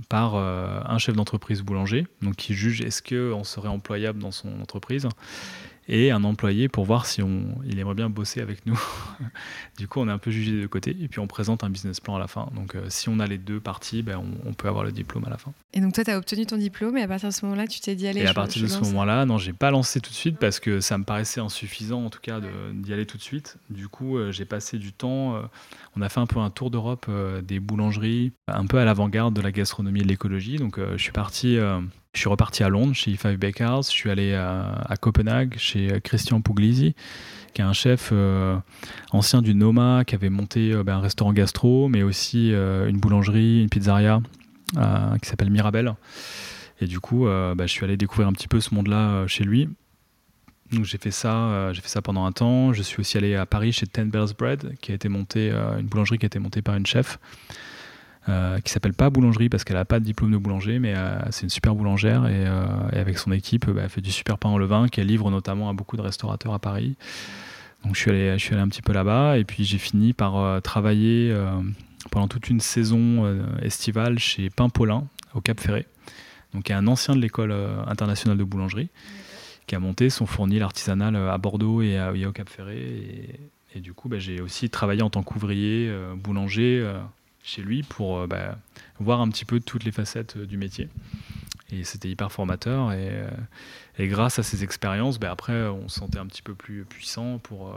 par 0.09 0.35
euh, 0.35 0.79
un 0.85 0.97
chef 0.97 1.15
d'entreprise 1.15 1.61
boulanger, 1.61 2.07
donc 2.21 2.35
qui 2.35 2.53
juge 2.53 2.81
est-ce 2.81 3.01
qu'on 3.01 3.43
serait 3.43 3.67
employable 3.67 4.19
dans 4.19 4.31
son 4.31 4.61
entreprise 4.61 5.07
et 5.87 6.11
un 6.11 6.23
employé 6.23 6.67
pour 6.67 6.85
voir 6.85 7.05
si 7.05 7.21
on, 7.21 7.43
il 7.65 7.79
aimerait 7.79 7.95
bien 7.95 8.09
bosser 8.09 8.41
avec 8.41 8.65
nous. 8.65 8.79
du 9.77 9.87
coup, 9.87 9.99
on 9.99 10.07
est 10.07 10.11
un 10.11 10.17
peu 10.17 10.31
jugé 10.31 10.61
de 10.61 10.67
côté 10.67 10.95
et 10.99 11.07
puis 11.07 11.19
on 11.19 11.27
présente 11.27 11.63
un 11.63 11.69
business 11.69 11.99
plan 11.99 12.15
à 12.15 12.19
la 12.19 12.27
fin. 12.27 12.49
Donc, 12.55 12.75
euh, 12.75 12.85
si 12.89 13.09
on 13.09 13.19
a 13.19 13.27
les 13.27 13.37
deux 13.37 13.59
parties, 13.59 14.03
ben, 14.03 14.21
on, 14.45 14.53
peut 14.53 14.67
avoir 14.67 14.83
le 14.83 14.91
diplôme 14.91 15.25
à 15.25 15.29
la 15.29 15.37
fin. 15.37 15.53
Et 15.73 15.79
donc, 15.79 15.93
toi, 15.93 16.03
tu 16.03 16.11
as 16.11 16.17
obtenu 16.17 16.45
ton 16.45 16.57
diplôme 16.57 16.97
et 16.97 17.03
à 17.03 17.07
partir 17.07 17.29
de 17.29 17.33
ce 17.33 17.45
moment-là, 17.45 17.67
tu 17.67 17.79
t'es 17.79 17.95
dit 17.95 18.07
aller. 18.07 18.21
Et 18.21 18.27
à 18.27 18.33
partir 18.33 18.61
de 18.61 18.67
ce 18.67 18.79
moment-là, 18.79 19.25
non, 19.25 19.37
j'ai 19.37 19.53
pas 19.53 19.71
lancé 19.71 20.01
tout 20.01 20.09
de 20.09 20.15
suite 20.15 20.37
parce 20.37 20.59
que 20.59 20.81
ça 20.81 20.97
me 20.97 21.03
paraissait 21.03 21.39
insuffisant, 21.39 22.05
en 22.05 22.09
tout 22.09 22.21
cas, 22.21 22.41
d'y 22.73 22.93
aller 22.93 23.05
tout 23.05 23.17
de 23.17 23.23
suite. 23.23 23.57
Du 23.69 23.87
coup, 23.87 24.17
euh, 24.17 24.31
j'ai 24.31 24.45
passé 24.45 24.77
du 24.77 24.91
temps. 24.91 25.35
Euh, 25.35 25.41
on 25.95 26.01
a 26.01 26.09
fait 26.09 26.19
un 26.19 26.25
peu 26.25 26.39
un 26.39 26.49
tour 26.49 26.69
d'Europe 26.69 27.09
des 27.43 27.59
boulangeries, 27.59 28.33
un 28.47 28.65
peu 28.65 28.77
à 28.77 28.85
l'avant-garde 28.85 29.33
de 29.33 29.41
la 29.41 29.51
gastronomie 29.51 30.01
et 30.01 30.03
de 30.03 30.07
l'écologie. 30.07 30.57
Donc, 30.57 30.79
je 30.79 31.01
suis 31.01 31.11
parti 31.11 31.57
je 32.17 32.21
suis 32.21 32.29
reparti 32.29 32.63
à 32.63 32.69
Londres 32.69 32.95
chez 32.95 33.15
Five 33.15 33.37
Bakers. 33.37 33.83
Je 33.83 33.91
suis 33.91 34.09
allé 34.09 34.33
à, 34.33 34.95
Copenhague 34.99 35.55
chez 35.59 36.01
Christian 36.03 36.41
Puglisi, 36.41 36.95
qui 37.53 37.61
est 37.61 37.63
un 37.63 37.73
chef 37.73 38.09
euh, 38.11 38.57
ancien 39.11 39.43
du 39.43 39.53
Noma, 39.53 40.03
qui 40.03 40.15
avait 40.15 40.31
monté 40.31 40.73
euh, 40.73 40.83
ben, 40.83 40.95
un 40.95 40.99
restaurant 40.99 41.31
gastro, 41.31 41.89
mais 41.89 42.01
aussi 42.01 42.51
euh, 42.53 42.89
une 42.89 42.97
boulangerie, 42.97 43.61
une 43.61 43.69
pizzeria 43.69 44.21
qui 45.21 45.29
s'appelle 45.29 45.51
Mirabel. 45.51 45.93
Et 46.81 46.87
du 46.87 46.99
coup, 46.99 47.25
ben, 47.25 47.55
je 47.61 47.71
suis 47.71 47.85
allé 47.85 47.95
découvrir 47.97 48.27
un 48.27 48.33
petit 48.33 48.47
peu 48.47 48.59
ce 48.59 48.73
monde-là 48.73 49.25
chez 49.27 49.43
lui. 49.43 49.69
Donc 50.73 50.83
j'ai 50.83 50.97
fait 50.97 51.11
ça, 51.11 51.71
j'ai 51.71 51.81
fait 51.81 51.87
ça 51.87 52.01
pendant 52.01 52.25
un 52.25 52.33
temps. 52.33 52.73
Je 52.73 52.81
suis 52.81 52.99
aussi 52.99 53.17
allé 53.17 53.35
à 53.35 53.45
Paris 53.45 53.71
chez 53.71 53.87
Ten 53.87 54.09
Bells 54.09 54.33
Bread, 54.37 54.75
qui 54.81 54.91
a 54.91 54.95
été 54.95 55.07
montée, 55.07 55.51
une 55.51 55.85
boulangerie 55.85 56.17
qui 56.17 56.25
a 56.25 56.27
été 56.27 56.39
montée 56.39 56.61
par 56.61 56.75
une 56.75 56.85
chef. 56.85 57.17
Euh, 58.29 58.59
qui 58.59 58.73
s'appelle 58.73 58.93
pas 58.93 59.09
boulangerie 59.09 59.47
parce 59.47 59.63
qu'elle 59.63 59.77
n'a 59.77 59.85
pas 59.85 60.01
de 60.01 60.03
diplôme 60.03 60.31
de 60.31 60.37
boulanger, 60.37 60.79
mais 60.79 60.93
euh, 60.97 61.17
c'est 61.31 61.43
une 61.43 61.49
super 61.49 61.75
boulangère 61.75 62.27
et, 62.27 62.45
euh, 62.45 62.65
avec 62.91 63.19
son 63.19 63.31
équipe, 63.31 63.69
bah, 63.69 63.83
elle 63.85 63.89
fait 63.89 64.01
du 64.01 64.11
super 64.11 64.37
pain 64.37 64.49
en 64.49 64.57
levain 64.57 64.89
qu'elle 64.89 65.07
livre 65.07 65.31
notamment 65.31 65.69
à 65.69 65.73
beaucoup 65.73 65.95
de 65.95 66.01
restaurateurs 66.01 66.53
à 66.53 66.59
Paris. 66.59 66.97
Donc 67.85 67.95
je 67.95 68.01
suis 68.01 68.11
allé, 68.11 68.37
je 68.37 68.43
suis 68.43 68.53
allé 68.53 68.61
un 68.61 68.67
petit 68.67 68.81
peu 68.81 68.91
là-bas 68.91 69.37
et 69.37 69.45
puis 69.45 69.63
j'ai 69.63 69.77
fini 69.77 70.11
par 70.11 70.61
travailler 70.61 71.33
pendant 72.11 72.27
toute 72.27 72.49
une 72.49 72.59
saison 72.59 73.45
estivale 73.61 74.19
chez 74.19 74.49
Pain 74.49 74.67
Paulin 74.67 75.05
au 75.33 75.39
Cap 75.39 75.59
Ferré, 75.59 75.85
donc 76.53 76.69
un 76.69 76.87
ancien 76.87 77.15
de 77.15 77.21
l'école 77.21 77.53
internationale 77.87 78.37
de 78.37 78.43
boulangerie 78.43 78.89
qui 79.67 79.75
a 79.75 79.79
monté 79.79 80.09
son 80.09 80.25
fournil 80.25 80.63
artisanal 80.63 81.15
à 81.15 81.37
Bordeaux 81.37 81.81
et, 81.81 82.25
au 82.25 82.31
Cap 82.31 82.49
Ferré. 82.49 83.39
Et, 83.75 83.79
du 83.79 83.93
coup, 83.93 84.09
bah, 84.09 84.17
j'ai 84.17 84.41
aussi 84.41 84.69
travaillé 84.69 85.03
en 85.03 85.09
tant 85.11 85.21
qu'ouvrier, 85.21 85.93
boulanger 86.15 86.83
chez 87.47 87.61
lui 87.61 87.81
pour 87.81 88.19
euh, 88.19 88.27
bah, 88.27 88.57
voir 88.99 89.21
un 89.21 89.29
petit 89.29 89.45
peu 89.45 89.59
toutes 89.59 89.85
les 89.85 89.91
facettes 89.91 90.35
euh, 90.35 90.45
du 90.45 90.57
métier. 90.57 90.89
Et 91.71 91.83
c'était 91.83 92.09
hyper 92.09 92.31
formateur. 92.31 92.91
Et, 92.91 93.09
euh, 93.09 93.29
grâce 94.07 94.37
à 94.37 94.43
ces 94.43 94.63
expériences, 94.63 95.17
bah, 95.17 95.31
après, 95.31 95.63
on 95.67 95.87
se 95.87 95.99
sentait 95.99 96.19
un 96.19 96.27
petit 96.27 96.41
peu 96.41 96.53
plus 96.53 96.83
puissant 96.83 97.39
pour 97.39 97.73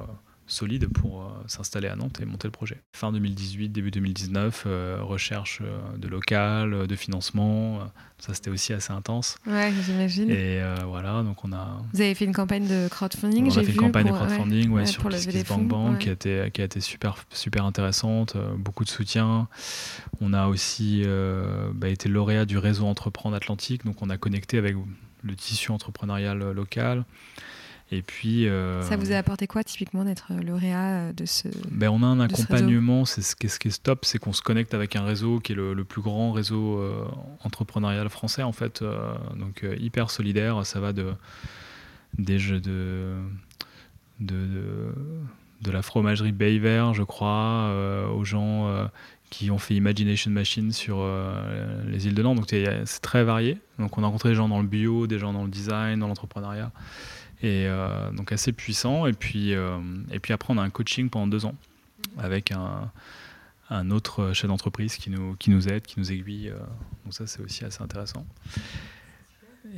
solide 0.50 0.88
pour 0.88 1.22
euh, 1.22 1.26
s'installer 1.46 1.88
à 1.88 1.96
Nantes 1.96 2.20
et 2.20 2.24
monter 2.24 2.48
le 2.48 2.52
projet. 2.52 2.80
Fin 2.92 3.12
2018, 3.12 3.70
début 3.70 3.90
2019, 3.90 4.64
euh, 4.66 4.98
recherche 5.00 5.60
euh, 5.62 5.96
de 5.96 6.08
local, 6.08 6.86
de 6.86 6.96
financement, 6.96 7.80
ça 8.18 8.34
c'était 8.34 8.50
aussi 8.50 8.72
assez 8.72 8.92
intense. 8.92 9.36
Ouais, 9.46 9.72
j'imagine. 9.84 10.30
Et 10.30 10.60
voilà, 10.86 11.22
donc 11.22 11.44
on 11.44 11.52
a. 11.52 11.82
Vous 11.92 12.00
avez 12.00 12.14
fait 12.14 12.24
une 12.24 12.34
campagne 12.34 12.66
de 12.66 12.88
crowdfunding 12.88 13.46
On 13.46 13.56
a 13.56 13.62
fait 13.62 13.72
une 13.72 13.76
campagne 13.76 14.06
de 14.06 14.12
crowdfunding, 14.12 14.70
ouais, 14.70 14.86
sur 14.86 15.08
qui 15.98 16.08
a 16.08 16.12
été 16.12 16.50
qui 16.52 16.60
a 16.60 16.64
été 16.64 16.80
super 16.80 17.16
super 17.30 17.64
intéressante, 17.64 18.36
beaucoup 18.58 18.84
de 18.84 18.90
soutien. 18.90 19.48
On 20.20 20.32
a 20.32 20.48
aussi 20.48 21.04
bah, 21.74 21.88
été 21.88 22.08
lauréat 22.08 22.44
du 22.44 22.58
réseau 22.58 22.86
Entreprendre 22.86 23.36
Atlantique, 23.36 23.84
donc 23.84 24.02
on 24.02 24.10
a 24.10 24.18
connecté 24.18 24.58
avec 24.58 24.76
le 25.22 25.34
tissu 25.34 25.70
entrepreneurial 25.70 26.52
local. 26.52 27.04
Et 27.92 28.02
puis. 28.02 28.48
Euh, 28.48 28.82
ça 28.82 28.96
vous 28.96 29.12
a 29.12 29.16
apporté 29.16 29.46
quoi 29.46 29.64
typiquement 29.64 30.04
d'être 30.04 30.32
lauréat 30.32 31.08
euh, 31.08 31.12
de 31.12 31.26
ce. 31.26 31.48
Ben, 31.70 31.88
on 31.88 32.02
a 32.02 32.06
un 32.06 32.20
accompagnement. 32.20 33.04
C'est 33.04 33.22
ce, 33.22 33.34
qui 33.34 33.46
est, 33.46 33.48
ce 33.48 33.58
qui 33.58 33.68
est 33.68 33.72
stop, 33.72 34.04
c'est 34.04 34.18
qu'on 34.18 34.32
se 34.32 34.42
connecte 34.42 34.74
avec 34.74 34.94
un 34.96 35.04
réseau 35.04 35.40
qui 35.40 35.52
est 35.52 35.56
le, 35.56 35.84
plus 35.84 36.02
grand 36.02 36.30
réseau 36.32 36.78
euh, 36.78 37.04
entrepreneurial 37.42 38.08
français 38.08 38.42
en 38.42 38.52
fait. 38.52 38.84
donc 39.36 39.64
hyper 39.78 40.10
solidaire. 40.10 40.64
Ça 40.64 40.80
va 40.80 40.92
de 40.92 41.12
des 42.18 42.38
jeux 42.38 42.60
de 42.60 43.14
de, 44.20 44.92
de, 45.62 45.70
la 45.70 45.80
fromagerie 45.80 46.32
Bayver, 46.32 46.90
je 46.92 47.02
crois, 47.02 47.72
aux 48.14 48.24
gens 48.24 48.88
qui 49.30 49.50
ont 49.50 49.58
fait 49.58 49.74
Imagination 49.74 50.30
Machine 50.30 50.72
sur 50.72 51.04
les 51.86 52.06
îles 52.06 52.14
de 52.14 52.22
Nantes. 52.22 52.36
Donc 52.36 52.46
c'est 52.50 53.00
très 53.00 53.24
varié. 53.24 53.58
Donc 53.78 53.96
on 53.98 54.02
a 54.02 54.06
rencontré 54.06 54.28
des 54.28 54.34
gens 54.34 54.48
dans 54.48 54.60
le 54.60 54.68
bio, 54.68 55.06
des 55.06 55.18
gens 55.18 55.32
dans 55.32 55.44
le 55.44 55.50
design, 55.50 55.98
dans 55.98 56.08
l'entrepreneuriat. 56.08 56.70
Et 57.42 57.66
euh, 57.66 58.10
donc 58.12 58.32
assez 58.32 58.52
puissant. 58.52 59.06
Et 59.06 59.12
puis, 59.12 59.54
euh, 59.54 59.78
et 60.10 60.18
puis 60.18 60.32
après, 60.32 60.52
on 60.52 60.58
a 60.58 60.62
un 60.62 60.70
coaching 60.70 61.08
pendant 61.08 61.26
deux 61.26 61.46
ans 61.46 61.54
avec 62.18 62.52
un, 62.52 62.90
un 63.70 63.90
autre 63.90 64.32
chef 64.32 64.48
d'entreprise 64.48 64.96
qui 64.96 65.10
nous, 65.10 65.36
qui 65.36 65.50
nous 65.50 65.68
aide, 65.68 65.82
qui 65.82 65.98
nous 65.98 66.12
aiguille. 66.12 66.48
Euh. 66.48 66.58
donc 67.04 67.14
ça, 67.14 67.26
c'est 67.26 67.40
aussi 67.40 67.64
assez 67.64 67.82
intéressant. 67.82 68.26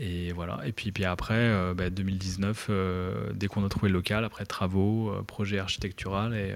Et 0.01 0.33
voilà. 0.33 0.61
Et 0.65 0.73
puis, 0.73 0.91
puis 0.91 1.05
après, 1.05 1.75
2019, 1.75 2.67
bah, 2.69 2.75
dès 3.35 3.47
qu'on 3.47 3.65
a 3.65 3.69
trouvé 3.69 3.89
le 3.89 3.95
local, 3.95 4.25
après 4.25 4.47
travaux, 4.47 5.13
projet 5.27 5.59
architectural, 5.59 6.35
et, 6.35 6.55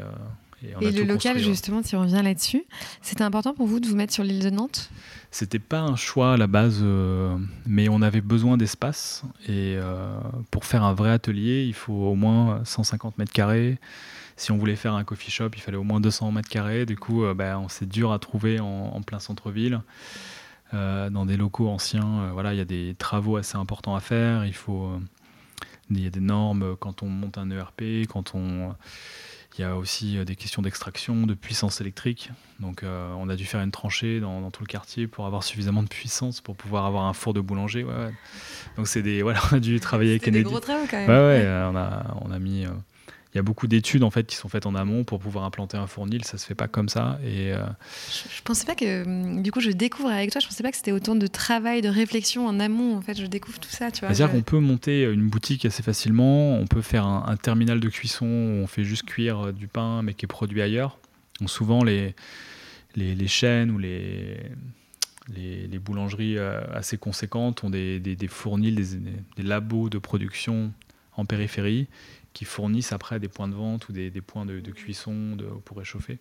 Et, 0.81 0.91
le 0.91 1.03
local, 1.03 1.39
justement, 1.39 1.83
tu 1.83 1.97
reviens 1.97 2.23
là-dessus. 2.23 2.65
C'était 3.03 3.25
important 3.25 3.53
pour 3.53 3.67
vous 3.67 3.79
de 3.79 3.87
vous 3.87 3.97
mettre 3.97 4.15
sur 4.15 4.25
l'île 4.25 4.43
de 4.43 4.51
Nantes? 4.51 4.91
C'était 5.37 5.59
pas 5.59 5.81
un 5.81 5.97
choix 5.97 6.33
à 6.33 6.37
la 6.39 6.47
base, 6.47 6.83
mais 7.67 7.91
on 7.91 8.01
avait 8.01 8.23
besoin 8.23 8.57
d'espace. 8.57 9.23
Et 9.47 9.77
pour 10.51 10.65
faire 10.65 10.83
un 10.83 10.95
vrai 10.95 11.11
atelier, 11.11 11.65
il 11.65 11.75
faut 11.75 11.93
au 11.93 12.15
moins 12.15 12.65
150 12.65 13.19
mètres 13.19 13.33
carrés. 13.33 13.79
Si 14.37 14.51
on 14.51 14.57
voulait 14.57 14.77
faire 14.77 14.95
un 14.95 15.05
coffee 15.05 15.31
shop, 15.31 15.51
il 15.55 15.61
fallait 15.61 15.77
au 15.77 15.85
moins 15.85 16.01
200 16.01 16.33
mètres 16.33 16.49
carrés. 16.49 16.87
Du 16.87 16.97
coup, 16.97 17.23
bah, 17.35 17.61
c'est 17.69 17.87
dur 17.87 18.13
à 18.13 18.19
trouver 18.19 18.61
en 18.61 19.03
plein 19.03 19.19
centre-ville. 19.19 19.83
Euh, 20.75 21.11
dans 21.11 21.27
des 21.27 21.37
locaux 21.37 21.69
anciens. 21.69 22.23
Euh, 22.23 22.31
voilà, 22.33 22.53
il 22.53 22.57
y 22.57 22.61
a 22.61 22.65
des 22.65 22.97
travaux 22.99 23.37
assez 23.37 23.57
importants 23.57 23.95
à 23.95 24.01
faire. 24.01 24.45
Il 24.45 24.55
euh, 24.69 24.99
il 25.91 26.03
y 26.03 26.07
a 26.07 26.11
des 26.11 26.21
normes 26.21 26.75
quand 26.81 27.05
on 27.05 27.07
monte 27.07 27.39
un 27.39 27.49
ERP, 27.51 28.09
quand 28.09 28.35
on 28.35 28.75
il 29.59 29.63
y 29.63 29.65
a 29.65 29.77
aussi 29.77 30.23
des 30.25 30.37
questions 30.37 30.63
d'extraction, 30.63 31.27
de 31.27 31.35
puissance 31.35 31.81
électrique. 31.81 32.31
Donc, 32.61 32.83
on 32.85 33.29
a 33.29 33.37
dû 33.37 33.45
faire 33.45 33.61
une 33.61 33.71
tranchée 33.71 34.21
dans, 34.21 34.51
tout 34.51 34.63
le 34.63 34.69
quartier 34.69 35.07
pour 35.07 35.27
avoir 35.27 35.43
suffisamment 35.43 35.83
de 35.83 35.89
puissance 35.89 36.41
pour 36.41 36.57
pouvoir 36.57 36.87
avoir 36.87 37.05
un 37.05 37.13
four 37.13 37.33
de 37.35 37.41
boulanger. 37.41 37.85
Ouais, 37.85 38.11
Donc, 38.77 38.89
c'est 38.89 39.03
des 39.03 39.23
voilà, 39.27 39.41
on 39.51 39.57
a 39.57 39.61
dû 39.61 39.79
travailler 39.81 40.11
avec 40.11 40.23
Kennedy. 40.23 40.45
des 40.45 40.51
gros 40.51 40.61
travaux 40.61 40.87
quand 40.91 40.99
même. 40.99 41.09
Ouais, 41.09 41.47
on 41.73 41.77
a 41.77 42.17
on 42.23 42.31
a 42.31 42.39
mis 42.39 42.67
il 43.37 43.39
y 43.39 43.41
a 43.41 43.43
beaucoup 43.43 43.67
d'études 43.67 44.03
en 44.03 44.11
fait 44.11 44.27
qui 44.27 44.35
sont 44.35 44.49
faites 44.49 44.65
en 44.65 44.75
amont 44.75 45.05
pour 45.05 45.19
pouvoir 45.19 45.45
implanter 45.45 45.77
un 45.77 45.87
fournil. 45.87 46.25
Ça 46.25 46.39
se 46.39 46.47
fait 46.47 46.55
pas 46.55 46.69
comme 46.69 46.89
ça. 46.89 47.19
Et 47.23 47.53
euh, 47.53 47.59
je, 48.35 48.41
pensais 48.43 48.65
pas 48.65 48.75
que 48.75 49.05
hum, 49.05 49.43
du 49.43 49.53
coup 49.53 49.61
je 49.61 49.71
découvre 49.71 50.09
avec 50.09 50.31
toi. 50.31 50.41
Je 50.41 50.47
pensais 50.47 50.63
pas 50.63 50.71
que 50.71 50.77
c'était 50.79 50.93
autant 50.93 51.15
de 51.15 51.27
travail, 51.27 51.83
de 51.83 51.91
réflexion 51.91 52.47
en 52.47 52.59
amont. 52.61 52.97
En 52.97 53.03
fait, 53.03 53.15
je 53.15 53.27
découvre 53.27 53.59
tout 53.61 53.69
ça. 53.69 53.91
Tu 53.91 54.01
vois. 54.01 54.15
C'est-à-dire 54.15 54.35
qu'on 54.35 54.43
peut 54.43 54.59
monter 54.59 55.03
une 55.03 55.29
boutique 55.29 55.67
assez 55.67 55.83
facilement. 55.83 56.57
On 56.57 56.67
peut 56.67 56.81
faire 56.81 57.05
un, 57.07 57.37
terminal 57.37 57.79
de 57.79 57.89
cuisson 57.91 58.25
où 58.25 58.63
on 58.63 58.67
fait 58.67 58.85
juste 58.85 59.05
cuire 59.05 59.49
euh, 59.49 59.53
du 59.53 59.69
pain 59.69 60.01
mais 60.03 60.15
qui 60.15 60.25
est 60.25 60.29
produit 60.29 60.63
ailleurs. 60.63 60.99
Donc 61.41 61.51
souvent 61.51 61.85
les 61.85 62.15
les, 62.95 63.29
chaînes 63.29 63.71
ou 63.71 63.77
les 63.77 64.39
les, 65.29 65.79
boulangeries 65.79 66.39
euh, 66.39 66.63
assez 66.73 66.97
conséquentes 66.97 67.65
ont 67.65 67.69
des, 67.69 68.01
des, 68.01 68.29
fournils, 68.29 68.73
des, 68.73 68.97
des, 69.37 69.43
labos 69.43 69.91
de 69.91 69.99
production 69.99 70.73
en 71.19 71.27
périphérie 71.27 71.89
qui 72.37 72.45
fournissent 72.45 72.93
après 72.93 73.19
des 73.19 73.29
points 73.29 73.49
de 73.49 73.55
vente 73.55 73.89
ou 73.89 73.93
des, 73.93 74.11
points 74.21 74.45
de, 74.45 74.61
cuisson 74.71 75.37
de, 75.37 75.47
pour 75.65 75.79
réchauffer. 75.79 76.19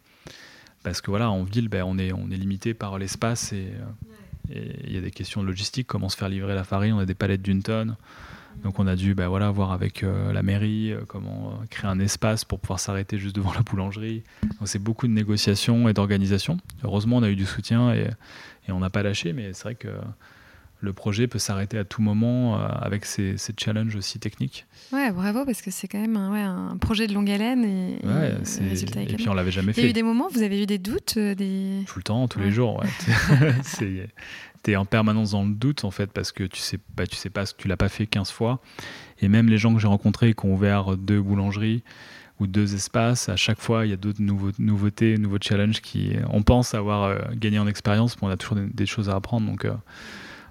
Parce 0.81 1.01
que 1.01 1.09
voilà, 1.09 1.29
en 1.29 1.43
ville, 1.43 1.67
ben, 1.67 1.83
on, 1.83 1.97
est, 1.97 2.13
on 2.13 2.31
est 2.31 2.37
limité 2.37 2.73
par 2.73 2.97
l'espace 2.97 3.51
et 3.51 3.73
il 4.49 4.93
y 4.93 4.97
a 4.97 5.01
des 5.01 5.11
questions 5.11 5.41
de 5.41 5.47
logistique, 5.47 5.87
comment 5.87 6.07
se 6.07 6.15
faire 6.15 6.29
livrer 6.29 6.55
la 6.55 6.63
farine, 6.63 6.93
on 6.93 6.99
a 6.99 7.05
des 7.05 7.15
palettes 7.15 7.41
d'une 7.41 7.63
tonne. 7.63 7.97
Donc 8.63 8.79
on 8.79 8.87
a 8.87 8.95
dû 8.95 9.13
ben, 9.13 9.27
voilà, 9.27 9.51
voir 9.51 9.73
avec 9.73 10.03
euh, 10.03 10.31
la 10.31 10.41
mairie 10.41 10.93
euh, 10.93 11.01
comment 11.05 11.49
euh, 11.49 11.65
créer 11.69 11.89
un 11.89 11.99
espace 11.99 12.45
pour 12.45 12.61
pouvoir 12.61 12.79
s'arrêter 12.79 13.17
juste 13.17 13.35
devant 13.35 13.53
la 13.53 13.61
boulangerie. 13.61 14.23
Donc 14.43 14.69
c'est 14.69 14.79
beaucoup 14.79 15.07
de 15.07 15.11
négociations 15.11 15.89
et 15.89 15.93
d'organisation. 15.93 16.57
Heureusement, 16.85 17.17
on 17.17 17.23
a 17.23 17.29
eu 17.29 17.35
du 17.35 17.45
soutien 17.45 17.93
et, 17.93 18.07
et 18.69 18.71
on 18.71 18.79
n'a 18.79 18.89
pas 18.89 19.03
lâché, 19.03 19.33
mais 19.33 19.51
c'est 19.51 19.63
vrai 19.63 19.75
que 19.75 19.89
le 20.79 20.93
projet 20.93 21.27
peut 21.27 21.39
s'arrêter 21.39 21.77
à 21.77 21.83
tout 21.83 22.01
moment 22.01 22.59
euh, 22.59 22.67
avec 22.67 23.05
ces, 23.05 23.35
challenges 23.57 23.95
aussi 23.95 24.19
techniques. 24.19 24.65
Ouais, 24.91 25.11
bravo, 25.11 25.45
parce 25.45 25.61
que 25.61 25.71
c'est 25.71 25.87
quand 25.87 25.99
même 25.99 26.17
un, 26.17 26.71
un, 26.71 26.77
projet 26.77 27.07
de 27.07 27.13
longue 27.13 27.29
haleine 27.29 27.63
et, 27.63 27.99
ouais, 28.05 28.35
et, 28.61 29.11
et 29.11 29.15
puis 29.15 29.29
on 29.29 29.33
l'avait 29.33 29.51
jamais 29.51 29.73
fait. 29.73 29.81
Il 29.81 29.83
y 29.85 29.87
a 29.87 29.89
eu 29.89 29.93
des 29.93 30.03
moments, 30.03 30.27
vous 30.29 30.43
avez 30.43 30.61
eu 30.61 30.65
des 30.65 30.77
doutes 30.77 31.15
euh, 31.17 31.35
des... 31.35 31.83
Tout 31.87 31.99
le 31.99 32.03
temps, 32.03 32.27
tous 32.27 32.39
les 32.39 32.51
jours. 32.51 32.81
Ouais. 32.81 33.53
tu 34.63 34.71
es 34.71 34.75
en 34.75 34.85
permanence 34.85 35.31
dans 35.31 35.45
le 35.45 35.53
doute 35.53 35.83
en 35.83 35.91
fait, 35.91 36.11
parce 36.11 36.31
que 36.31 36.43
tu 36.43 36.59
sais, 36.59 36.79
bah, 36.95 37.07
tu 37.07 37.15
sais 37.15 37.29
pas, 37.29 37.45
tu 37.45 37.67
l'as 37.67 37.77
pas 37.77 37.89
fait 37.89 38.05
15 38.05 38.31
fois. 38.31 38.61
Et 39.21 39.29
même 39.29 39.47
les 39.47 39.57
gens 39.57 39.73
que 39.73 39.79
j'ai 39.79 39.87
rencontrés 39.87 40.33
qui 40.33 40.45
ont 40.45 40.53
ouvert 40.53 40.97
deux 40.97 41.21
boulangeries, 41.21 41.83
ou 42.39 42.47
deux 42.47 42.75
espaces. 42.75 43.29
À 43.29 43.35
chaque 43.35 43.59
fois, 43.59 43.85
il 43.85 43.91
y 43.91 43.93
a 43.93 43.97
d'autres 43.97 44.21
nouveautés, 44.21 45.17
nouveaux 45.17 45.37
challenges 45.41 45.81
qui, 45.81 46.13
on 46.29 46.43
pense 46.43 46.73
avoir 46.73 47.03
euh, 47.03 47.19
gagné 47.33 47.59
en 47.59 47.67
expérience, 47.67 48.21
mais 48.21 48.27
on 48.27 48.31
a 48.31 48.37
toujours 48.37 48.57
des, 48.57 48.85
choses 48.85 49.09
à 49.09 49.15
apprendre. 49.15 49.47
Donc, 49.47 49.65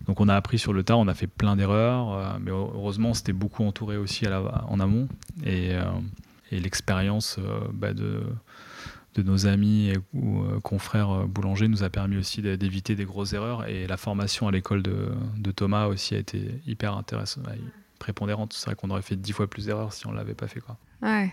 donc 0.07 0.21
on 0.21 0.29
a 0.29 0.35
appris 0.35 0.59
sur 0.59 0.73
le 0.73 0.83
tas, 0.83 0.97
on 0.97 1.09
a 1.09 1.15
fait 1.15 1.27
plein 1.27 1.57
d'erreurs, 1.57 2.13
euh, 2.13 2.39
mais 2.41 2.51
heureusement 2.51 3.15
c'était 3.15 3.33
beaucoup 3.33 3.65
entouré 3.65 3.97
aussi 3.97 4.27
en 4.69 4.81
amont. 4.81 5.09
Et, 5.45 5.75
euh, 5.75 5.85
l'expérience 6.51 7.39
euh, 7.41 7.61
bah, 7.73 7.93
de, 7.95 8.23
nos 9.17 9.47
amis 9.47 9.93
ou 10.13 10.43
confrères 10.63 11.27
boulangers 11.27 11.69
nous 11.69 11.83
a 11.83 11.91
permis 11.91 12.17
aussi 12.17 12.43
d'éviter 12.43 12.95
des 12.97 13.05
grosses 13.05 13.33
erreurs. 13.33 13.67
Et 13.69 13.87
la 13.87 13.97
formation 13.97 14.49
à 14.49 14.53
l'école 14.53 14.83
de, 14.83 15.51
Thomas 15.53 15.87
aussi 15.87 16.15
a 16.15 16.19
été 16.19 16.61
hyper 16.67 16.97
intéressante, 16.97 17.45
prépondérante. 17.99 18.53
C'est 18.53 18.67
vrai 18.67 18.75
qu'on 18.75 18.91
aurait 18.91 19.03
fait 19.03 19.17
dix 19.17 19.33
fois 19.33 19.49
plus 19.49 19.67
d'erreurs 19.67 19.93
si 19.93 20.07
on 20.07 20.13
ne 20.13 20.17
l'avait 20.17 20.35
pas 20.35 20.49
fait. 20.49 20.61
Quoi. 20.61 20.77
Ouais. 21.01 21.33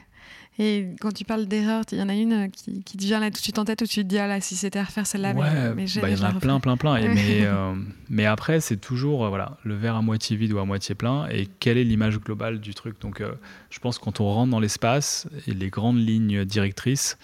Et 0.60 0.95
quand 0.99 1.14
tu 1.14 1.24
parles 1.24 1.45
d'erreurs, 1.45 1.84
il 1.91 1.97
y 1.97 2.02
en 2.02 2.10
a 2.10 2.14
une 2.14 2.52
qui, 2.52 2.84
qui 2.84 2.97
te 2.97 3.04
vient 3.04 3.22
là 3.22 3.28
tout 3.28 3.38
de 3.38 3.41
suite 3.41 3.58
en 3.58 3.64
tête 3.64 3.82
où 3.82 3.88
tu 3.88 4.04
te 4.04 4.08
dis, 4.08 4.20
ah 4.20 4.28
là, 4.28 4.41
si 4.41 4.56
c'était 4.56 4.80
à 4.80 4.84
refaire 4.84 5.08
celle-là, 5.08 5.34
ouais, 5.34 5.74
mais, 5.76 5.86
bah, 6.02 6.10
il 6.10 6.18
y 6.18 6.22
en 6.22 6.26
a 6.26 6.34
plein, 6.34 6.60
plein, 6.60 6.76
plein. 6.76 6.99
mais, 6.99 7.39
euh, 7.45 7.74
mais 8.10 8.26
après, 8.26 8.60
c'est 8.60 8.78
toujours 8.78 9.26
euh, 9.26 9.30
voilà, 9.30 9.58
le 9.64 9.76
verre 9.76 9.95
à 9.95 10.02
moitié 10.02 10.36
vide 10.36 10.52
ou 10.52 10.60
à 10.60 10.66
moitié 10.66 10.93
plein 10.93 11.28
et 11.30 11.47
quelle 11.60 11.78
est 11.78 11.86
l'image 11.86 12.20
globale 12.20 12.60
du 12.60 12.74
truc? 12.74 12.99
Donc, 12.99 13.22
euh, 13.22 13.32
je 13.70 13.80
pense 13.80 13.97
que 13.97 14.04
quand 14.04 14.20
on 14.20 14.26
rentre 14.26 14.52
dans 14.52 14.60
l'espace, 14.60 15.28
et 15.47 15.54
les 15.54 15.70
grandes 15.70 15.99
lignes 15.99 16.43
directrices 16.45 17.18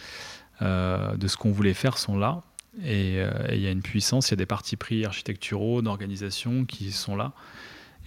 de 0.61 1.28
ce 1.28 1.38
qu'on 1.38 1.51
voulait 1.51 1.75
faire 1.75 1.99
sont 1.99 2.17
là. 2.17 2.41
Et 2.84 3.19
il 3.51 3.59
y 3.59 3.67
a 3.67 3.71
une 3.71 3.84
puissance, 3.84 4.30
il 4.30 4.32
y 4.32 4.34
a 4.34 4.38
des 4.38 4.47
partis 4.47 4.75
pris 4.75 5.05
architecturaux, 5.05 5.84
d'organisation 5.84 6.65
qui 6.65 6.91
sont 6.91 7.15
là 7.15 7.34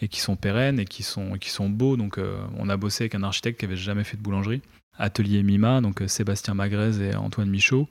et 0.03 0.09
qui 0.09 0.21
sont 0.21 0.35
pérennes 0.35 0.81
et 0.81 0.85
qui 0.85 1.05
sont, 1.05 1.39
qui 1.39 1.51
sont 1.51 1.69
beaux. 1.69 1.97
Donc, 1.97 2.19
on 2.59 2.69
a 2.69 2.77
bossé 2.77 3.05
avec 3.05 3.15
un 3.15 3.23
architecte 3.23 3.61
qui 3.61 3.67
avait 3.67 3.77
jamais 3.77 4.03
fait 4.03 4.17
de 4.17 4.23
boulangerie. 4.23 4.63
Atelier 5.01 5.43
Mima, 5.43 5.81
donc 5.81 6.03
euh, 6.03 6.09
Sébastien 6.09 6.55
Magrez 6.55 7.03
et 7.03 7.17
Antoine 7.17 7.51
Michaud. 7.51 7.89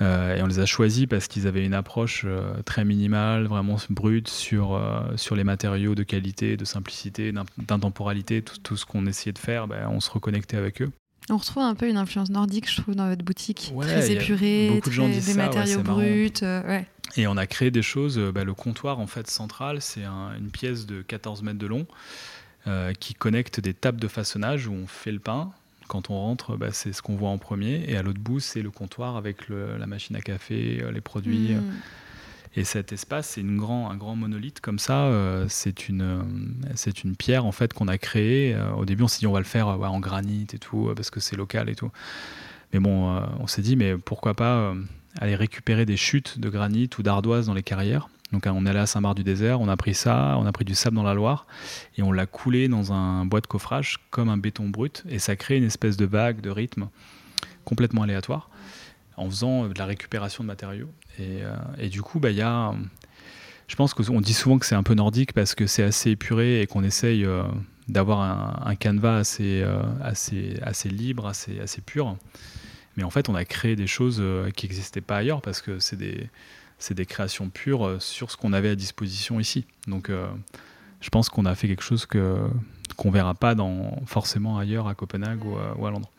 Euh, 0.00 0.34
et 0.34 0.42
on 0.42 0.46
les 0.46 0.58
a 0.58 0.66
choisis 0.66 1.06
parce 1.06 1.28
qu'ils 1.28 1.46
avaient 1.46 1.64
une 1.64 1.74
approche 1.74 2.22
euh, 2.24 2.54
très 2.64 2.84
minimale, 2.84 3.44
vraiment 3.44 3.76
brute 3.90 4.28
sur, 4.28 4.80
sur 5.16 5.36
les 5.36 5.44
matériaux 5.44 5.94
de 5.94 6.02
qualité, 6.02 6.56
de 6.56 6.64
simplicité, 6.64 7.32
d'intemporalité, 7.58 8.42
tout, 8.42 8.58
tout, 8.58 8.76
ce 8.76 8.86
qu'on 8.86 9.06
essayait 9.06 9.32
de 9.32 9.38
faire, 9.38 9.68
ben, 9.68 9.88
on 9.90 10.00
se 10.00 10.10
reconnectait 10.10 10.56
avec 10.56 10.82
eux. 10.82 10.90
On 11.30 11.36
retrouve 11.36 11.62
un 11.62 11.76
peu 11.76 11.88
une 11.88 11.98
influence 11.98 12.30
nordique, 12.30 12.68
je 12.68 12.80
trouve, 12.80 12.96
dans 12.96 13.08
votre 13.08 13.24
boutique. 13.24 13.72
très 13.80 14.10
épurée, 14.10 14.80
des 14.84 15.34
matériaux 15.34 15.82
bruts. 15.82 16.32
Et 17.16 17.26
on 17.26 17.36
a 17.36 17.46
créé 17.46 17.70
des 17.70 17.82
choses. 17.82 18.18
Ben, 18.18 18.44
le 18.44 18.54
comptoir, 18.54 18.98
en 18.98 19.06
fait, 19.06 19.30
central, 19.30 19.80
c'est 19.80 20.04
une 20.04 20.50
pièce 20.50 20.86
de 20.86 21.02
14 21.02 21.42
mètres 21.42 21.58
de 21.58 21.66
long 21.66 21.86
qui 22.98 23.14
connecte 23.14 23.60
des 23.60 23.74
tables 23.74 24.00
de 24.00 24.08
façonnage 24.08 24.66
où 24.66 24.72
on 24.72 24.86
fait 24.86 25.12
le 25.12 25.20
pain 25.20 25.52
quand 25.92 26.08
on 26.08 26.18
rentre, 26.18 26.56
bah, 26.56 26.68
c'est 26.72 26.94
ce 26.94 27.02
qu'on 27.02 27.16
voit 27.16 27.28
en 27.28 27.36
premier. 27.36 27.84
Et 27.86 27.98
à 27.98 28.02
l'autre 28.02 28.18
bout, 28.18 28.40
c'est 28.40 28.62
le 28.62 28.70
comptoir 28.70 29.18
avec 29.18 29.50
la 29.50 29.86
machine 29.86 30.16
à 30.16 30.22
café, 30.22 30.80
euh, 30.82 30.90
les 30.90 31.02
produits. 31.02 31.52
Hmm. 31.52 31.70
Et 32.56 32.64
cet 32.64 32.94
espace, 32.94 33.28
c'est 33.28 33.42
une 33.42 33.58
grand, 33.58 33.90
un 33.90 33.96
grand 33.96 34.16
monolithe 34.16 34.60
comme 34.60 34.78
ça. 34.78 35.04
Euh, 35.04 35.44
c'est 35.50 35.90
une, 35.90 36.00
euh, 36.00 36.22
c'est 36.76 37.04
une 37.04 37.14
pierre 37.14 37.44
en 37.44 37.52
fait 37.52 37.74
qu'on 37.74 37.88
a 37.88 37.98
créée. 37.98 38.56
au 38.74 38.86
début, 38.86 39.02
on 39.02 39.08
s'est 39.08 39.18
dit 39.18 39.26
on 39.26 39.32
va 39.32 39.40
le 39.40 39.44
faire 39.44 39.68
en 39.68 40.00
granit 40.00 40.46
et 40.54 40.58
tout 40.58 40.90
parce 40.96 41.10
que 41.10 41.20
c'est 41.20 41.36
local 41.36 41.68
et 41.68 41.74
tout. 41.74 41.90
Mais 42.72 42.80
bon, 42.80 43.14
on 43.38 43.46
s'est 43.46 43.62
dit 43.62 43.76
mais 43.76 43.98
pourquoi 43.98 44.32
pas 44.32 44.74
aller 45.18 45.34
récupérer 45.34 45.84
des 45.84 45.98
chutes 45.98 46.40
de 46.40 46.48
granit 46.48 46.88
ou 46.98 47.02
d'ardoise 47.02 47.46
dans 47.46 47.54
les 47.54 47.62
carrières 47.62 48.08
donc 48.32 48.46
on 48.46 48.66
est 48.66 48.70
allé 48.70 48.78
à 48.78 48.86
Saint-Marc-du-Désert, 48.86 49.60
on 49.60 49.68
a 49.68 49.76
pris 49.76 49.94
ça, 49.94 50.36
on 50.38 50.46
a 50.46 50.52
pris 50.52 50.64
du 50.64 50.74
sable 50.74 50.96
dans 50.96 51.02
la 51.02 51.14
Loire 51.14 51.46
et 51.96 52.02
on 52.02 52.12
l'a 52.12 52.26
coulé 52.26 52.68
dans 52.68 52.92
un 52.92 53.26
bois 53.26 53.40
de 53.40 53.46
coffrage 53.46 53.98
comme 54.10 54.28
un 54.28 54.38
béton 54.38 54.68
brut 54.68 55.04
et 55.08 55.18
ça 55.18 55.36
crée 55.36 55.58
une 55.58 55.64
espèce 55.64 55.96
de 55.96 56.06
vague, 56.06 56.40
de 56.40 56.50
rythme 56.50 56.88
complètement 57.64 58.02
aléatoire 58.02 58.48
en 59.16 59.28
faisant 59.28 59.68
de 59.68 59.78
la 59.78 59.86
récupération 59.86 60.44
de 60.44 60.48
matériaux. 60.48 60.90
Et, 61.18 61.42
euh, 61.42 61.88
du 61.88 62.02
coup, 62.02 62.18
bah, 62.18 62.30
y 62.30 62.40
a, 62.40 62.72
je 63.68 63.76
pense 63.76 63.94
qu'on 63.94 64.20
dit 64.20 64.34
souvent 64.34 64.58
que 64.58 64.66
c'est 64.66 64.74
un 64.74 64.82
peu 64.82 64.94
nordique 64.94 65.32
parce 65.32 65.54
que 65.54 65.66
c'est 65.66 65.82
assez 65.82 66.10
épuré 66.10 66.62
et 66.62 66.66
qu'on 66.66 66.82
essaye 66.82 67.24
euh, 67.24 67.42
d'avoir 67.88 68.66
un, 68.66 68.74
canevas 68.74 69.18
assez, 69.18 69.62
euh, 69.62 69.82
assez, 70.02 70.58
assez 70.62 70.88
libre, 70.88 71.26
assez, 71.26 71.60
assez 71.60 71.80
pur. 71.80 72.16
Mais 72.96 73.04
en 73.04 73.10
fait, 73.10 73.28
on 73.28 73.34
a 73.34 73.44
créé 73.44 73.76
des 73.76 73.86
choses 73.86 74.22
qui 74.54 74.66
n'existaient 74.66 75.00
pas 75.00 75.16
ailleurs 75.16 75.40
parce 75.40 75.62
que 75.62 75.78
c'est 75.78 75.96
des 75.96 76.28
c'est 76.82 76.94
des 76.94 77.06
créations 77.06 77.48
pures 77.48 77.86
euh, 77.86 77.98
sur 78.00 78.30
ce 78.30 78.36
qu'on 78.36 78.52
avait 78.52 78.70
à 78.70 78.74
disposition 78.74 79.38
ici. 79.38 79.64
Donc 79.86 80.10
euh, 80.10 80.28
je 81.00 81.08
pense 81.10 81.28
qu'on 81.28 81.46
a 81.46 81.54
fait 81.54 81.68
quelque 81.68 81.82
chose 81.82 82.06
que 82.06 82.38
qu'on 82.96 83.10
verra 83.10 83.34
pas 83.34 83.54
dans, 83.54 84.02
forcément 84.04 84.58
ailleurs 84.58 84.86
à 84.86 84.94
Copenhague 84.94 85.42
ou 85.46 85.56
à, 85.56 85.90
Londres. 85.90 86.10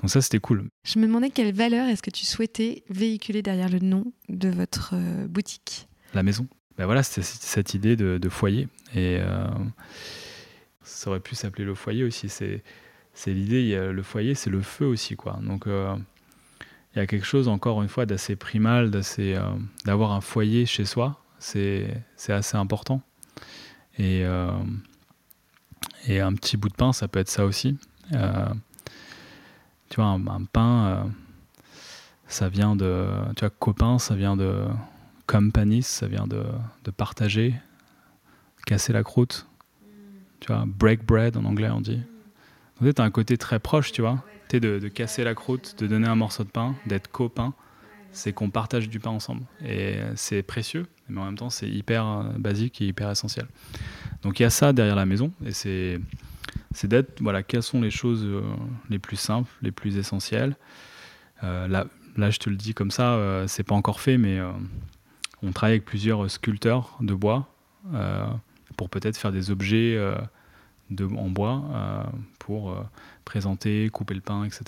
Donc 0.00 0.08
ça, 0.08 0.22
c'était 0.22 0.38
cool. 0.38 0.64
Je 0.86 0.98
me 0.98 1.06
demandais 1.06 1.28
quelle 1.28 1.52
valeur 1.52 1.86
est-ce 1.88 2.02
que 2.02 2.10
tu 2.10 2.24
souhaitais 2.24 2.84
véhiculer 2.88 3.42
derrière 3.42 3.68
le 3.68 3.80
nom 3.80 4.14
de 4.30 4.48
votre 4.48 4.94
euh, 4.94 5.26
boutique? 5.26 5.88
La 6.14 6.22
maison. 6.22 6.46
Ben 6.78 6.86
voilà, 6.86 7.02
c'était 7.02 7.22
cette 7.22 7.74
idée 7.74 7.96
de, 7.96 8.28
foyer. 8.30 8.66
Et 8.94 9.20
ça 10.82 11.10
aurait 11.10 11.20
pu 11.20 11.34
s'appeler 11.34 11.66
le 11.66 11.74
foyer 11.74 12.02
aussi. 12.02 12.30
C'est 12.30 12.62
l'idée, 13.26 13.76
le 13.92 14.02
foyer, 14.02 14.34
c'est 14.34 14.48
le 14.48 14.62
feu 14.62 14.86
aussi. 14.86 15.14
quoi. 15.14 15.38
Donc 15.42 15.66
il 16.94 16.98
y 16.98 17.02
a 17.02 17.06
quelque 17.06 17.24
chose 17.24 17.48
encore 17.48 17.82
une 17.82 17.88
fois 17.88 18.06
d'assez 18.06 18.36
primal, 18.36 18.90
d'assez, 18.90 19.34
euh, 19.34 19.42
d'avoir 19.84 20.12
un 20.12 20.20
foyer 20.20 20.66
chez 20.66 20.84
soi, 20.84 21.18
c'est, 21.38 22.02
c'est 22.16 22.32
assez 22.32 22.56
important. 22.56 23.00
Et, 23.98 24.24
euh, 24.24 24.50
et 26.06 26.20
un 26.20 26.34
petit 26.34 26.56
bout 26.56 26.68
de 26.68 26.74
pain, 26.74 26.92
ça 26.92 27.08
peut 27.08 27.18
être 27.18 27.30
ça 27.30 27.44
aussi. 27.44 27.78
Euh, 28.12 28.46
tu 29.88 29.96
vois, 29.96 30.06
un, 30.06 30.44
pain, 30.44 31.10
ça 32.26 32.48
vient 32.48 32.76
de, 32.76 33.06
tu 33.36 33.40
vois, 33.40 33.50
copain, 33.50 33.98
ça 33.98 34.14
vient 34.14 34.36
de 34.36 34.64
company, 35.26 35.82
ça 35.82 36.06
vient 36.06 36.26
de, 36.26 36.44
de 36.84 36.90
partager, 36.90 37.54
casser 38.66 38.92
la 38.92 39.02
croûte, 39.02 39.46
tu 40.40 40.48
vois, 40.48 40.64
break 40.66 41.04
bread 41.04 41.36
en 41.36 41.44
anglais 41.44 41.70
on 41.70 41.80
dit. 41.80 42.02
Donc 42.80 42.94
tu 42.94 43.00
as 43.00 43.04
un 43.04 43.10
côté 43.10 43.36
très 43.38 43.58
proche, 43.58 43.92
tu 43.92 44.00
vois, 44.00 44.24
de, 44.60 44.88
casser 44.88 45.24
la 45.24 45.34
croûte, 45.34 45.76
de 45.78 45.86
donner 45.86 46.08
un 46.08 46.16
morceau 46.16 46.44
de 46.44 46.48
pain, 46.48 46.74
d'être 46.86 47.10
copain, 47.10 47.54
c'est 48.12 48.32
qu'on 48.32 48.50
partage 48.50 48.88
du 48.88 49.00
pain 49.00 49.10
ensemble. 49.10 49.42
Et 49.64 49.96
c'est 50.16 50.42
précieux, 50.42 50.86
mais 51.08 51.20
en 51.20 51.24
même 51.24 51.38
temps 51.38 51.50
c'est 51.50 51.68
hyper 51.68 52.06
euh, 52.06 52.22
basique 52.38 52.80
et 52.80 52.86
hyper 52.86 53.10
essentiel. 53.10 53.46
Donc 54.22 54.40
il 54.40 54.42
y 54.42 54.46
a 54.46 54.50
ça 54.50 54.72
derrière 54.72 54.96
la 54.96 55.06
maison, 55.06 55.32
et 55.44 55.52
c'est 55.52 55.98
d'être, 56.84 57.20
voilà, 57.20 57.42
quelles 57.42 57.62
sont 57.62 57.80
les 57.80 57.90
choses 57.90 58.24
euh, 58.24 58.42
les 58.88 58.98
plus 58.98 59.16
simples, 59.16 59.50
les 59.62 59.72
plus 59.72 59.96
essentielles. 59.96 60.56
Euh, 61.44 61.66
là, 61.68 62.30
je 62.30 62.38
te 62.38 62.50
le 62.50 62.56
dis 62.56 62.74
comme 62.74 62.90
ça, 62.90 63.14
euh, 63.14 63.46
c'est 63.46 63.64
pas 63.64 63.74
encore 63.74 64.00
fait, 64.00 64.18
mais 64.18 64.38
on 65.42 65.52
travaille 65.52 65.74
avec 65.74 65.84
plusieurs 65.84 66.30
sculpteurs 66.30 66.96
de 67.00 67.14
bois 67.14 67.48
pour 68.76 68.88
peut-être 68.90 69.16
faire 69.16 69.32
des 69.32 69.50
objets 69.50 69.98
en 71.00 71.30
bois 71.30 72.06
pour 72.38 72.76
présenter, 73.24 73.88
couper 73.90 74.14
le 74.14 74.20
pain, 74.20 74.44
etc. 74.44 74.62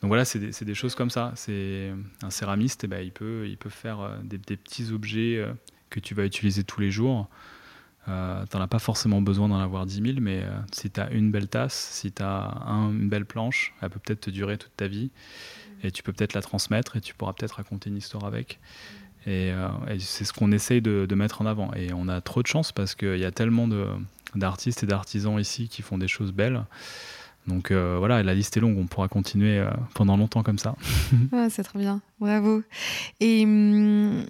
Donc 0.00 0.08
voilà, 0.08 0.24
c'est 0.24 0.38
des, 0.38 0.74
choses 0.74 0.94
comme 0.94 1.10
ça. 1.10 1.32
C'est 1.34 1.92
un 2.22 2.30
céramiste, 2.30 2.86
ben, 2.86 3.02
il 3.02 3.12
peut, 3.12 3.46
il 3.48 3.56
peut 3.56 3.70
faire 3.70 4.18
des, 4.24 4.38
des 4.38 4.56
petits 4.56 4.92
objets 4.92 5.44
que 5.90 6.00
tu 6.00 6.14
vas 6.14 6.24
utiliser 6.24 6.64
tous 6.64 6.80
les 6.80 6.90
jours. 6.90 7.28
Euh, 8.08 8.44
tu 8.50 8.56
n'en 8.56 8.62
as 8.64 8.68
pas 8.68 8.80
forcément 8.80 9.22
besoin 9.22 9.48
d'en 9.48 9.60
avoir 9.60 9.86
10 9.86 10.02
000, 10.02 10.06
mais 10.20 10.42
euh, 10.42 10.50
si 10.72 10.90
tu 10.90 11.00
as 11.00 11.10
une 11.10 11.30
belle 11.30 11.48
tasse, 11.48 11.74
si 11.92 12.10
tu 12.10 12.22
as 12.22 12.50
une 12.66 13.08
belle 13.08 13.26
planche, 13.26 13.74
elle 13.80 13.90
peut 13.90 14.00
peut-être 14.00 14.22
te 14.22 14.30
durer 14.30 14.58
toute 14.58 14.76
ta 14.76 14.88
vie. 14.88 15.10
Et 15.84 15.90
tu 15.90 16.02
peux 16.02 16.12
peut-être 16.12 16.34
la 16.34 16.42
transmettre 16.42 16.96
et 16.96 17.00
tu 17.00 17.14
pourras 17.14 17.32
peut-être 17.32 17.52
raconter 17.52 17.90
une 17.90 17.96
histoire 17.96 18.24
avec. 18.24 18.60
Et, 19.26 19.52
euh, 19.52 19.68
c'est 19.98 20.24
ce 20.24 20.32
qu'on 20.32 20.50
essaye 20.52 20.82
de, 20.82 21.14
mettre 21.14 21.42
en 21.42 21.46
avant. 21.46 21.72
Et 21.74 21.92
on 21.92 22.08
a 22.08 22.20
trop 22.20 22.42
de 22.42 22.46
chance 22.46 22.72
parce 22.72 22.94
qu'il 22.94 23.18
y 23.18 23.24
a 23.24 23.32
tellement 23.32 23.68
d'artistes 24.34 24.82
et 24.82 24.86
d'artisans 24.86 25.38
ici 25.38 25.68
qui 25.68 25.82
font 25.82 25.98
des 25.98 26.08
choses 26.08 26.32
belles. 26.32 26.64
Donc 27.46 27.72
voilà, 27.72 28.22
la 28.22 28.34
liste 28.34 28.56
est 28.56 28.60
longue, 28.60 28.78
on 28.78 28.86
pourra 28.86 29.08
continuer 29.08 29.64
pendant 29.94 30.16
longtemps 30.16 30.42
comme 30.42 30.58
ça. 30.58 30.76
Ah, 31.32 31.48
c'est 31.50 31.64
trop 31.64 31.78
bien, 31.78 32.00
bravo. 32.20 32.62
Et. 33.20 33.44
Hum, 33.44 34.24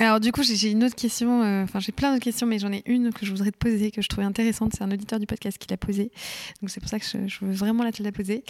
alors 0.00 0.20
du 0.20 0.30
coup, 0.30 0.42
j'ai 0.44 0.70
une 0.70 0.84
autre 0.84 0.94
question, 0.94 1.42
euh, 1.42 1.64
enfin 1.64 1.80
j'ai 1.80 1.90
plein 1.90 2.12
d'autres 2.12 2.22
questions, 2.22 2.46
mais 2.46 2.58
j'en 2.60 2.72
ai 2.72 2.82
une 2.86 3.12
que 3.12 3.26
je 3.26 3.32
voudrais 3.32 3.50
te 3.50 3.58
poser, 3.58 3.90
que 3.90 4.00
je 4.00 4.08
trouvais 4.08 4.26
intéressante. 4.26 4.72
C'est 4.76 4.84
un 4.84 4.92
auditeur 4.92 5.18
du 5.18 5.26
podcast 5.26 5.58
qui 5.58 5.66
l'a 5.68 5.76
posée, 5.76 6.12
donc 6.60 6.70
c'est 6.70 6.80
pour 6.80 6.88
ça 6.88 7.00
que 7.00 7.04
je, 7.04 7.44
veux 7.44 7.52
vraiment 7.52 7.82
la 7.82 7.90
te 7.90 8.02
la 8.02 8.12
poser. 8.12 8.44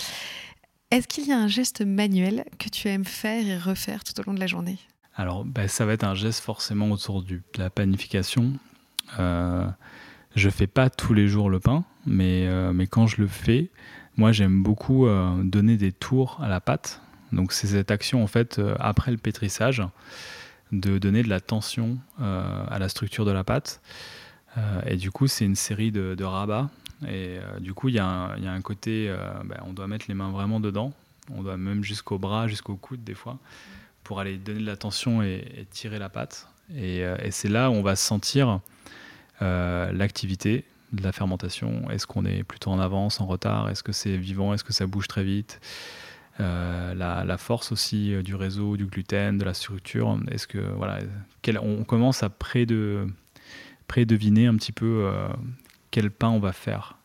Est-ce 0.91 1.09
qu'il 1.09 1.27
y 1.27 1.33
a 1.33 1.39
un 1.39 1.49
geste 1.49 1.81
manuel 1.81 2.45
que 2.59 2.69
tu 2.69 2.89
aimes 2.89 3.05
faire 3.05 3.47
et 3.47 3.59
refaire 3.59 4.05
tout 4.05 4.19
au 4.21 4.25
long 4.25 4.35
de 4.35 4.41
la 4.41 4.47
journée? 4.47 4.79
Alors 5.15 5.45
bah, 5.45 5.69
ça 5.69 5.87
va 5.87 5.95
être 5.95 6.05
un 6.05 6.15
geste 6.15 6.41
forcément 6.41 6.91
autour 6.91 7.23
du, 7.23 7.43
de 7.55 7.59
la 7.59 7.71
panification. 7.71 8.53
Euh, 9.19 9.67
je 10.35 10.51
fais 10.51 10.67
pas 10.67 10.91
tous 10.91 11.15
les 11.15 11.29
jours 11.29 11.49
le 11.49 11.61
pain, 11.61 11.85
mais, 12.09 12.47
euh, 12.47 12.73
mais 12.73 12.87
quand 12.87 13.07
je 13.07 13.21
le 13.21 13.29
fais, 13.29 13.71
moi 14.17 14.33
j'aime 14.33 14.63
beaucoup 14.63 15.07
euh, 15.07 15.43
donner 15.43 15.77
des 15.77 15.93
tours 15.93 16.41
à 16.43 16.49
la 16.49 16.61
pâte. 16.61 17.01
Donc 17.33 17.53
c'est 17.53 17.67
cette 17.67 17.91
action 17.91 18.23
en 18.23 18.27
fait 18.27 18.61
après 18.79 19.11
le 19.11 19.19
pétrissage 19.19 19.83
de 20.73 20.99
donner 20.99 21.23
de 21.23 21.29
la 21.29 21.41
tension 21.41 21.99
euh, 22.21 22.65
à 22.69 22.79
la 22.79 22.89
structure 22.89 23.25
de 23.25 23.31
la 23.31 23.45
pâte. 23.45 23.81
Euh, 24.57 24.81
et 24.87 24.97
du 24.97 25.11
coup, 25.11 25.27
c'est 25.27 25.45
une 25.45 25.55
série 25.55 25.93
de, 25.93 26.25
rabats. 26.25 26.71
Et 27.03 27.39
euh, 27.39 27.61
du 27.61 27.75
coup, 27.75 27.89
il 27.89 27.95
y, 27.95 27.99
y, 27.99 28.01
a 28.01 28.53
un 28.53 28.61
côté, 28.61 29.15
ben, 29.45 29.59
on 29.67 29.73
doit 29.73 29.87
mettre 29.87 30.07
les 30.09 30.15
mains 30.15 30.31
vraiment 30.31 30.61
dedans. 30.61 30.93
On 31.33 31.43
doit 31.43 31.57
même 31.57 31.85
jusqu'au 31.85 32.19
bras, 32.19 32.49
jusqu'au 32.49 32.77
coude 32.77 33.05
des 33.05 33.15
fois, 33.15 33.39
pour 34.03 34.21
aller 34.21 34.37
donner 34.37 34.61
de 34.61 34.67
la 34.67 34.77
tension 34.77 35.23
et, 35.23 35.67
tirer 35.71 35.99
la 35.99 36.09
pâte. 36.09 36.49
Et 36.75 37.03
c'est 37.31 37.49
là 37.49 37.71
où 37.71 37.75
on 37.75 37.83
va 37.83 37.97
sentir 37.97 38.61
l'activité 39.41 40.65
de 40.93 41.03
la 41.03 41.13
fermentation? 41.13 41.91
Est-ce 41.91 42.07
qu'on 42.07 42.25
est 42.25 42.45
plutôt 42.45 42.71
en 42.71 42.79
avance, 42.79 43.21
en 43.21 43.27
retard? 43.27 43.69
Est-ce 43.69 43.83
que 43.83 43.93
c'est 43.93 44.17
vivant? 44.17 44.55
Est-ce 44.55 44.65
que 44.65 44.73
ça 44.73 44.87
bouge 44.87 45.09
très 45.09 45.25
vite? 45.25 45.61
Euh, 46.41 46.95
la, 46.95 47.39
force 47.39 47.73
aussi 47.73 48.15
euh, 48.15 48.23
du 48.23 48.37
réseau, 48.37 48.77
du 48.77 48.87
gluten, 48.87 49.39
de 49.39 49.45
la 49.45 49.55
structure. 49.55 50.19
Est-ce 50.31 50.47
que 50.47 50.59
voilà, 50.59 50.99
on 51.63 51.85
commence 51.85 52.23
à 52.23 52.31
pré 52.31 52.65
de, 52.65 53.09
prédeviner 53.89 54.47
un 54.47 54.55
petit 54.55 54.71
peu 54.71 55.07
euh, 55.07 55.29
quel 55.91 56.11
pain 56.11 56.29
on 56.29 56.39
va 56.39 56.53
faire. 56.53 56.99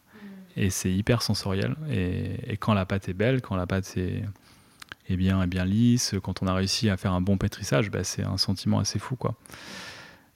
Et 0.56 0.70
c'est 0.70 0.92
hyper 0.92 1.24
sensoriel. 1.24 1.76
Et, 1.90 2.58
quand 2.58 2.76
la 2.76 2.86
pâte 2.86 3.10
est 3.10 3.14
belle, 3.14 3.42
quand 3.42 3.56
la 3.56 3.66
pâte 3.66 3.98
est, 3.98 5.16
bien, 5.16 5.42
est 5.42 5.48
bien 5.48 5.66
lisse, 5.66 6.14
quand 6.22 6.44
on 6.44 6.48
a 6.48 6.54
réussi 6.54 6.90
à 6.90 6.98
faire 6.98 7.14
un 7.14 7.22
bon 7.22 7.38
pétrissage, 7.38 7.90
bah, 7.90 8.04
c'est 8.04 8.24
un 8.24 8.38
sentiment 8.38 8.78
assez 8.78 9.00
fou, 9.00 9.16
quoi 9.16 9.36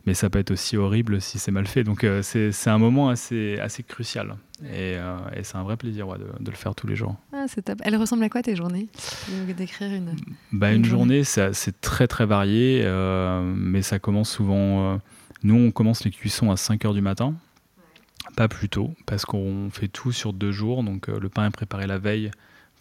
mais 0.07 0.13
ça 0.13 0.29
peut 0.29 0.39
être 0.39 0.51
aussi 0.51 0.77
horrible 0.77 1.19
si 1.19 1.37
c'est 1.37 1.51
mal 1.51 1.67
fait. 1.67 1.83
Donc 1.83 2.05
euh, 2.05 2.21
c'est 2.23 2.69
un 2.69 2.77
moment 2.77 3.09
assez, 3.09 3.59
assez 3.59 3.83
crucial. 3.83 4.37
Et, 4.63 4.95
euh, 4.95 5.17
et 5.35 5.43
c'est 5.43 5.57
un 5.57 5.63
vrai 5.63 5.75
plaisir 5.75 6.07
de, 6.07 6.25
de, 6.39 6.49
le 6.49 6.55
faire 6.55 6.73
tous 6.73 6.87
les 6.87 6.95
jours. 6.95 7.17
Ah, 7.33 7.45
c'est 7.49 7.63
top. 7.63 7.79
Elle 7.83 7.97
ressemble 7.97 8.23
à 8.23 8.29
quoi 8.29 8.41
tes 8.41 8.55
journées? 8.55 8.87
Décrire 9.57 9.93
une, 9.93 10.15
bah, 10.53 10.71
une, 10.71 10.85
journée, 10.85 11.25
c'est 11.25 11.81
très 11.81 12.07
très 12.07 12.25
varié, 12.25 12.83
euh, 12.85 13.41
mais 13.43 13.81
ça 13.81 13.99
commence 13.99 14.31
souvent... 14.31 14.97
nous, 15.43 15.55
on 15.55 15.71
commence 15.71 16.05
les 16.05 16.11
cuissons 16.11 16.51
à 16.51 16.57
5 16.57 16.85
h 16.85 16.93
du 16.93 17.01
matin. 17.01 17.35
Pas 18.37 18.47
plus 18.47 18.69
tôt, 18.69 18.93
parce 19.05 19.25
qu'on 19.25 19.69
fait 19.71 19.89
tout 19.89 20.13
sur 20.13 20.31
deux 20.31 20.53
jours. 20.53 20.83
Donc 20.83 21.07
le 21.07 21.27
pain 21.27 21.47
est 21.47 21.51
préparé 21.51 21.85
la 21.85 21.97
veille 21.97 22.31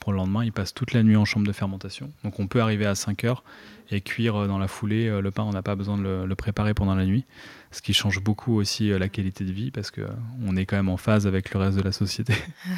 pour 0.07 0.13
le 0.13 0.19
lendemain. 0.19 0.45
Il 0.45 0.53
passe 0.53 0.73
toute 0.73 0.93
la 0.93 1.03
nuit 1.03 1.17
en 1.17 1.25
chambre 1.25 1.49
de 1.49 1.53
fermentation. 1.53 2.13
Donc 2.23 2.39
on 2.39 2.47
peut 2.47 2.61
arriver 2.61 2.87
à 2.87 2.95
5 2.95 3.25
heures 3.25 3.43
et 3.91 4.01
cuire 4.01 4.37
euh, 4.37 4.47
dans 4.47 4.57
la 4.57 4.69
foulée 4.69 5.09
euh, 5.09 5.21
le 5.21 5.33
pain. 5.33 5.43
On 5.43 5.51
n'a 5.51 5.63
pas 5.63 5.75
besoin 5.75 5.99
de 5.99 6.25
le, 6.25 6.35
préparer 6.37 6.75
pendant 6.75 6.95
la 6.95 7.05
nuit. 7.05 7.25
Ce 7.73 7.83
qui 7.83 7.93
change 7.93 8.23
beaucoup 8.23 8.55
aussi 8.55 8.93
euh, 8.93 9.01
la 9.01 9.09
qualité 9.09 9.43
de 9.43 9.51
vie 9.51 9.73
parce 9.73 9.91
qu'on 9.91 10.57
est 10.57 10.65
quand 10.65 10.77
même 10.77 10.91
en 10.91 10.97
phase 10.97 11.27
avec 11.27 11.53
le 11.53 11.59
reste 11.59 11.77
de 11.77 11.83
la 11.83 11.91
société. 11.91 12.35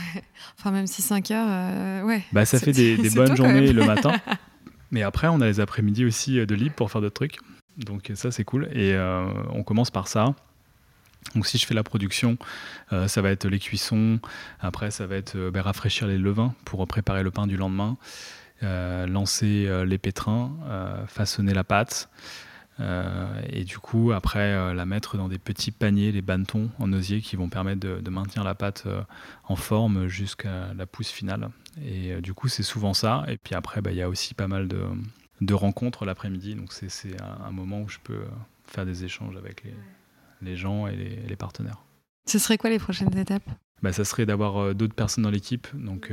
enfin, 0.58 0.70
même 0.70 0.86
si 0.86 1.02
5 1.02 1.30
heures, 1.32 2.06
ouais. 2.06 2.24
Bah, 2.32 2.46
ça 2.46 2.58
fait 2.58 2.72
des, 2.72 2.96
bonnes 3.14 3.36
journées 3.36 3.74
le 3.74 3.84
matin. 3.84 4.14
Mais 4.90 5.02
après, 5.02 5.28
on 5.28 5.42
a 5.42 5.46
les 5.46 5.60
après-midi 5.60 6.06
aussi 6.06 6.46
de 6.46 6.54
libre 6.54 6.76
pour 6.76 6.90
faire 6.90 7.02
d'autres 7.02 7.12
trucs. 7.12 7.36
Donc 7.76 8.10
ça, 8.14 8.30
c'est 8.30 8.44
cool. 8.44 8.70
Et 8.72 8.96
on 9.50 9.64
commence 9.64 9.90
par 9.90 10.08
ça. 10.08 10.34
Donc 11.34 11.46
si 11.46 11.58
je 11.58 11.66
fais 11.66 11.74
la 11.74 11.82
production, 11.82 12.38
ça 12.90 13.20
va 13.20 13.30
être 13.30 13.46
les 13.46 13.58
cuissons. 13.58 14.18
Après, 14.60 14.90
ça 14.90 15.06
va 15.06 15.16
être 15.16 15.50
ben, 15.50 15.60
rafraîchir 15.60 16.06
les 16.06 16.16
levains 16.16 16.54
pour 16.64 16.86
préparer 16.86 17.22
le 17.22 17.30
pain 17.30 17.46
du 17.46 17.56
lendemain. 17.56 17.98
Euh, 18.64 19.06
lancer 19.06 19.66
euh, 19.68 19.84
les 19.84 19.98
pétrins, 19.98 20.52
euh, 20.66 21.06
façonner 21.06 21.54
la 21.54 21.62
pâte. 21.62 22.08
et 23.50 23.64
du 23.64 23.78
coup, 23.78 24.12
après, 24.12 24.72
la 24.72 24.86
mettre 24.86 25.16
dans 25.16 25.28
des 25.28 25.38
petits 25.38 25.72
paniers, 25.72 26.12
les 26.12 26.22
bannetons 26.22 26.70
en 26.78 26.92
osier 26.92 27.20
qui 27.20 27.34
vont 27.34 27.48
permettre 27.48 27.80
de, 27.80 28.10
maintenir 28.10 28.44
la 28.44 28.54
pâte 28.54 28.86
en 29.48 29.56
forme 29.56 30.06
jusqu'à 30.06 30.72
la 30.74 30.86
pousse 30.86 31.10
finale. 31.10 31.50
Et 31.84 32.20
du 32.20 32.34
coup, 32.34 32.46
c'est 32.46 32.62
souvent 32.62 32.94
ça. 32.94 33.24
Et 33.26 33.36
puis 33.36 33.56
après, 33.56 33.80
bah, 33.82 33.90
il 33.90 33.96
y 33.96 34.02
a 34.02 34.08
aussi 34.08 34.32
pas 34.32 34.46
mal 34.46 34.68
de, 34.68 35.54
rencontres 35.54 36.04
l'après-midi. 36.04 36.54
Donc 36.54 36.72
c'est 36.72 37.20
un, 37.20 37.50
moment 37.50 37.80
où 37.80 37.88
je 37.88 37.98
peux 37.98 38.22
faire 38.64 38.86
des 38.86 39.02
échanges 39.02 39.36
avec 39.36 39.64
les, 39.64 39.74
gens 40.56 40.86
et 40.86 40.96
les, 40.96 41.36
partenaires. 41.36 41.82
Ce 42.26 42.38
serait 42.38 42.58
quoi 42.58 42.70
les 42.70 42.78
prochaines 42.78 43.16
étapes? 43.16 43.48
Bah, 43.82 43.92
Ça 43.92 44.04
serait 44.04 44.26
d'avoir 44.26 44.74
d'autres 44.74 44.94
personnes 44.94 45.24
dans 45.24 45.30
l'équipe. 45.30 45.66
Donc 45.74 46.10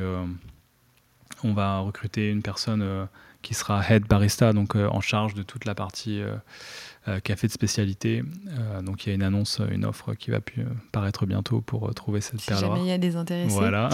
on 1.44 1.54
va 1.54 1.80
recruter 1.80 2.30
une 2.30 2.42
personne 2.42 2.82
euh, 2.82 3.06
qui 3.42 3.54
sera 3.54 3.84
head 3.88 4.08
barista, 4.08 4.54
donc 4.54 4.76
euh, 4.76 4.88
en 4.90 5.02
charge 5.02 5.34
de 5.34 5.44
toute 5.44 5.66
la 5.66 5.76
partie 5.76 6.22
euh, 6.22 7.20
café 7.20 7.48
de 7.48 7.52
spécialité. 7.52 8.24
donc 8.82 9.06
il 9.06 9.10
y 9.10 9.12
a 9.12 9.16
une 9.16 9.24
annonce, 9.24 9.62
une 9.72 9.86
offre 9.86 10.16
qui 10.16 10.32
va 10.32 10.40
paraître 10.92 11.28
bientôt 11.28 11.62
pour 11.62 11.94
trouver 11.94 12.20
cette 12.22 12.42
si 12.42 12.48
perle 12.48 12.62
jamais 12.62 12.80
il 12.82 12.88
y 12.88 12.92
a 12.92 12.98
des 12.98 13.16
intéressés. 13.16 13.54
Voilà. 13.54 13.90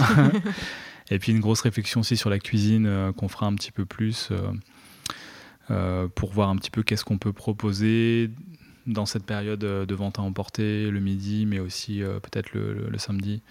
Et 1.10 1.18
puis 1.18 1.32
une 1.32 1.40
grosse 1.40 1.60
réflexion 1.60 2.00
aussi 2.00 2.16
sur 2.16 2.30
la 2.30 2.38
cuisine 2.38 3.12
qu'on 3.18 3.28
fera 3.28 3.44
un 3.44 3.54
petit 3.54 3.70
peu 3.70 3.84
plus 3.84 4.30
pour 6.14 6.32
voir 6.32 6.48
un 6.48 6.56
petit 6.56 6.70
peu 6.70 6.82
qu'est-ce 6.82 7.04
qu'on 7.04 7.18
peut 7.18 7.34
proposer 7.34 8.30
dans 8.86 9.06
cette 9.06 9.24
période 9.24 9.60
de 9.60 9.94
vente 9.94 10.18
à 10.18 10.22
emporter 10.22 10.90
le 10.90 11.00
midi, 11.00 11.46
mais 11.46 11.60
aussi 11.60 12.02
peut-être 12.22 12.52
le, 12.52 12.98
samedi 12.98 13.42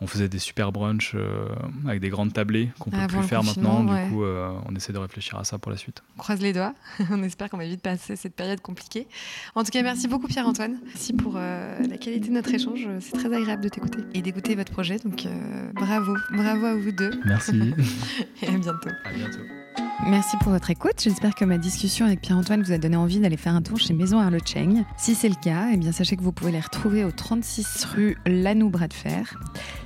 on 0.00 0.06
faisait 0.06 0.28
des 0.28 0.38
super 0.38 0.72
brunchs 0.72 1.12
euh, 1.14 1.48
avec 1.86 2.00
des 2.00 2.10
grandes 2.10 2.32
tablées 2.32 2.70
qu'on 2.78 2.90
peut 2.90 3.06
plus 3.08 3.22
faire 3.22 3.42
maintenant. 3.42 3.82
Du 3.82 4.10
coup, 4.10 4.24
euh, 4.24 4.52
on 4.66 4.74
essaie 4.74 4.92
de 4.92 4.98
réfléchir 4.98 5.38
à 5.38 5.44
ça 5.44 5.58
pour 5.58 5.70
la 5.70 5.78
suite. 5.78 6.02
On 6.16 6.20
croise 6.20 6.40
les 6.40 6.52
doigts. 6.52 6.74
on 7.10 7.22
espère 7.22 7.48
qu'on 7.48 7.56
va 7.56 7.66
vite 7.66 7.80
passer 7.80 8.16
cette 8.16 8.34
période 8.34 8.60
compliquée. 8.60 9.06
En 9.54 9.64
tout 9.64 9.70
cas, 9.70 9.82
merci 9.82 10.06
beaucoup 10.08 10.26
Pierre-Antoine. 10.26 10.78
Merci 10.84 11.12
pour 11.12 11.34
euh, 11.36 11.78
la 11.88 11.96
qualité 11.96 12.28
de 12.28 12.34
notre 12.34 12.52
échange. 12.52 12.86
C'est 13.00 13.12
très 13.12 13.34
agréable 13.34 13.62
de 13.62 13.68
t'écouter 13.68 14.00
et 14.12 14.20
d'écouter 14.20 14.54
votre 14.54 14.72
projet. 14.72 14.98
Donc 14.98 15.26
bravo, 15.74 16.14
bravo 16.32 16.66
à 16.66 16.74
vous 16.74 16.92
deux. 16.92 17.12
Merci. 17.24 17.74
et 18.42 18.48
à 18.48 18.58
bientôt. 18.58 18.90
À 19.04 19.12
bientôt. 19.12 19.65
Merci 20.06 20.36
pour 20.36 20.52
votre 20.52 20.70
écoute. 20.70 21.00
J'espère 21.02 21.34
que 21.34 21.44
ma 21.44 21.58
discussion 21.58 22.06
avec 22.06 22.20
Pierre-Antoine 22.20 22.62
vous 22.62 22.72
a 22.72 22.78
donné 22.78 22.96
envie 22.96 23.18
d'aller 23.18 23.36
faire 23.36 23.54
un 23.54 23.62
tour 23.62 23.78
chez 23.78 23.92
Maison 23.92 24.20
Arlecheng. 24.20 24.84
Si 24.96 25.14
c'est 25.14 25.28
le 25.28 25.34
cas, 25.34 25.70
eh 25.72 25.76
bien 25.76 25.90
sachez 25.90 26.16
que 26.16 26.22
vous 26.22 26.32
pouvez 26.32 26.52
les 26.52 26.60
retrouver 26.60 27.04
au 27.04 27.10
36 27.10 27.84
rue 27.86 28.16
Lanou 28.24 28.70
Bras 28.70 28.88
de 28.88 28.94
Fer 28.94 29.36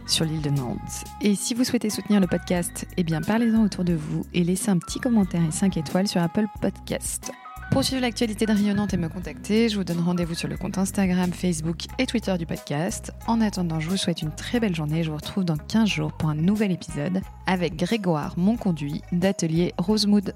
sur 0.06 0.24
l'île 0.24 0.42
de 0.42 0.50
Nantes. 0.50 1.04
Et 1.22 1.34
si 1.34 1.54
vous 1.54 1.64
souhaitez 1.64 1.88
soutenir 1.88 2.20
le 2.20 2.26
podcast, 2.26 2.86
eh 2.96 3.02
bien 3.02 3.22
parlez-en 3.22 3.62
autour 3.64 3.84
de 3.84 3.94
vous 3.94 4.26
et 4.34 4.44
laissez 4.44 4.70
un 4.70 4.78
petit 4.78 5.00
commentaire 5.00 5.42
et 5.42 5.52
5 5.52 5.76
étoiles 5.78 6.08
sur 6.08 6.20
Apple 6.20 6.46
Podcast. 6.60 7.32
Pour 7.70 7.84
suivre 7.84 8.02
l'actualité 8.02 8.46
de 8.46 8.52
Rayonnante 8.52 8.94
et 8.94 8.96
me 8.96 9.08
contacter, 9.08 9.68
je 9.68 9.76
vous 9.76 9.84
donne 9.84 10.00
rendez-vous 10.00 10.34
sur 10.34 10.48
le 10.48 10.56
compte 10.56 10.76
Instagram, 10.76 11.32
Facebook 11.32 11.84
et 12.00 12.06
Twitter 12.06 12.36
du 12.36 12.44
podcast. 12.44 13.12
En 13.28 13.40
attendant, 13.40 13.78
je 13.78 13.88
vous 13.88 13.96
souhaite 13.96 14.22
une 14.22 14.34
très 14.34 14.58
belle 14.58 14.74
journée 14.74 15.04
je 15.04 15.10
vous 15.10 15.16
retrouve 15.16 15.44
dans 15.44 15.56
15 15.56 15.88
jours 15.88 16.12
pour 16.12 16.30
un 16.30 16.34
nouvel 16.34 16.72
épisode 16.72 17.20
avec 17.46 17.76
Grégoire 17.76 18.34
Monconduit 18.36 19.02
d'Atelier 19.12 19.72
Rosemood. 19.78 20.34